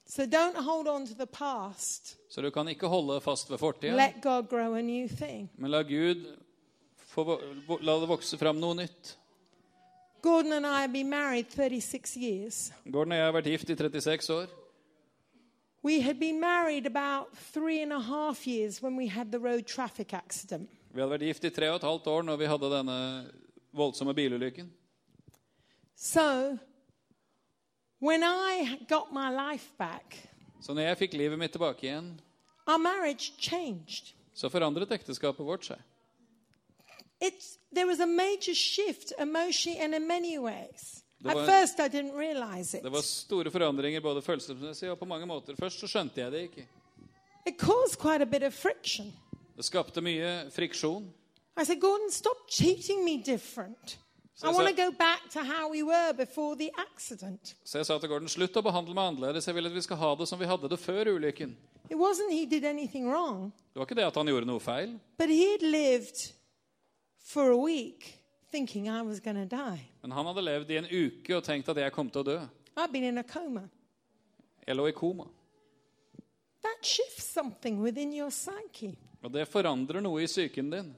So 0.06 0.26
don't 0.26 0.56
hold 0.56 0.88
on 0.88 1.06
to 1.06 1.14
the 1.14 1.26
past. 1.26 2.16
Så 2.28 2.42
du 2.42 2.50
kan 2.50 2.66
ikke 2.68 2.88
holde 2.90 3.20
fast 3.20 3.50
ved 3.50 3.58
fortiden. 3.62 3.96
Let 3.96 4.18
God 4.22 4.48
grow 4.50 4.74
a 4.74 4.82
new 4.82 5.06
thing. 5.08 5.48
men 5.56 5.70
la 5.70 5.82
Gud 5.82 6.26
få, 7.14 7.38
la 7.80 7.98
det 8.00 8.08
vokse 8.10 8.38
fram 8.38 8.58
noe 8.58 8.74
nytt. 8.74 9.16
Gordon 10.22 10.52
and 10.52 10.66
I 10.66 10.80
have 10.80 10.92
been 10.92 11.08
married 11.08 11.46
36 11.48 12.16
years. 12.16 12.72
Gordon 12.90 13.12
og 13.12 13.18
jeg 13.18 13.24
har 13.24 13.32
vært 13.32 13.52
gift 13.54 13.70
i 13.70 13.76
36 13.76 14.30
år. 14.34 14.50
We 15.82 16.00
had 16.02 16.18
been 16.20 16.40
married 16.40 16.86
about 16.86 17.36
three 17.52 17.82
and 17.82 17.92
a 17.92 18.00
half 18.00 18.46
years 18.46 18.82
when 18.82 18.96
we 18.96 19.06
had 19.08 19.32
the 19.32 19.38
road 19.38 19.66
traffic 19.66 20.12
accident. 20.12 20.68
Vi 20.92 21.00
hadde 21.00 21.10
vært 21.14 21.24
gift 21.24 21.44
i 21.44 21.50
tre 21.50 21.70
og 21.70 21.76
et 21.80 21.86
halvt 21.86 22.06
år 22.06 22.22
når 22.26 22.36
vi 22.36 22.48
hadde 22.50 22.70
denne 22.72 22.96
voldsomme 23.72 24.14
bilulykken. 24.14 24.68
So 25.94 26.58
when 28.00 28.22
I 28.24 28.78
got 28.88 29.12
my 29.12 29.30
life 29.30 29.72
back, 29.78 30.16
Så 30.60 30.74
når 30.74 30.82
jeg 30.82 30.96
fikk 30.98 31.14
livet 31.16 31.38
mitt 31.38 31.52
tilbake 31.52 31.86
igjen, 31.86 32.20
our 32.66 32.76
marriage 32.78 33.32
changed. 33.38 34.12
så 34.34 34.48
forandret 34.48 34.90
ekteskapet 34.92 35.46
vårt 35.46 35.64
seg. 35.64 35.78
It's, 37.20 37.56
there 37.74 37.86
was 37.86 38.00
a 38.00 38.06
major 38.06 38.54
shift 38.54 39.12
emotionally 39.18 39.80
and 39.80 39.94
in 39.94 40.06
many 40.06 40.38
ways. 40.38 41.04
Det 41.22 41.30
At 41.30 41.36
var- 41.36 41.46
first, 41.46 41.78
I 41.78 41.88
didn't 41.88 42.14
realize 42.16 42.74
it. 42.78 42.82
Det 42.82 42.90
var 42.92 43.02
store 43.02 43.50
forandringer 43.50 44.00
både 44.00 44.22
følelsesmessig 44.22 44.90
og 44.90 44.98
på 44.98 45.04
mange 45.06 45.26
måter. 45.26 45.54
Først 45.56 45.80
så 45.80 45.86
skjønte 45.88 46.16
jeg 46.20 46.32
det 46.32 46.40
ikke. 46.48 46.66
It 47.46 47.58
caused 47.58 47.98
quite 48.00 48.22
a 48.22 48.24
bit 48.26 48.42
of 48.42 48.52
friction. 48.54 49.12
Det 49.56 49.64
skapte 49.64 50.00
mye 50.00 50.50
friksjon. 50.50 51.12
I 51.60 51.64
said, 51.64 51.80
Gordon, 51.80 52.10
stop 52.10 52.48
treating 52.50 53.04
me 53.04 53.18
different. 53.22 53.98
So 54.34 54.46
I 54.46 54.50
is 54.50 54.56
want 54.56 54.68
to 54.68 54.74
that- 54.74 54.86
go 54.90 54.96
back 54.96 55.30
to 55.32 55.40
how 55.40 55.68
we 55.70 55.82
were 55.82 56.14
before 56.14 56.56
the 56.56 56.70
accident. 56.78 57.54
Så 57.64 57.78
jeg 57.78 57.86
sa 57.86 57.98
til 57.98 58.08
Gordon 58.08 58.28
slutt 58.28 58.56
å 58.56 58.62
behandle 58.62 58.94
meg 58.94 59.04
annerledes. 59.12 59.46
Jeg 59.46 59.54
vil 59.54 59.66
at 59.66 59.74
vi 59.74 59.80
skal 59.82 59.96
ha 59.96 60.14
det 60.14 60.28
som 60.28 60.38
vi 60.38 60.46
hadde 60.46 60.68
det 60.70 60.78
før 60.80 61.04
ulykken. 61.16 61.56
It 61.90 61.96
wasn't 61.98 62.30
he 62.32 62.46
did 62.46 62.64
anything 62.64 63.06
wrong, 63.08 63.52
Det 63.74 63.78
var 63.80 63.84
ikke 63.86 63.96
det 63.96 64.06
at 64.06 64.14
han 64.14 64.26
gjorde 64.26 64.46
noe 64.46 64.60
feil, 64.60 64.98
but 65.18 65.28
he 65.28 65.50
had 65.52 65.62
lived 65.62 66.32
for 67.18 67.50
a 67.50 67.56
week 67.56 68.19
thinking 68.50 68.88
I 68.88 69.02
was 69.02 69.20
going 69.20 69.36
to 69.36 69.56
die. 69.56 69.80
men 70.02 70.12
han 70.12 70.26
hadde 70.26 70.42
levd 70.42 70.70
i 70.70 70.76
en 70.76 70.88
uke 70.90 71.36
og 71.36 71.44
tenkt 71.44 71.68
at 71.68 71.76
jeg 71.76 71.92
kom 71.92 72.10
til 72.10 72.20
å 72.20 72.24
dø. 72.24 72.38
I've 72.76 72.92
been 72.92 73.04
in 73.04 73.18
a 73.18 73.22
coma. 73.22 73.68
Jeg 74.66 74.76
lå 74.76 74.86
i 74.88 74.92
koma. 74.92 75.24
That 76.62 76.84
shifts 76.84 77.24
something 77.24 77.80
within 77.82 78.12
your 78.12 78.30
psyche. 78.30 78.96
Og 79.22 79.32
det 79.32 79.48
forandrer 79.48 80.00
noe 80.00 80.22
i 80.22 80.26
psyken 80.26 80.70
din. 80.70 80.90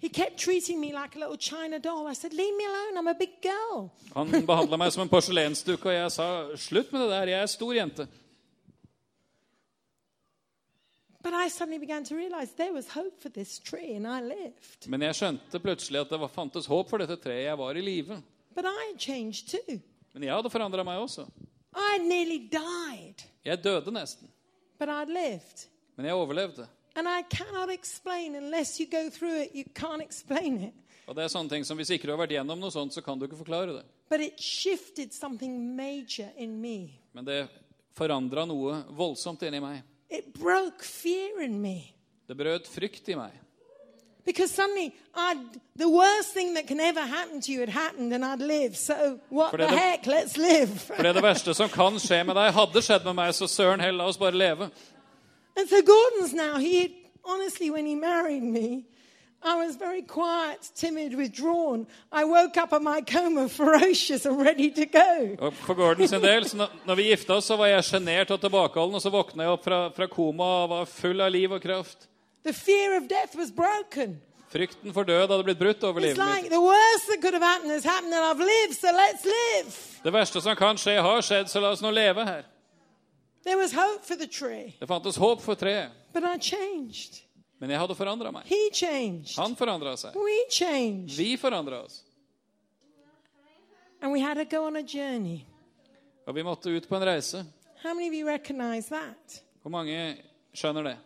He 0.00 0.08
kept 0.08 0.38
treating 0.38 0.80
me 0.80 0.92
like 0.92 1.14
a 1.16 1.18
little 1.18 1.36
China 1.36 1.78
doll. 1.78 2.06
I 2.08 2.14
said, 2.14 2.32
Leave 2.32 2.56
me 2.56 2.64
alone. 2.64 2.96
I'm 2.98 3.08
a 3.08 3.14
big 3.14 3.42
girl. 3.42 3.90
Han 4.14 4.30
behandla 4.46 4.76
meg 4.80 4.92
som 4.92 5.02
en 5.02 5.08
porselensdukke, 5.12 5.88
og 5.88 5.94
jeg 5.94 6.10
sa 6.14 6.56
slutt 6.56 6.92
med 6.92 7.00
det 7.02 7.10
der, 7.10 7.32
jeg 7.34 7.42
er 7.42 7.46
stor 7.46 7.72
jente. 7.74 8.06
But 8.06 8.08
I 8.08 8.08
suddenly 8.08 8.08
began 8.08 8.16
to 8.16 8.16
realize 8.16 8.68
there 10.38 10.38
was 10.38 10.38
hope 10.38 10.38
for 10.40 10.48
this 10.48 10.48
tree, 10.48 10.48
and 10.48 11.08
I 11.08 11.08
lived. 11.08 11.09
Men 14.86 15.02
jeg 15.04 15.14
skjønte 15.18 15.60
plutselig 15.60 16.00
at 16.00 16.10
det 16.10 16.20
var, 16.20 16.28
fantes 16.32 16.66
håp 16.70 16.88
for 16.90 17.02
dette 17.02 17.16
treet. 17.20 17.44
Jeg 17.46 17.58
var 17.60 17.76
i 17.76 17.82
live. 17.84 18.20
But 18.54 18.64
I 18.66 18.90
had 18.90 18.98
changed 19.00 19.48
too. 19.52 19.78
Men 20.14 20.22
jeg 20.26 20.34
hadde 20.34 20.50
forandra 20.50 20.84
meg 20.86 20.98
også. 20.98 21.26
I 21.76 21.98
nearly 22.02 22.38
died, 22.50 23.22
Jeg 23.44 23.62
døde 23.64 23.92
nesten, 23.94 24.28
but 24.78 24.88
I'd 24.88 25.08
lived. 25.12 25.68
men 25.96 26.06
jeg 26.06 26.14
overlevde. 26.14 26.66
And 26.96 27.06
I 27.08 27.22
cannot 27.30 27.70
explain 27.70 28.34
unless 28.34 28.78
you 28.80 28.86
go 28.90 29.08
through 29.10 29.36
it, 29.44 29.50
you 29.54 29.64
can't 29.78 30.02
explain 30.02 30.60
it. 30.64 30.74
Og 31.06 31.14
det 31.16 31.24
er 31.24 31.28
sånne 31.28 31.48
ting 31.50 31.64
som 31.66 31.76
Hvis 31.78 31.90
ikke 31.90 32.06
du 32.06 32.12
har 32.12 32.18
vært 32.20 32.34
gjennom 32.34 32.58
noe 32.60 32.70
sånt, 32.70 32.92
så 32.94 33.02
kan 33.02 33.18
du 33.18 33.24
ikke 33.26 33.38
forklare 33.38 33.76
det. 33.78 33.84
But 34.10 34.20
it 34.20 34.40
shifted 34.40 35.12
something 35.14 35.76
major 35.76 36.28
in 36.36 36.60
me. 36.60 36.90
Men 37.14 37.24
det 37.24 37.48
forandra 37.94 38.44
noe 38.46 38.82
voldsomt 38.90 39.42
inni 39.46 39.60
meg. 39.62 39.82
It 40.10 40.34
broke 40.34 40.82
fear 40.82 41.40
in 41.40 41.60
me. 41.62 41.94
Det 42.26 42.36
brøt 42.36 42.66
frykt 42.68 43.08
i 43.08 43.14
meg. 43.14 43.32
Because 44.24 44.52
suddenly, 44.52 44.94
I'd, 45.14 45.60
the 45.76 45.88
worst 45.88 46.34
thing 46.34 46.54
that 46.54 46.66
can 46.66 46.78
ever 46.78 47.00
happen 47.00 47.40
to 47.40 47.52
you 47.52 47.60
had 47.60 47.68
happened, 47.68 48.12
and 48.12 48.24
I'd 48.24 48.40
live. 48.40 48.76
So, 48.76 49.18
what 49.30 49.56
the 49.56 49.66
heck? 49.66 50.06
Let's 50.06 50.36
live. 50.36 50.68
For 50.96 51.02
det, 51.02 51.14
det 51.14 51.22
verste 51.22 51.54
som 51.54 51.68
kan 51.68 51.98
skje 51.98 52.20
med 52.26 52.36
deg, 52.36 52.52
hadde 52.54 52.82
skjedd 52.84 53.06
med 53.08 53.16
meg, 53.16 53.32
så 53.34 53.48
søren 53.48 53.80
heller, 53.80 54.04
la 54.04 54.10
oss 54.12 54.20
bare 54.20 54.36
leve. 54.36 54.70
And 55.56 55.68
so 55.68 55.80
Gordon's 55.82 56.32
now, 56.32 56.58
he 56.58 57.08
honestly, 57.24 57.70
when 57.70 57.86
he 57.86 57.94
married 57.94 58.42
me, 58.42 58.84
I 59.42 59.56
was 59.56 59.76
very 59.76 60.02
quiet, 60.02 60.70
timid, 60.74 61.14
withdrawn. 61.14 61.86
I 62.12 62.24
woke 62.24 62.58
up 62.58 62.72
in 62.74 62.84
my 62.84 63.00
coma 63.00 63.48
ferocious 63.60 64.26
and 64.26 64.38
ready 64.44 64.70
to 64.70 64.84
go. 64.84 65.36
Og 65.40 65.54
For 65.54 65.74
Gordon 65.74 66.08
sin 66.08 66.20
del, 66.20 66.44
så 66.44 66.68
når- 66.86 66.94
vi 66.94 67.02
gifta 67.02 67.34
oss, 67.34 67.46
så 67.46 67.56
var 67.56 67.66
jeg 67.66 67.84
sjenert 67.84 68.30
og 68.30 68.40
tilbakeholden, 68.40 68.94
og 68.94 69.02
så 69.02 69.10
våkna 69.10 69.42
jeg 69.44 69.50
opp 69.50 69.64
fra, 69.64 69.88
fra 69.96 70.06
koma 70.06 70.44
og 70.44 70.68
var 70.70 70.84
full 70.84 71.20
av 71.20 71.30
liv 71.32 71.52
og 71.52 71.62
kraft. 71.62 72.08
The 72.44 72.52
fear 72.52 72.96
of 72.96 73.08
death 73.08 73.36
was 73.36 73.50
broken. 73.50 74.20
Frykten 74.52 74.92
for 74.92 75.04
død 75.04 75.28
hadde 75.28 75.44
blitt 75.44 75.58
brutt 75.58 75.84
over 75.84 76.00
livet 76.00 76.18
like 76.18 76.42
mitt. 76.42 76.50
the 76.50 76.60
worst 76.60 77.06
that 77.08 77.20
could 77.22 77.34
have 77.34 77.42
happened 77.42 77.84
happened, 77.84 78.10
lived, 78.40 78.74
so. 78.74 80.02
Det 80.02 80.12
verste 80.12 80.40
som 80.42 80.56
kan 80.56 80.76
skje, 80.76 81.00
har 81.00 81.22
skjedd, 81.22 81.48
så 81.48 81.60
la 81.60 81.70
oss 81.70 81.80
nå 81.80 81.90
leve 81.90 82.24
her. 82.26 82.42
There 83.44 83.56
was 83.56 83.72
hope 83.72 84.04
for 84.04 84.16
the 84.16 84.26
tree, 84.26 84.74
Det 84.80 84.88
fantes 84.88 85.16
håp 85.16 85.40
for 85.40 85.54
treet, 85.54 85.90
but 86.12 86.24
I 86.24 86.36
changed. 86.38 87.22
Men 87.60 87.70
jeg 87.70 87.78
hadde 87.78 87.94
forandra 87.94 88.30
meg. 88.32 88.46
He. 88.48 88.70
Han 89.36 89.56
forandra 89.56 89.96
seg. 90.00 90.16
We. 90.16 91.06
Vi 91.16 91.36
forandra 91.36 91.84
oss. 91.84 92.02
And 94.00 94.12
we 94.12 94.20
had 94.20 94.34
to 94.34 94.44
go 94.44 94.66
on 94.66 94.76
a. 94.76 94.82
Og 96.26 96.34
vi 96.34 96.42
måtte 96.42 96.70
ut 96.70 96.88
på 96.88 96.96
en 96.96 97.04
reise. 97.04 97.44
How 97.82 97.94
many 97.94 98.08
of 98.08 98.14
you 98.14 98.26
that? 98.88 99.42
Hvor 99.62 99.70
mange 99.70 100.16
skjønner 100.54 100.82
det? 100.82 100.96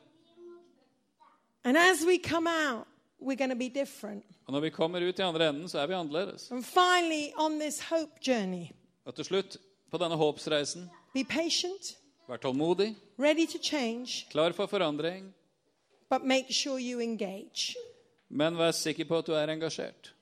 And 1.65 1.77
as 1.77 2.05
we 2.07 2.19
come 2.19 2.47
out, 2.47 2.87
we're 3.21 3.35
be. 3.57 4.23
Og 4.47 4.53
når 4.53 4.61
vi 4.61 4.71
kommer 4.71 5.09
ut 5.09 5.19
i 5.19 5.23
andre 5.23 5.49
enden, 5.49 5.69
så 5.69 5.79
er 5.79 5.87
vi 5.87 5.95
annerledes. 5.95 6.51
And 6.53 6.65
finally, 6.65 7.33
on 7.39 7.59
this 7.61 7.81
hope 7.81 8.13
journey, 8.29 8.67
Og 9.05 9.15
til 9.15 9.25
slutt, 9.25 9.57
på 9.91 9.99
denne 9.99 10.17
håpsreisen, 10.17 10.91
be 11.15 11.25
patient, 11.25 11.97
vær 12.29 12.37
tålmodig, 12.37 12.97
ready 13.19 13.47
to 13.47 13.59
klar 14.31 14.53
for 14.53 14.67
forandring, 14.67 15.35
but 16.19 16.27
make 16.27 16.47
sure 16.51 16.79
you 16.79 17.01
engage. 17.01 17.75
men 18.29 18.57
vær 18.59 18.71
sikker 18.71 19.05
på 19.05 19.19
at 19.19 19.27
du 19.27 19.33
er 19.33 19.47
engasjert. 19.53 20.15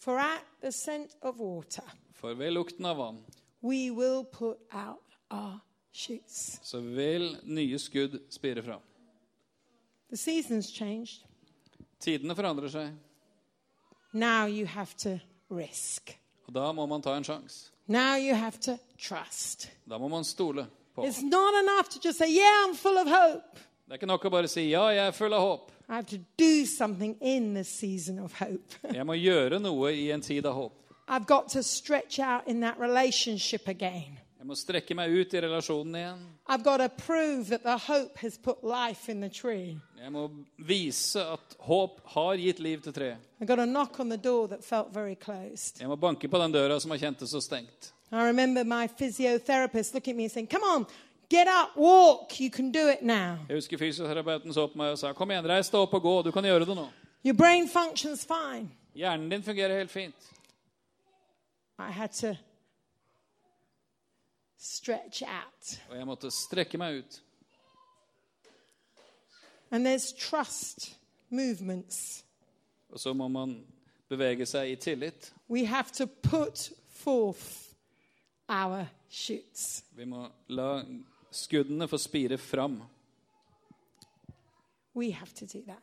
For 0.00 0.18
at 0.18 0.40
the 0.62 0.72
scent 0.72 1.10
of 1.22 1.34
water, 1.38 1.82
For 2.14 2.34
ved 2.34 2.50
lukten 2.50 2.84
av 2.86 2.96
vann 2.96 3.18
we 3.62 3.90
will 3.90 4.24
put 4.32 4.56
out 4.72 5.02
our 5.30 5.60
shoots. 5.92 6.60
så 6.62 6.80
vil 6.80 7.36
nye 7.44 7.78
skudd 7.78 8.18
spire 8.30 8.62
fram. 8.62 8.80
The 10.10 10.16
season's 10.16 10.70
changed. 10.72 11.24
Tidene 12.00 12.34
forandrer 12.36 12.68
seg, 12.68 12.92
Now 14.12 14.46
you 14.46 14.66
have 14.66 14.94
to 14.98 15.18
risk. 15.50 16.18
og 16.46 16.54
da 16.54 16.72
må 16.72 16.86
man 16.86 17.02
ta 17.02 17.16
en 17.16 17.24
sjanse. 17.24 17.70
Now 17.86 18.16
you 18.16 18.34
have 18.34 18.58
to 18.60 18.76
trust. 18.98 19.70
Da 19.90 19.98
må 19.98 20.08
man 20.08 20.24
stole 20.24 20.66
på. 20.94 21.02
It's 21.04 21.22
not 21.22 21.54
enough 21.62 21.88
to 21.90 21.98
just 22.04 22.18
say, 22.18 22.28
Yeah, 22.34 22.64
I'm 22.68 22.74
full 22.76 22.96
of 22.98 23.08
hope. 23.08 23.58
Det 23.88 23.94
er 23.94 24.02
ikke 24.02 24.06
nok 24.10 24.24
å 24.28 24.30
bare 24.30 24.48
si 24.52 24.66
'ja, 24.68 24.82
jeg 24.92 25.06
er 25.06 25.12
full 25.16 25.32
av 25.32 25.40
håp'. 25.40 25.70
I 25.88 25.94
have 25.94 26.06
to 26.06 26.18
do 26.36 26.66
something 26.66 27.16
in 27.22 27.54
the 27.54 27.64
season 27.64 28.18
of 28.18 28.34
hope. 28.38 28.76
Jeg 28.92 29.06
må 29.06 29.14
gjøre 29.16 29.58
noe 29.58 29.92
i 29.96 30.10
en 30.10 30.20
tid 30.20 30.44
av 30.46 30.54
håp. 30.54 30.72
I've 31.08 31.26
got 31.26 31.48
to 31.48 31.62
stretch 31.62 32.18
out 32.18 32.46
in 32.46 32.60
that 32.60 32.78
relationship 32.78 33.66
again. 33.66 34.18
Jeg 34.38 34.46
må 34.46 34.54
strekke 34.54 34.94
meg 34.94 35.10
ut 35.10 35.32
i 35.32 35.40
relasjonen 35.40 35.96
igjen. 35.96 36.20
I've 36.46 36.62
got 36.62 36.76
to 36.84 36.88
prove 36.90 37.48
that 37.48 37.62
the 37.62 37.78
hope 37.78 38.18
has 38.18 38.36
put 38.36 38.62
life 38.62 39.08
in 39.08 39.22
the 39.22 39.30
tree. 39.30 39.80
Jeg 39.96 40.12
må 40.12 40.28
vise 40.58 41.24
at 41.24 41.56
håp 41.58 42.00
har 42.04 42.36
gitt 42.36 42.60
liv 42.60 42.82
til 42.84 42.92
treet. 42.92 43.16
I've 43.40 43.48
got 43.48 43.56
to 43.56 43.66
knock 43.66 43.98
on 44.00 44.10
the 44.10 44.20
door 44.20 44.48
that 44.48 44.64
felt 44.64 44.92
very 44.92 45.16
closed. 45.16 45.80
Jeg 45.80 45.88
må 45.88 45.96
banke 45.96 46.28
på 46.28 46.38
den 46.38 46.52
døra 46.52 46.78
som 46.80 46.90
har 46.90 46.98
kjentes 46.98 47.30
så 47.30 47.40
stengt. 47.40 47.94
I 48.12 48.28
remember 48.28 48.64
my 48.64 48.86
physiotherapist 48.86 49.94
looking 49.94 50.12
at 50.12 50.16
me 50.16 50.24
and 50.24 50.32
saying, 50.32 50.46
Come 50.46 50.64
on, 50.64 50.86
get 51.30 51.46
up, 51.48 51.76
walk, 51.76 52.40
you 52.40 52.50
can 52.50 52.72
do 52.72 52.88
it 52.88 53.02
now. 53.02 53.36
Jeg 53.48 53.56
husker 53.56 53.78
fysioterapeuten 53.78 54.54
så 54.54 54.66
på 54.66 54.78
meg 54.78 54.90
og 54.90 54.98
sa 54.98 55.12
'Kom 55.12 55.30
igjen, 55.30 55.48
reis 55.48 55.70
deg 55.70 55.80
opp 55.80 55.94
og 55.94 56.02
gå. 56.02 56.22
Du 56.22 56.30
kan 56.30 56.44
gjøre 56.44 56.66
det 56.66 56.76
nå'. 56.76 56.88
Your 57.24 57.34
brain 57.36 57.68
functions 57.68 58.26
fine. 58.26 58.70
Hjernen 58.94 59.30
din 59.30 59.42
fungerer 59.42 59.78
helt 59.78 59.90
fint. 59.90 60.30
I 61.78 61.92
had 61.92 62.10
to 62.10 62.34
stretch 64.58 65.22
out. 65.22 65.80
Og 65.90 65.96
jeg 65.96 66.06
måtte 66.06 66.30
strekke 66.30 66.78
meg 66.78 66.98
ut. 66.98 67.22
And 69.70 69.86
there's 69.86 70.12
trust 70.12 70.96
movements. 71.30 72.24
Og 72.88 73.00
så 73.00 73.12
må 73.12 73.28
man 73.28 73.66
bevege 74.08 74.46
seg 74.46 74.70
i 74.70 74.76
tillit. 74.76 75.32
We 75.48 75.66
have 75.66 75.92
to 75.92 76.06
put 76.06 76.72
forth 76.88 77.68
our 78.48 78.86
shoots. 79.10 79.84
Vi 79.92 80.04
må 80.04 80.28
la 80.48 80.84
skuddene 81.30 81.88
får 81.88 81.98
spire 81.98 82.38
fram. 82.38 82.82
We 84.94 85.12
have 85.12 85.32
to 85.34 85.46
do 85.46 85.64
that. 85.66 85.82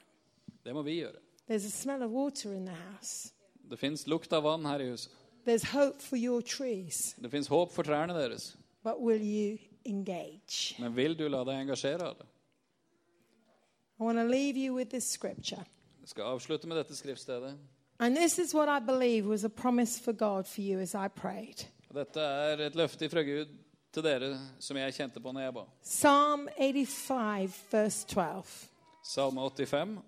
Det 0.66 0.74
må 0.74 0.82
vi 0.82 1.00
gjøre. 1.00 1.20
There's 1.48 1.66
a 1.66 1.70
smell 1.70 2.04
of 2.04 2.12
water 2.12 2.54
in 2.54 2.66
the 2.66 2.76
house. 2.76 3.32
Det 3.70 3.80
fins 3.80 4.08
lukt 4.08 4.34
av 4.34 4.44
vann 4.44 4.66
her 4.66 4.80
i 4.80 4.90
huset. 4.90 5.12
There's 5.46 5.66
hope 5.72 6.02
for 6.02 6.18
your 6.18 6.42
trees. 6.42 7.16
Det 7.22 7.32
fins 7.32 7.48
håp 7.48 7.72
for 7.72 7.84
trærne 7.84 8.14
deres. 8.14 8.58
But 8.84 9.00
will 9.00 9.22
you 9.22 9.58
engage? 9.86 10.76
Men 10.80 10.96
vil 10.96 11.18
du 11.20 11.28
la 11.28 11.44
deg 11.44 11.62
engasjere 11.62 12.02
av 12.02 12.18
det? 12.18 12.26
I 14.00 14.04
want 14.04 14.18
to 14.18 14.24
leave 14.24 14.58
you 14.58 14.76
with 14.76 14.90
this 14.90 15.04
scripture. 15.04 15.64
Jeg 16.02 16.10
skal 16.10 16.24
avslutte 16.24 16.68
med 16.68 16.78
dette 16.78 16.96
skriftstedet. 16.96 17.58
And 18.00 18.16
this 18.16 18.40
is 18.40 18.54
what 18.54 18.68
I 18.68 18.86
believe 18.86 19.26
was 19.28 19.44
a 19.44 19.50
promise 19.50 20.02
for 20.04 20.12
God 20.12 20.44
for 20.44 20.62
you 20.62 20.80
as 20.80 20.94
I 20.94 21.08
prayed. 21.08 21.66
Dette 21.94 22.20
er 22.20 22.66
et 22.66 22.76
løfte 22.76 23.10
fra 23.10 23.22
Gud 23.24 23.48
til 23.96 24.04
dere 24.04 24.34
som 24.60 24.78
jeg 24.80 24.96
kjente 24.98 25.22
på 25.24 25.32
når 25.32 25.48
jeg 25.48 25.56
ba. 25.56 25.64
Psalm 25.86 26.48
85, 26.58 27.60
verse 27.72 28.08
12. 28.12 28.56
Salme 29.06 29.42
85. 29.48 30.00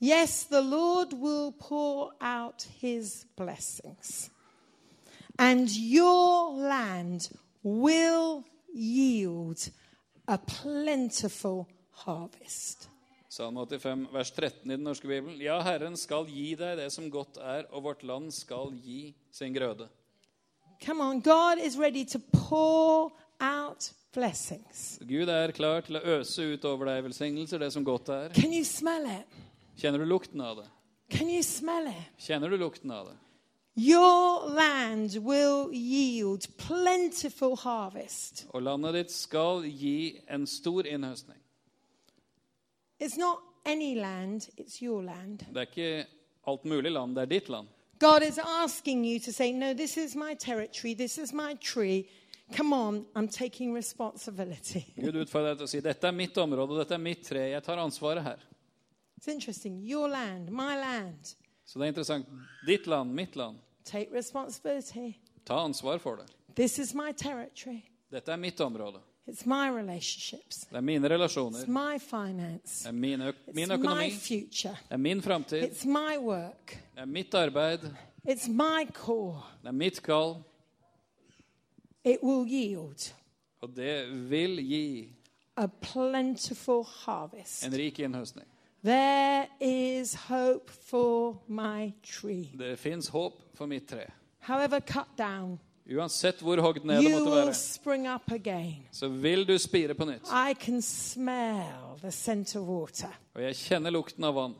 Yes, 0.00 0.44
the 0.48 0.62
Lord 0.62 1.12
will 1.12 1.52
pour 1.52 2.12
out 2.20 2.66
his 2.80 3.26
blessings, 3.36 4.30
and 5.38 5.68
your 5.68 6.56
land 6.56 7.28
will 7.62 8.44
yield 8.72 9.68
a 10.26 10.38
plentiful 10.38 11.68
harvest. 12.06 12.88
Salme 13.28 13.60
85, 13.66 14.08
vers 14.10 14.30
13 14.30 14.70
i 14.70 14.74
den 14.74 14.88
norske 14.88 15.06
bibelen. 15.06 15.36
Ja, 15.38 15.60
Herren 15.62 15.94
skal 16.00 16.26
gi 16.26 16.54
deg 16.58 16.80
det 16.80 16.88
som 16.90 17.10
godt 17.12 17.36
er, 17.38 17.68
og 17.70 17.84
vårt 17.84 18.02
land 18.02 18.32
skal 18.34 18.72
gi 18.80 19.12
sin 19.30 19.54
grøde. 19.54 19.86
Come 20.86 21.00
on, 21.02 21.20
God 21.20 21.58
is 21.58 21.76
ready 21.76 22.04
to 22.04 22.18
pour 22.18 23.12
out 23.40 23.92
blessings. 24.14 24.98
Gud 25.04 25.28
er 25.28 25.52
klar 25.52 25.82
til 25.84 25.98
å 26.00 26.04
øse 26.18 26.44
ut 26.54 26.64
over 26.64 26.88
deg 26.88 27.04
velsignelser, 27.04 27.60
det 27.60 27.72
som 27.74 27.84
godt 27.84 28.08
er. 28.08 28.32
Can 28.34 28.54
you 28.54 28.64
smell 28.64 29.04
it? 29.06 29.40
Kjenner 29.80 30.00
du 30.00 30.08
lukten 30.08 30.40
av 30.40 30.62
det? 30.62 30.68
Can 31.10 31.28
you 31.28 31.42
smell 31.42 31.90
it? 31.90 32.08
Kjenner 32.18 32.48
du 32.48 32.56
lukten 32.56 32.90
av 32.90 33.10
det? 33.10 33.16
Your 33.76 34.50
land 34.50 35.14
will 35.22 35.70
yield 35.72 36.48
plentiful 36.58 37.56
harvest. 37.56 38.46
Og 38.50 38.62
landet 38.62 38.96
ditt 38.98 39.12
skal 39.14 39.62
gi 39.64 40.20
en 40.28 40.46
stor 40.46 40.88
innhøstning. 40.88 41.38
It's 43.00 43.16
not 43.16 43.38
any 43.64 43.94
land, 43.94 44.48
it's 44.56 44.82
your 44.82 45.02
land. 45.02 45.44
Det 45.48 45.56
er 45.56 45.68
ikke 45.68 46.06
alt 46.50 46.64
mulig 46.64 46.92
land, 46.92 47.14
det 47.16 47.22
er 47.22 47.30
ditt 47.36 47.48
land. 47.48 47.68
God 48.00 48.22
is 48.22 48.38
asking 48.38 49.04
you 49.04 49.20
to 49.20 49.32
say, 49.32 49.52
No, 49.52 49.74
this 49.74 49.96
is 49.96 50.16
my 50.16 50.34
territory, 50.34 50.94
this 50.94 51.18
is 51.18 51.32
my 51.32 51.54
tree. 51.54 52.08
Come 52.52 52.72
on, 52.72 53.04
I'm 53.14 53.28
taking 53.28 53.72
responsibility. 53.72 54.86
Gud 55.04 55.20
utfordrer 55.20 55.52
deg 55.52 55.60
til 55.60 55.68
å 55.68 55.70
si 55.70 55.82
dette 55.84 56.08
er 56.08 56.16
mitt 56.16 56.38
område, 56.40 56.80
dette 56.80 56.96
er 56.96 57.02
mitt 57.02 57.22
tre, 57.28 57.44
jeg 57.52 57.62
tar 57.62 57.78
ansvaret 57.78 58.24
her. 58.24 58.40
It's 59.20 59.28
interesting. 59.28 59.76
Your 59.84 60.08
land, 60.08 60.50
my 60.50 60.74
land. 60.80 61.36
Så 61.64 61.78
det 61.78 61.84
er 61.84 61.92
interessant. 61.92 62.32
Ditt 62.66 62.88
land, 62.88 63.12
mitt 63.14 63.36
land. 63.36 63.60
Take 63.84 64.08
responsibility. 64.16 65.18
Ta 65.44 65.60
ansvar 65.60 66.00
for 66.00 66.16
det. 66.16 66.26
This 66.56 66.78
is 66.78 66.94
my 66.94 67.12
territory. 67.12 67.84
Dette 68.10 68.32
er 68.32 68.40
mitt 68.40 68.60
område. 68.60 69.04
It's 69.28 69.46
my 69.46 69.68
relationships. 69.78 70.58
Det 70.70 70.76
er 70.76 70.80
mine 70.80 71.08
relasjoner. 71.08 71.58
It's 71.58 71.66
my 71.70 71.98
finance. 71.98 72.84
Det 72.84 72.86
er 72.88 72.92
min, 72.92 73.20
økonomi. 73.22 74.08
It's 74.08 74.12
my 74.12 74.12
future. 74.12 74.76
Det 74.88 74.92
er 74.92 74.96
min 74.96 75.22
framtid. 75.22 75.62
It's 75.62 75.86
my 75.86 76.16
work. 76.18 76.66
Det 76.94 77.00
er 77.00 77.04
mitt 77.04 77.34
arbeid. 77.34 77.78
It's 78.28 78.48
my 78.50 78.86
core. 78.92 79.42
Det 79.62 79.68
er 79.68 79.72
mitt 79.72 80.02
kall. 80.02 80.34
It 82.04 82.18
will 82.22 82.46
yield 82.52 83.12
Og 83.60 83.76
det 83.76 84.30
vil 84.30 84.56
gi 84.68 85.08
a 85.56 85.66
plentiful 85.66 86.84
harvest. 86.84 87.64
en 87.66 87.72
rik 87.72 87.98
innhøstning. 87.98 88.46
There 88.84 89.46
is 89.60 90.14
hope 90.14 90.72
for 90.72 91.42
my 91.48 91.92
tree. 92.02 92.48
Det 92.58 92.78
fins 92.78 93.08
håp 93.08 93.32
for 93.54 93.66
mitt 93.66 93.88
tre. 93.88 94.04
However 94.38 94.80
cut 94.80 95.08
down, 95.18 95.58
Uansett 95.90 96.38
hvor 96.46 96.60
hogd 96.62 96.84
ned 96.86 97.00
det 97.02 97.10
måtte 97.16 97.32
være, 97.34 97.54
så 98.94 99.08
vil 99.10 99.42
du 99.48 99.56
spire 99.58 99.94
på 99.98 100.06
nytt. 100.06 100.28
Og 103.34 103.42
jeg 103.42 103.56
kjenner 103.58 103.90
lukten 103.90 104.24
av 104.24 104.34
vann. 104.38 104.54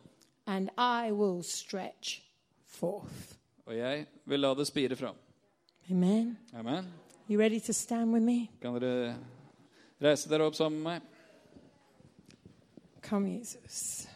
Og 3.67 3.77
jeg 3.77 4.07
vil 4.27 4.41
la 4.43 4.51
det 4.59 4.67
spire 4.67 4.97
fram. 4.99 5.15
Amen. 5.91 6.37
Amen. 6.55 6.91
Kan 8.63 8.75
dere 8.81 9.15
reise 10.03 10.27
dere 10.31 10.49
opp 10.51 10.59
sammen 10.59 10.83
med 10.83 10.99
meg? 10.99 11.03
Kom, 13.07 13.27
Jesus. 13.31 14.10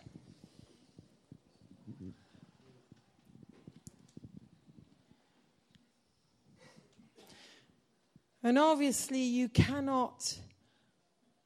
And 8.45 8.59
obviously, 8.59 9.23
you 9.23 9.49
cannot 9.49 10.39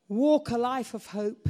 walk 0.08 0.50
a 0.50 0.58
life 0.58 0.94
of 0.94 1.06
hope 1.06 1.48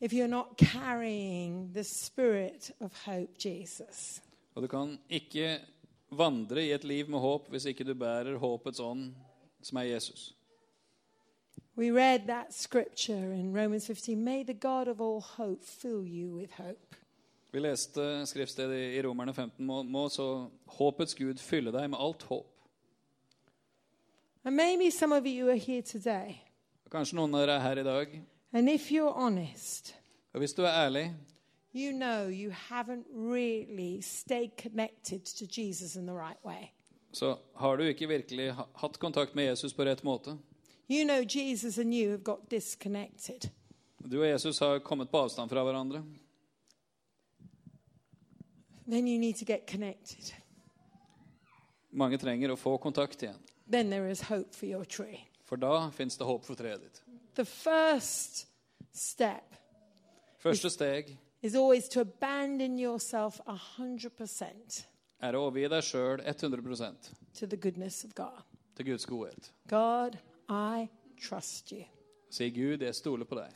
if 0.00 0.12
you're 0.12 0.28
not 0.28 0.58
carrying 0.58 1.72
the 1.72 1.84
spirit 1.84 2.70
of 2.80 2.92
hope, 3.06 3.38
Jesus. 3.38 4.20
Og 4.54 4.62
du 4.62 4.68
kan 4.68 4.98
ikke 5.08 5.58
vandre 6.10 6.66
i 6.66 6.72
et 6.72 6.84
liv 6.84 7.08
med 7.08 7.18
håp 7.18 7.48
hvis 7.50 7.64
ikke 7.64 7.84
du 7.84 7.94
bærer 7.94 8.36
håpets 8.38 8.80
ånd, 8.80 9.14
som 9.62 9.78
er 9.78 9.82
Jesus. 9.82 10.34
We 11.76 11.90
read 11.90 12.28
that 12.28 12.54
scripture 12.54 13.32
in 13.34 13.56
Romans 13.56 13.86
15. 13.86 14.24
May 14.24 14.44
the 14.44 14.54
God 14.54 14.88
of 14.88 15.00
all 15.00 15.20
hope 15.20 15.64
fill 15.64 16.04
you 16.04 16.36
with 16.36 16.52
hope. 16.52 16.96
Vi 17.52 17.58
leste 17.58 18.26
skriftstedet 18.26 18.94
i 18.94 19.02
Romerne 19.02 19.34
15. 19.34 19.66
Må, 19.66 19.82
må 19.82 20.08
så 20.08 20.48
håpets 20.66 21.14
Gud 21.14 21.38
fylle 21.38 21.72
deg 21.72 21.90
med 21.90 21.98
alt 21.98 22.22
håp. 22.22 22.53
And 24.44 24.56
maybe 24.56 24.90
some 24.90 25.12
of 25.16 25.26
you 25.26 25.48
are 25.50 25.56
here 25.58 25.82
today, 25.82 26.40
Kanskje 26.90 27.16
noen 27.16 27.34
av 27.34 27.40
dere 27.46 27.54
er 27.56 27.60
her 27.64 27.78
i 27.80 27.84
dag, 27.84 28.20
and 28.52 28.68
if 28.70 28.90
you're 28.92 29.12
honest, 29.16 29.94
Og 30.34 30.38
hvis 30.38 30.52
du 30.54 30.62
er 30.62 30.72
ærlig, 30.86 31.14
you 31.74 31.92
know 31.92 32.28
you 32.28 32.50
haven't 32.50 33.04
really 33.14 34.00
stayed 34.02 34.50
connected 34.62 35.24
to 35.38 35.44
Jesus 35.60 35.96
in 35.96 36.06
the 36.06 36.14
right 36.14 36.44
way. 36.44 36.68
så 37.12 37.36
har 37.56 37.76
du 37.76 37.82
ikke 37.84 38.08
virkelig 38.08 38.52
ha- 38.52 38.68
hatt 38.74 38.98
kontakt 38.98 39.34
med 39.34 39.44
Jesus 39.44 39.72
på 39.72 39.84
rett 39.84 40.04
måte. 40.04 40.36
You 40.90 41.04
know 41.04 41.22
Jesus 41.36 41.78
and 41.78 41.94
you 41.94 42.10
have 42.10 42.22
got 42.22 42.50
disconnected. 42.50 43.50
Du 44.10 44.20
og 44.20 44.28
Jesus 44.28 44.58
har 44.58 44.78
kommet 44.78 45.10
på 45.10 45.16
avstand 45.18 45.50
fra 45.50 45.62
hverandre. 45.64 46.04
Then 48.88 49.08
you 49.08 49.18
need 49.18 49.34
to 49.36 49.44
get 49.44 49.66
connected. 49.70 50.34
Mange 51.90 52.18
trenger 52.18 52.52
å 52.52 52.56
få 52.56 52.76
kontakt 52.82 53.22
igjen. 53.22 53.38
Then 53.70 53.90
there 53.90 54.10
is 54.10 54.20
hope 54.20 54.54
for 54.54 54.66
your 54.66 54.84
tree. 54.84 55.28
For 55.44 55.56
da 55.56 55.90
fins 55.90 56.16
det 56.16 56.26
håp 56.26 56.44
for 56.44 56.54
treet 56.54 56.80
ditt. 56.80 57.02
The 57.34 57.44
first 57.44 58.46
step 58.92 59.54
Første 60.38 60.70
steg 60.70 61.16
is 61.42 61.54
always 61.54 61.88
to 61.88 62.00
abandon 62.00 62.78
yourself 62.78 63.40
100% 63.46 64.84
er 65.22 65.36
å 65.36 65.46
overgi 65.48 65.68
deg 65.72 65.84
sjøl 65.84 66.20
100% 66.20 67.08
to 67.38 67.46
the 67.46 67.56
goodness 67.56 68.04
of 68.04 68.14
God. 68.14 68.42
til 68.76 68.86
Guds 68.86 69.06
godhet. 69.06 69.52
God, 69.68 70.18
I 70.48 70.88
trust 71.28 71.72
you. 71.72 71.84
Si 72.30 72.50
Gud, 72.50 72.82
jeg 72.82 72.94
stoler 72.94 73.24
på 73.24 73.34
deg. 73.38 73.52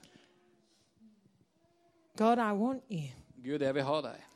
God, 2.17 2.39
I 2.39 2.53
want 2.53 2.83
you. 2.91 3.09
Gud, 3.45 3.63
jeg 3.63 3.75
vil 3.75 3.83
ha 3.83 4.01
deg. 4.01 4.28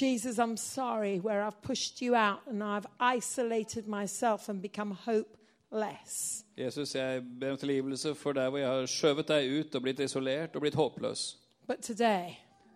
Jesus, 0.00 0.38
I'm 0.38 0.56
sorry 0.56 1.18
where 1.18 1.42
I've 1.42 1.60
pushed 1.62 2.00
you 2.02 2.14
out 2.14 2.40
and 2.46 2.62
I've 2.62 2.86
isolated 3.00 3.86
myself 3.88 4.48
and 4.48 4.62
become 4.62 4.90
hopeless. 4.92 6.44
Jesus, 6.56 6.94
jeg 6.94 7.22
ber 7.40 7.50
om 7.50 7.56
tilgivelse 7.56 8.14
for 8.14 8.32
der 8.32 8.48
hvor 8.48 8.58
jeg 8.58 8.68
har 8.68 8.86
skjøvet 8.86 9.28
deg 9.28 9.50
ut 9.60 9.74
og 9.74 9.82
blitt 9.82 10.00
isolert 10.00 10.54
og 10.56 10.60
blitt 10.60 10.74
håpløs. 10.74 11.36
But 11.66 11.78
today, 11.82 12.30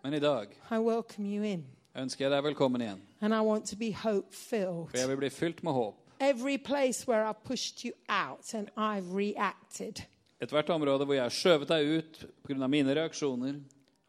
Men 0.04 0.14
i 0.14 0.18
dag 0.18 0.46
I 0.70 0.78
welcome 0.78 1.26
you 1.36 1.42
in 1.44 1.64
ønsker 1.96 2.24
jeg 2.24 2.32
deg 2.32 2.44
velkommen 2.44 2.80
igjen. 2.80 3.00
and 3.20 3.34
I 3.34 3.40
want 3.40 3.66
to 3.66 3.76
be. 3.76 3.92
For 3.94 4.96
jeg 4.98 5.08
vil 5.08 5.16
bli 5.16 5.30
fylt 5.30 5.62
med 5.62 5.72
håp. 5.72 5.94
Every 6.20 6.56
place 6.58 7.06
where 7.08 7.24
I've 7.28 7.42
pushed 7.44 7.84
you 7.84 7.92
out 8.08 8.54
and 8.54 8.68
I've 8.76 9.14
reacted, 9.16 10.02
Ethvert 10.40 10.70
område 10.70 11.04
hvor 11.04 11.14
jeg 11.14 11.22
har 11.22 11.30
skjøvet 11.30 11.68
deg 11.68 11.98
ut 11.98 12.26
pga. 12.44 12.66
mine 12.66 12.94
reaksjoner, 12.94 13.54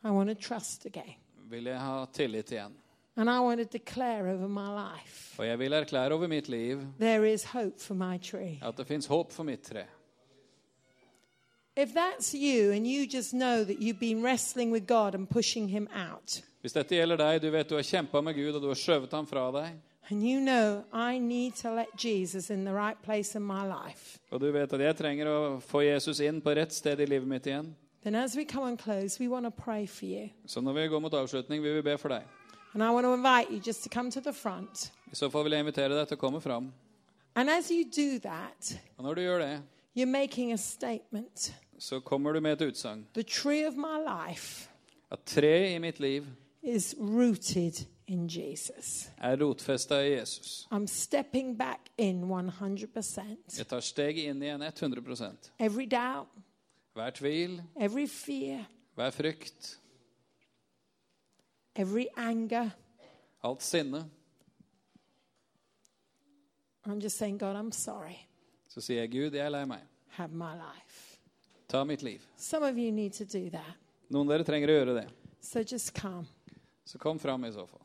I 0.04 0.10
want 0.10 0.30
to 0.30 0.36
trust 0.50 0.86
again. 0.86 1.14
vil 1.50 1.64
jeg 1.64 1.80
ha 1.80 2.06
tillit 2.14 2.52
igjen. 2.52 2.74
And 3.16 3.30
I 3.30 3.40
want 3.40 3.60
to 3.62 3.78
declare 3.78 4.34
over 4.34 4.48
my 4.48 4.70
life 4.96 5.40
Og 5.40 5.48
jeg 5.48 5.60
vil 5.60 5.74
erklære 5.74 6.12
over 6.14 6.28
mitt 6.28 6.48
liv 6.50 6.80
there 7.00 7.34
is 7.34 7.44
hope 7.44 7.80
for 7.80 7.94
my 7.94 8.18
tree. 8.18 8.60
at 8.62 8.78
det 8.78 8.88
fins 8.88 9.06
håp 9.06 9.32
for 9.32 9.44
mitt 9.44 9.62
tre. 9.62 9.84
If 11.76 11.90
that's 11.94 12.34
you 12.36 12.72
and 12.72 12.86
you 12.88 13.06
just 13.18 13.32
know 13.34 13.64
that 13.64 13.80
you've 13.80 14.00
been 14.00 14.22
wrestling 14.24 14.72
with 14.72 14.86
God 14.88 15.16
and 15.16 15.28
pushing 15.30 15.70
him 15.70 15.88
out, 15.96 16.44
Hvis 16.62 16.74
dette 16.74 16.96
gjelder 16.96 17.18
deg, 17.18 17.42
du 17.42 17.50
vet 17.52 17.70
du 17.70 17.76
har 17.76 17.84
kjempa 17.84 18.22
med 18.22 18.36
Gud 18.38 18.56
og 18.56 18.62
du 18.62 18.68
har 18.68 18.78
skjøvet 18.78 19.12
ham 19.14 19.26
fra 19.28 19.48
deg, 19.52 19.74
and 20.12 20.22
you 20.24 20.40
know 20.40 20.84
I 20.94 21.18
need 21.20 21.54
to 21.62 21.72
let 21.76 21.88
Jesus 22.06 22.50
in 22.50 22.66
the 22.66 22.74
right 22.74 22.98
place 23.04 23.36
in 23.38 23.42
my 23.44 23.66
life, 23.66 24.20
og 24.32 24.40
du 24.42 24.52
vet 24.52 24.74
at 24.74 24.80
jeg 24.80 24.96
trenger 24.96 25.28
å 25.28 25.60
få 25.60 25.82
Jesus 25.82 26.20
inn 26.20 26.42
på 26.42 26.54
rett 26.56 26.74
sted 26.74 27.00
i 27.02 27.06
livet 27.10 27.28
mitt 27.28 27.46
igjen, 27.50 27.74
then 28.04 28.16
as 28.16 28.38
we 28.38 28.46
come 28.46 28.68
and 28.68 28.78
close, 28.80 29.20
we 29.20 29.28
want 29.28 29.46
to 29.46 29.52
pray 29.64 29.88
for 29.88 30.06
you. 30.06 30.30
så 30.46 30.62
når 30.62 30.74
vi 30.74 30.88
går 30.88 31.00
mot 31.00 31.14
avslutning, 31.14 31.64
vil 31.64 31.76
vi 31.76 31.82
be 31.82 31.98
for 31.98 32.10
deg. 32.10 32.22
And 32.74 32.84
I 32.84 32.90
want 32.90 33.06
to 33.06 33.14
invite 33.14 33.52
you 33.52 33.60
just 33.60 33.84
to 33.84 33.90
come 33.90 34.12
to 34.12 34.20
the 34.22 34.34
front. 34.34 34.92
I 35.12 35.16
så 35.16 35.30
fall 35.30 35.44
vil 35.44 35.52
jeg 35.52 35.60
invitere 35.60 35.94
deg 36.00 36.08
til 36.08 36.18
å 36.18 36.20
komme 36.20 36.42
fram. 36.42 36.72
And 37.36 37.50
as 37.50 37.70
you 37.72 37.84
do 37.84 38.20
that, 38.20 38.80
Og 38.98 39.04
når 39.04 39.14
du 39.16 39.22
gjør 39.22 39.40
det, 39.40 39.62
you're 39.98 40.06
making 40.12 40.52
a 40.54 40.58
statement. 40.58 41.54
så 41.80 42.00
kommer 42.00 42.34
du 42.34 42.40
med 42.42 42.62
et 42.62 42.68
utsagn. 42.68 43.06
The 43.14 43.24
tree 43.24 43.66
of 43.68 43.74
my 43.76 43.98
life 44.28 44.70
At 45.12 45.20
treet 45.26 45.76
i 45.76 45.78
mitt 45.78 46.00
liv 46.00 46.26
is 46.64 46.96
rooted 47.00 47.86
in 48.08 48.28
Jesus. 48.30 49.10
er 49.18 49.36
rotfesta 49.38 49.96
i 50.02 50.10
Jesus. 50.20 50.68
I'm 50.72 50.88
stepping 50.88 51.58
back 51.58 51.80
in 51.98 52.24
100%. 52.24 53.58
Jeg 53.58 53.68
tar 53.68 53.80
steget 53.80 54.30
inn 54.30 54.42
igjen 54.44 54.62
100 54.62 55.50
Every 55.60 55.86
doubt, 55.86 56.28
Hver 56.94 57.10
tvil, 57.10 57.62
every 57.80 58.08
fear, 58.08 58.66
hver 58.96 59.10
frykt, 59.10 59.80
every 61.76 62.08
anger. 62.18 62.72
alt 63.44 63.62
sinne. 63.62 64.06
I'm 66.86 67.00
just 67.00 67.18
saying, 67.18 67.38
God, 67.38 67.56
I'm 67.56 67.72
sorry. 67.72 68.28
Så 68.70 68.82
sier 68.82 69.00
jeg, 69.02 69.12
Gud, 69.12 69.36
jeg 69.38 69.46
er 69.46 69.50
lei 69.50 69.66
meg. 69.66 69.84
Have 70.18 70.34
my 70.34 70.54
life. 70.54 71.20
Ta 71.68 71.84
mitt 71.84 72.04
liv. 72.04 72.22
Some 72.38 72.64
of 72.64 72.78
you 72.78 72.92
need 72.92 73.14
to 73.14 73.26
do 73.26 73.50
that. 73.50 73.78
Noen 74.10 74.28
av 74.28 74.36
dere 74.38 74.48
trenger 74.48 74.70
å 74.70 74.76
gjøre 74.80 74.96
det. 75.00 75.08
So 75.42 75.64
just 75.64 75.94
come. 75.94 76.26
Så 76.86 77.00
kom 77.00 77.20
fram 77.20 77.46
i 77.46 77.52
så 77.52 77.66
fall. 77.68 77.82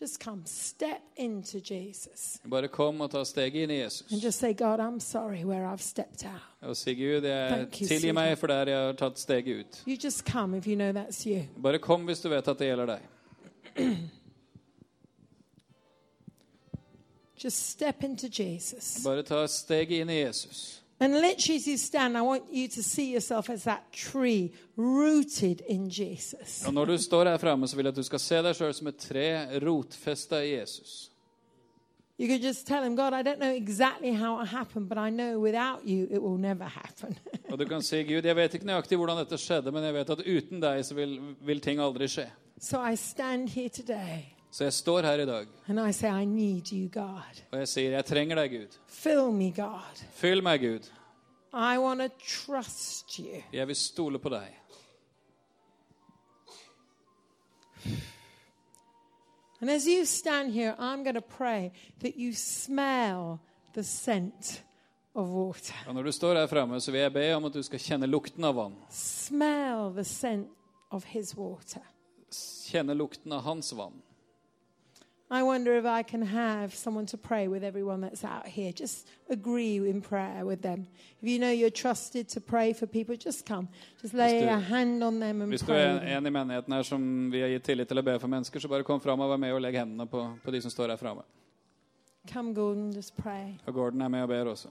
Just 0.00 0.20
come. 0.20 0.46
Step 0.46 1.02
into 1.16 1.58
Jesus. 1.58 2.40
Bare 2.44 2.68
kom 2.68 3.00
og 3.00 3.10
ta 3.10 3.24
steget 3.26 3.64
inn 3.64 3.70
i 3.74 3.80
Jesus. 3.80 4.12
And 4.12 4.22
just 4.22 4.38
say, 4.38 4.54
God, 4.54 4.80
I'm 4.80 5.00
sorry 5.00 5.44
where 5.44 5.66
I've 5.66 5.82
stepped 5.82 6.24
out. 6.24 6.42
Og 6.62 6.76
si, 6.76 6.94
Gud, 6.94 7.26
jeg 7.26 7.50
Thank 7.50 7.80
you, 7.80 7.88
tilgi 7.88 8.12
meg 8.14 8.38
for 8.38 8.46
der 8.46 8.70
jeg 8.72 8.86
har 8.86 8.98
tatt 8.98 9.18
steget 9.18 9.60
ut. 9.60 9.82
You 9.86 9.96
just 9.96 10.24
come 10.24 10.56
if 10.56 10.66
you 10.66 10.76
know 10.76 10.92
that's 10.92 11.26
you. 11.26 11.44
Bare 11.62 11.78
kom 11.78 12.06
hvis 12.06 12.22
du 12.22 12.28
vet 12.30 12.48
at 12.48 12.58
det 12.58 12.70
gjelder 12.70 12.94
deg. 12.94 13.08
Just 17.38 17.70
step 17.70 18.02
into 18.02 18.28
Jesus. 18.28 19.04
Bare 19.04 19.22
ta 19.22 19.46
steget 19.46 20.00
inn 20.00 20.10
i 20.10 20.24
Jesus. 20.24 20.82
And 21.00 21.14
literally, 21.14 21.56
as 21.56 21.66
you 21.68 21.76
stand, 21.76 22.18
I 22.18 22.22
want 22.22 22.52
you 22.52 22.66
to 22.68 22.82
see 22.82 23.12
yourself 23.12 23.48
as 23.48 23.62
that 23.64 23.92
tree 23.92 24.52
rooted 24.76 25.60
in 25.68 25.88
Jesus. 25.90 26.64
Og 26.66 26.74
når 26.74 26.84
du 26.84 26.98
står 26.98 27.24
her 27.24 27.38
framme, 27.38 27.68
så 27.68 27.76
vil 27.76 27.84
jeg 27.84 27.92
at 27.92 27.96
du 27.96 28.02
skal 28.02 28.18
se 28.18 28.42
deg 28.42 28.56
sjøl 28.56 28.74
som 28.74 28.86
et 28.90 28.98
tre 28.98 29.28
rotfesta 29.62 30.42
i 30.42 30.56
Jesus. 30.56 31.10
You 32.18 32.26
could 32.26 32.42
just 32.42 32.66
tell 32.66 32.82
him, 32.82 32.96
God, 32.96 33.14
I 33.14 33.22
don't 33.22 33.38
know 33.38 33.54
exactly 33.54 34.10
how 34.10 34.40
it 34.42 34.48
happened, 34.48 34.88
but 34.88 34.98
I 34.98 35.10
know 35.10 35.38
without 35.38 35.86
you 35.86 36.08
it 36.10 36.20
will 36.20 36.38
never 36.38 36.64
happen. 36.64 37.14
Og 37.52 37.58
du 37.58 37.64
kan 37.64 37.82
si, 37.82 38.02
Gud, 38.02 38.26
jeg 38.26 38.36
vet 38.36 38.54
ikke 38.54 38.66
nøyaktig 38.66 38.98
hvordan 38.98 39.22
dette 39.22 39.38
skjedde, 39.38 39.70
men 39.70 39.84
jeg 39.84 39.94
vet 39.94 40.10
at 40.10 40.26
uten 40.26 40.60
deg 40.60 40.82
så 40.84 40.98
vil, 40.98 41.14
vil 41.46 41.60
ting 41.62 41.78
aldri 41.78 42.10
skje. 42.10 42.26
So 42.60 42.80
I 42.92 42.94
stand 42.96 43.48
here 43.48 43.68
today 43.68 44.34
Så 44.50 44.64
jeg 44.64 44.72
står 44.72 45.02
her 45.02 45.12
i 45.20 45.26
dag, 45.26 45.46
and 45.68 45.88
I 45.88 45.92
say, 45.92 46.22
I 46.22 46.24
need 46.24 46.72
you, 46.72 46.88
God. 46.88 47.42
og 47.52 47.58
jeg 47.58 47.68
sier, 47.68 47.90
jeg 47.90 48.04
trenger 48.04 48.36
deg, 48.36 48.50
Gud. 48.50 48.78
Fill 48.88 49.30
me, 49.32 49.50
God. 49.52 50.00
Fyll 50.12 50.42
meg, 50.42 50.60
Gud. 50.60 50.88
I 51.52 51.78
want 51.78 52.00
to 52.00 52.08
trust 52.18 53.18
you. 53.18 53.42
Jeg 53.52 53.66
vil 53.68 53.76
stole 53.76 54.18
på 54.18 54.28
deg. 54.28 54.48
And 59.60 59.70
as 59.70 59.86
you 59.86 60.04
stand 60.04 60.52
here, 60.52 60.74
I'm 60.78 61.02
going 61.02 61.14
to 61.16 61.20
pray 61.20 61.72
that 62.00 62.16
you 62.16 62.32
smell 62.32 63.40
the 63.74 63.82
scent 63.82 64.62
of 65.14 65.28
water. 65.28 65.74
Og 65.86 65.94
når 65.94 66.02
du 66.02 66.12
står 66.12 66.34
her 66.34 66.46
framme, 66.46 66.80
så 66.80 66.90
vil 66.90 67.00
jeg 67.00 67.12
be 67.12 67.34
om 67.34 67.44
at 67.44 67.54
du 67.54 67.62
skal 67.62 67.78
kjenne 67.78 68.06
lukten 68.06 68.44
av 68.44 68.54
vann. 68.56 68.76
Smell 68.90 69.92
the 69.94 70.04
scent 70.04 70.48
of 70.90 71.04
his 71.04 71.36
water. 71.36 71.82
Kjenne 72.30 72.94
lukten 72.94 73.32
av 73.32 73.42
hans 73.42 73.72
vann. 73.72 74.02
I 75.30 75.42
wonder 75.42 75.74
if 75.74 75.84
I 75.84 76.02
can 76.02 76.22
have 76.22 76.74
someone 76.74 77.04
to 77.06 77.18
pray 77.18 77.48
with 77.48 77.62
everyone 77.62 78.00
that's 78.00 78.24
out 78.24 78.46
here. 78.46 78.72
Just 78.72 79.06
agree 79.28 79.76
in 79.76 80.00
prayer 80.00 80.42
with 80.46 80.62
them. 80.62 80.86
If 81.20 81.28
you 81.28 81.38
know 81.38 81.50
you're 81.50 81.68
trusted 81.70 82.28
to 82.30 82.40
pray 82.40 82.72
for 82.72 82.86
people, 82.86 83.14
just 83.14 83.44
come. 83.46 83.68
Just 84.00 84.14
lay 84.14 84.40
du- 84.40 84.48
a 84.48 84.58
hand 84.58 85.02
on 85.04 85.20
them 85.20 85.42
and 85.42 85.52
Hvis 85.52 85.60
du 85.60 85.66
pray. 85.66 85.82
er 85.84 85.92
with 85.94 86.00
them. 86.02 86.16
en 86.16 86.26
i 86.26 86.30
menigheten 86.30 86.72
her 86.72 86.82
som 86.82 87.30
vi 87.30 87.40
har 87.42 87.48
gitt 87.48 87.64
tillit 87.64 87.88
til 87.88 87.98
å 87.98 88.02
be 88.04 88.18
for 88.18 88.26
mennesker, 88.28 88.58
så 88.60 88.68
bare 88.68 88.82
kom 88.84 89.00
fram 89.00 89.20
og 89.20 89.28
vær 89.30 89.36
med 89.38 89.52
og 89.52 89.60
legg 89.60 89.74
hendene 89.74 90.06
på, 90.08 90.22
på 90.42 90.50
de 90.50 90.60
som 90.62 90.70
står 90.70 90.88
her 90.88 90.96
framme. 90.96 91.22
Come, 92.32 92.54
Gordon, 92.54 92.90
just 92.92 93.14
pray. 93.16 93.52
Og 93.66 93.74
Gordon 93.74 94.00
er 94.02 94.08
med 94.08 94.22
og 94.22 94.28
ber 94.28 94.44
også. 94.54 94.68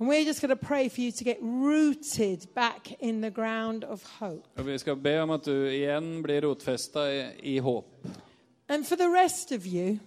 And 0.00 0.08
we're 0.08 0.24
just 0.24 0.40
going 0.40 0.56
to 0.58 0.66
pray 0.66 0.88
for 0.88 1.00
you 1.02 1.12
to 1.12 1.24
get 1.24 1.36
rooted 1.42 2.46
back 2.54 2.92
in 3.00 3.20
the 3.20 3.30
ground 3.30 3.84
of 3.84 4.02
hope. 4.20 4.46
Og 4.56 4.66
vi 4.66 4.78
skal 4.78 4.96
be 4.96 5.18
om 5.20 5.30
at 5.30 5.44
du 5.44 5.52
igjen 5.68 6.22
blir 6.22 6.40
rotfesta 6.40 7.00
i, 7.12 7.24
i 7.54 7.58
håp. 7.58 7.84
And 8.68 8.84
for 8.86 8.96
the 8.96 9.08
rest 9.22 9.52
of 9.52 9.66
you, 9.66 9.98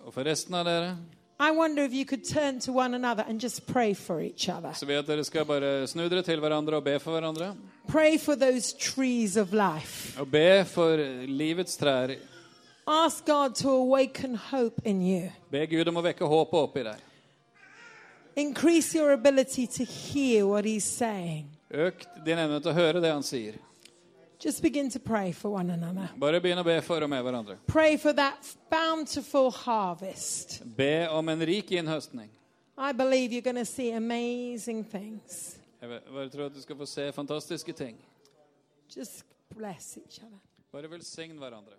Og 0.00 0.14
for 0.14 0.22
resten 0.24 0.54
av 0.54 0.64
dere 0.64 0.96
I 1.40 1.50
wonder 1.50 1.82
if 1.84 1.92
you 1.92 2.04
could 2.04 2.24
turn 2.24 2.60
to 2.60 2.72
one 2.72 2.94
another 2.94 3.24
and 3.28 3.40
just 3.42 3.66
pray 3.66 3.92
for 3.94 4.20
each 4.20 4.48
other. 4.48 4.72
så 4.72 4.86
vil 4.86 4.92
jeg 4.94 5.02
at 5.02 5.08
dere 5.08 5.24
skal 5.24 5.44
bare 5.44 5.86
snu 5.86 6.08
dere 6.08 6.22
til 6.22 6.40
hverandre 6.40 6.76
og 6.76 6.84
be 6.84 6.98
for 7.00 7.10
hverandre. 7.10 7.54
Pray 7.88 8.18
for 8.18 8.34
those 8.34 8.72
trees 8.78 9.36
of 9.36 9.52
life. 9.52 10.20
Og 10.20 10.30
be 10.30 10.64
for 10.64 10.96
livets 11.26 11.76
trær. 11.76 12.14
Ask 12.86 13.24
God 13.26 13.50
to 13.54 13.70
awaken 13.70 14.36
hope 14.36 14.80
in 14.84 15.02
you. 15.02 15.28
Be 15.50 15.66
Gud 15.66 15.88
om 15.88 15.96
å 15.96 16.02
vekke 16.06 16.24
håpet 16.24 16.58
opp 16.60 16.76
i 16.76 16.82
deg. 16.86 17.02
Increase 18.36 18.94
your 18.94 19.12
ability 19.12 19.66
to 19.66 19.84
hear 19.84 20.46
what 20.46 20.64
He's 20.64 20.84
saying. 20.84 21.46
Øk 21.70 22.04
din 22.24 22.38
evne 22.38 22.60
til 22.60 22.70
å 22.70 22.74
høre 22.74 23.00
det 23.02 23.10
han 23.12 23.22
sier. 23.22 23.58
Just 24.44 24.62
begin 24.62 24.90
to 24.90 24.98
pray 24.98 25.32
for 25.32 25.48
one 25.48 25.72
another. 25.72 26.10
Bare 26.20 26.40
begynn 26.40 26.58
å 26.58 26.64
be 26.64 26.80
for 26.82 27.00
og 27.00 27.10
med 27.10 27.22
hverandre. 27.24 27.56
Pray 27.66 27.96
for 27.96 28.12
that 28.12 28.56
bountiful 28.70 29.50
harvest. 29.50 30.62
Be 30.76 31.08
om 31.08 31.28
en 31.28 31.46
rik 31.46 31.70
innhøstning. 31.72 32.28
I 32.76 32.92
believe 32.92 33.32
you're 33.32 33.40
going 33.40 33.56
to 33.56 33.64
see 33.64 33.92
amazing 33.92 34.84
things. 34.84 35.56
Jeg 35.80 36.00
bare 36.10 36.28
tror 36.28 36.46
at 36.46 36.54
du 36.54 36.60
skal 36.60 36.76
få 36.76 36.86
se 36.86 37.12
fantastiske 37.12 37.72
ting. 37.72 37.96
Just 38.96 39.24
bless 39.56 39.96
each 39.96 40.18
other. 40.18 40.38
Bare 40.72 40.90
velsign 40.90 41.38
hverandre. 41.38 41.78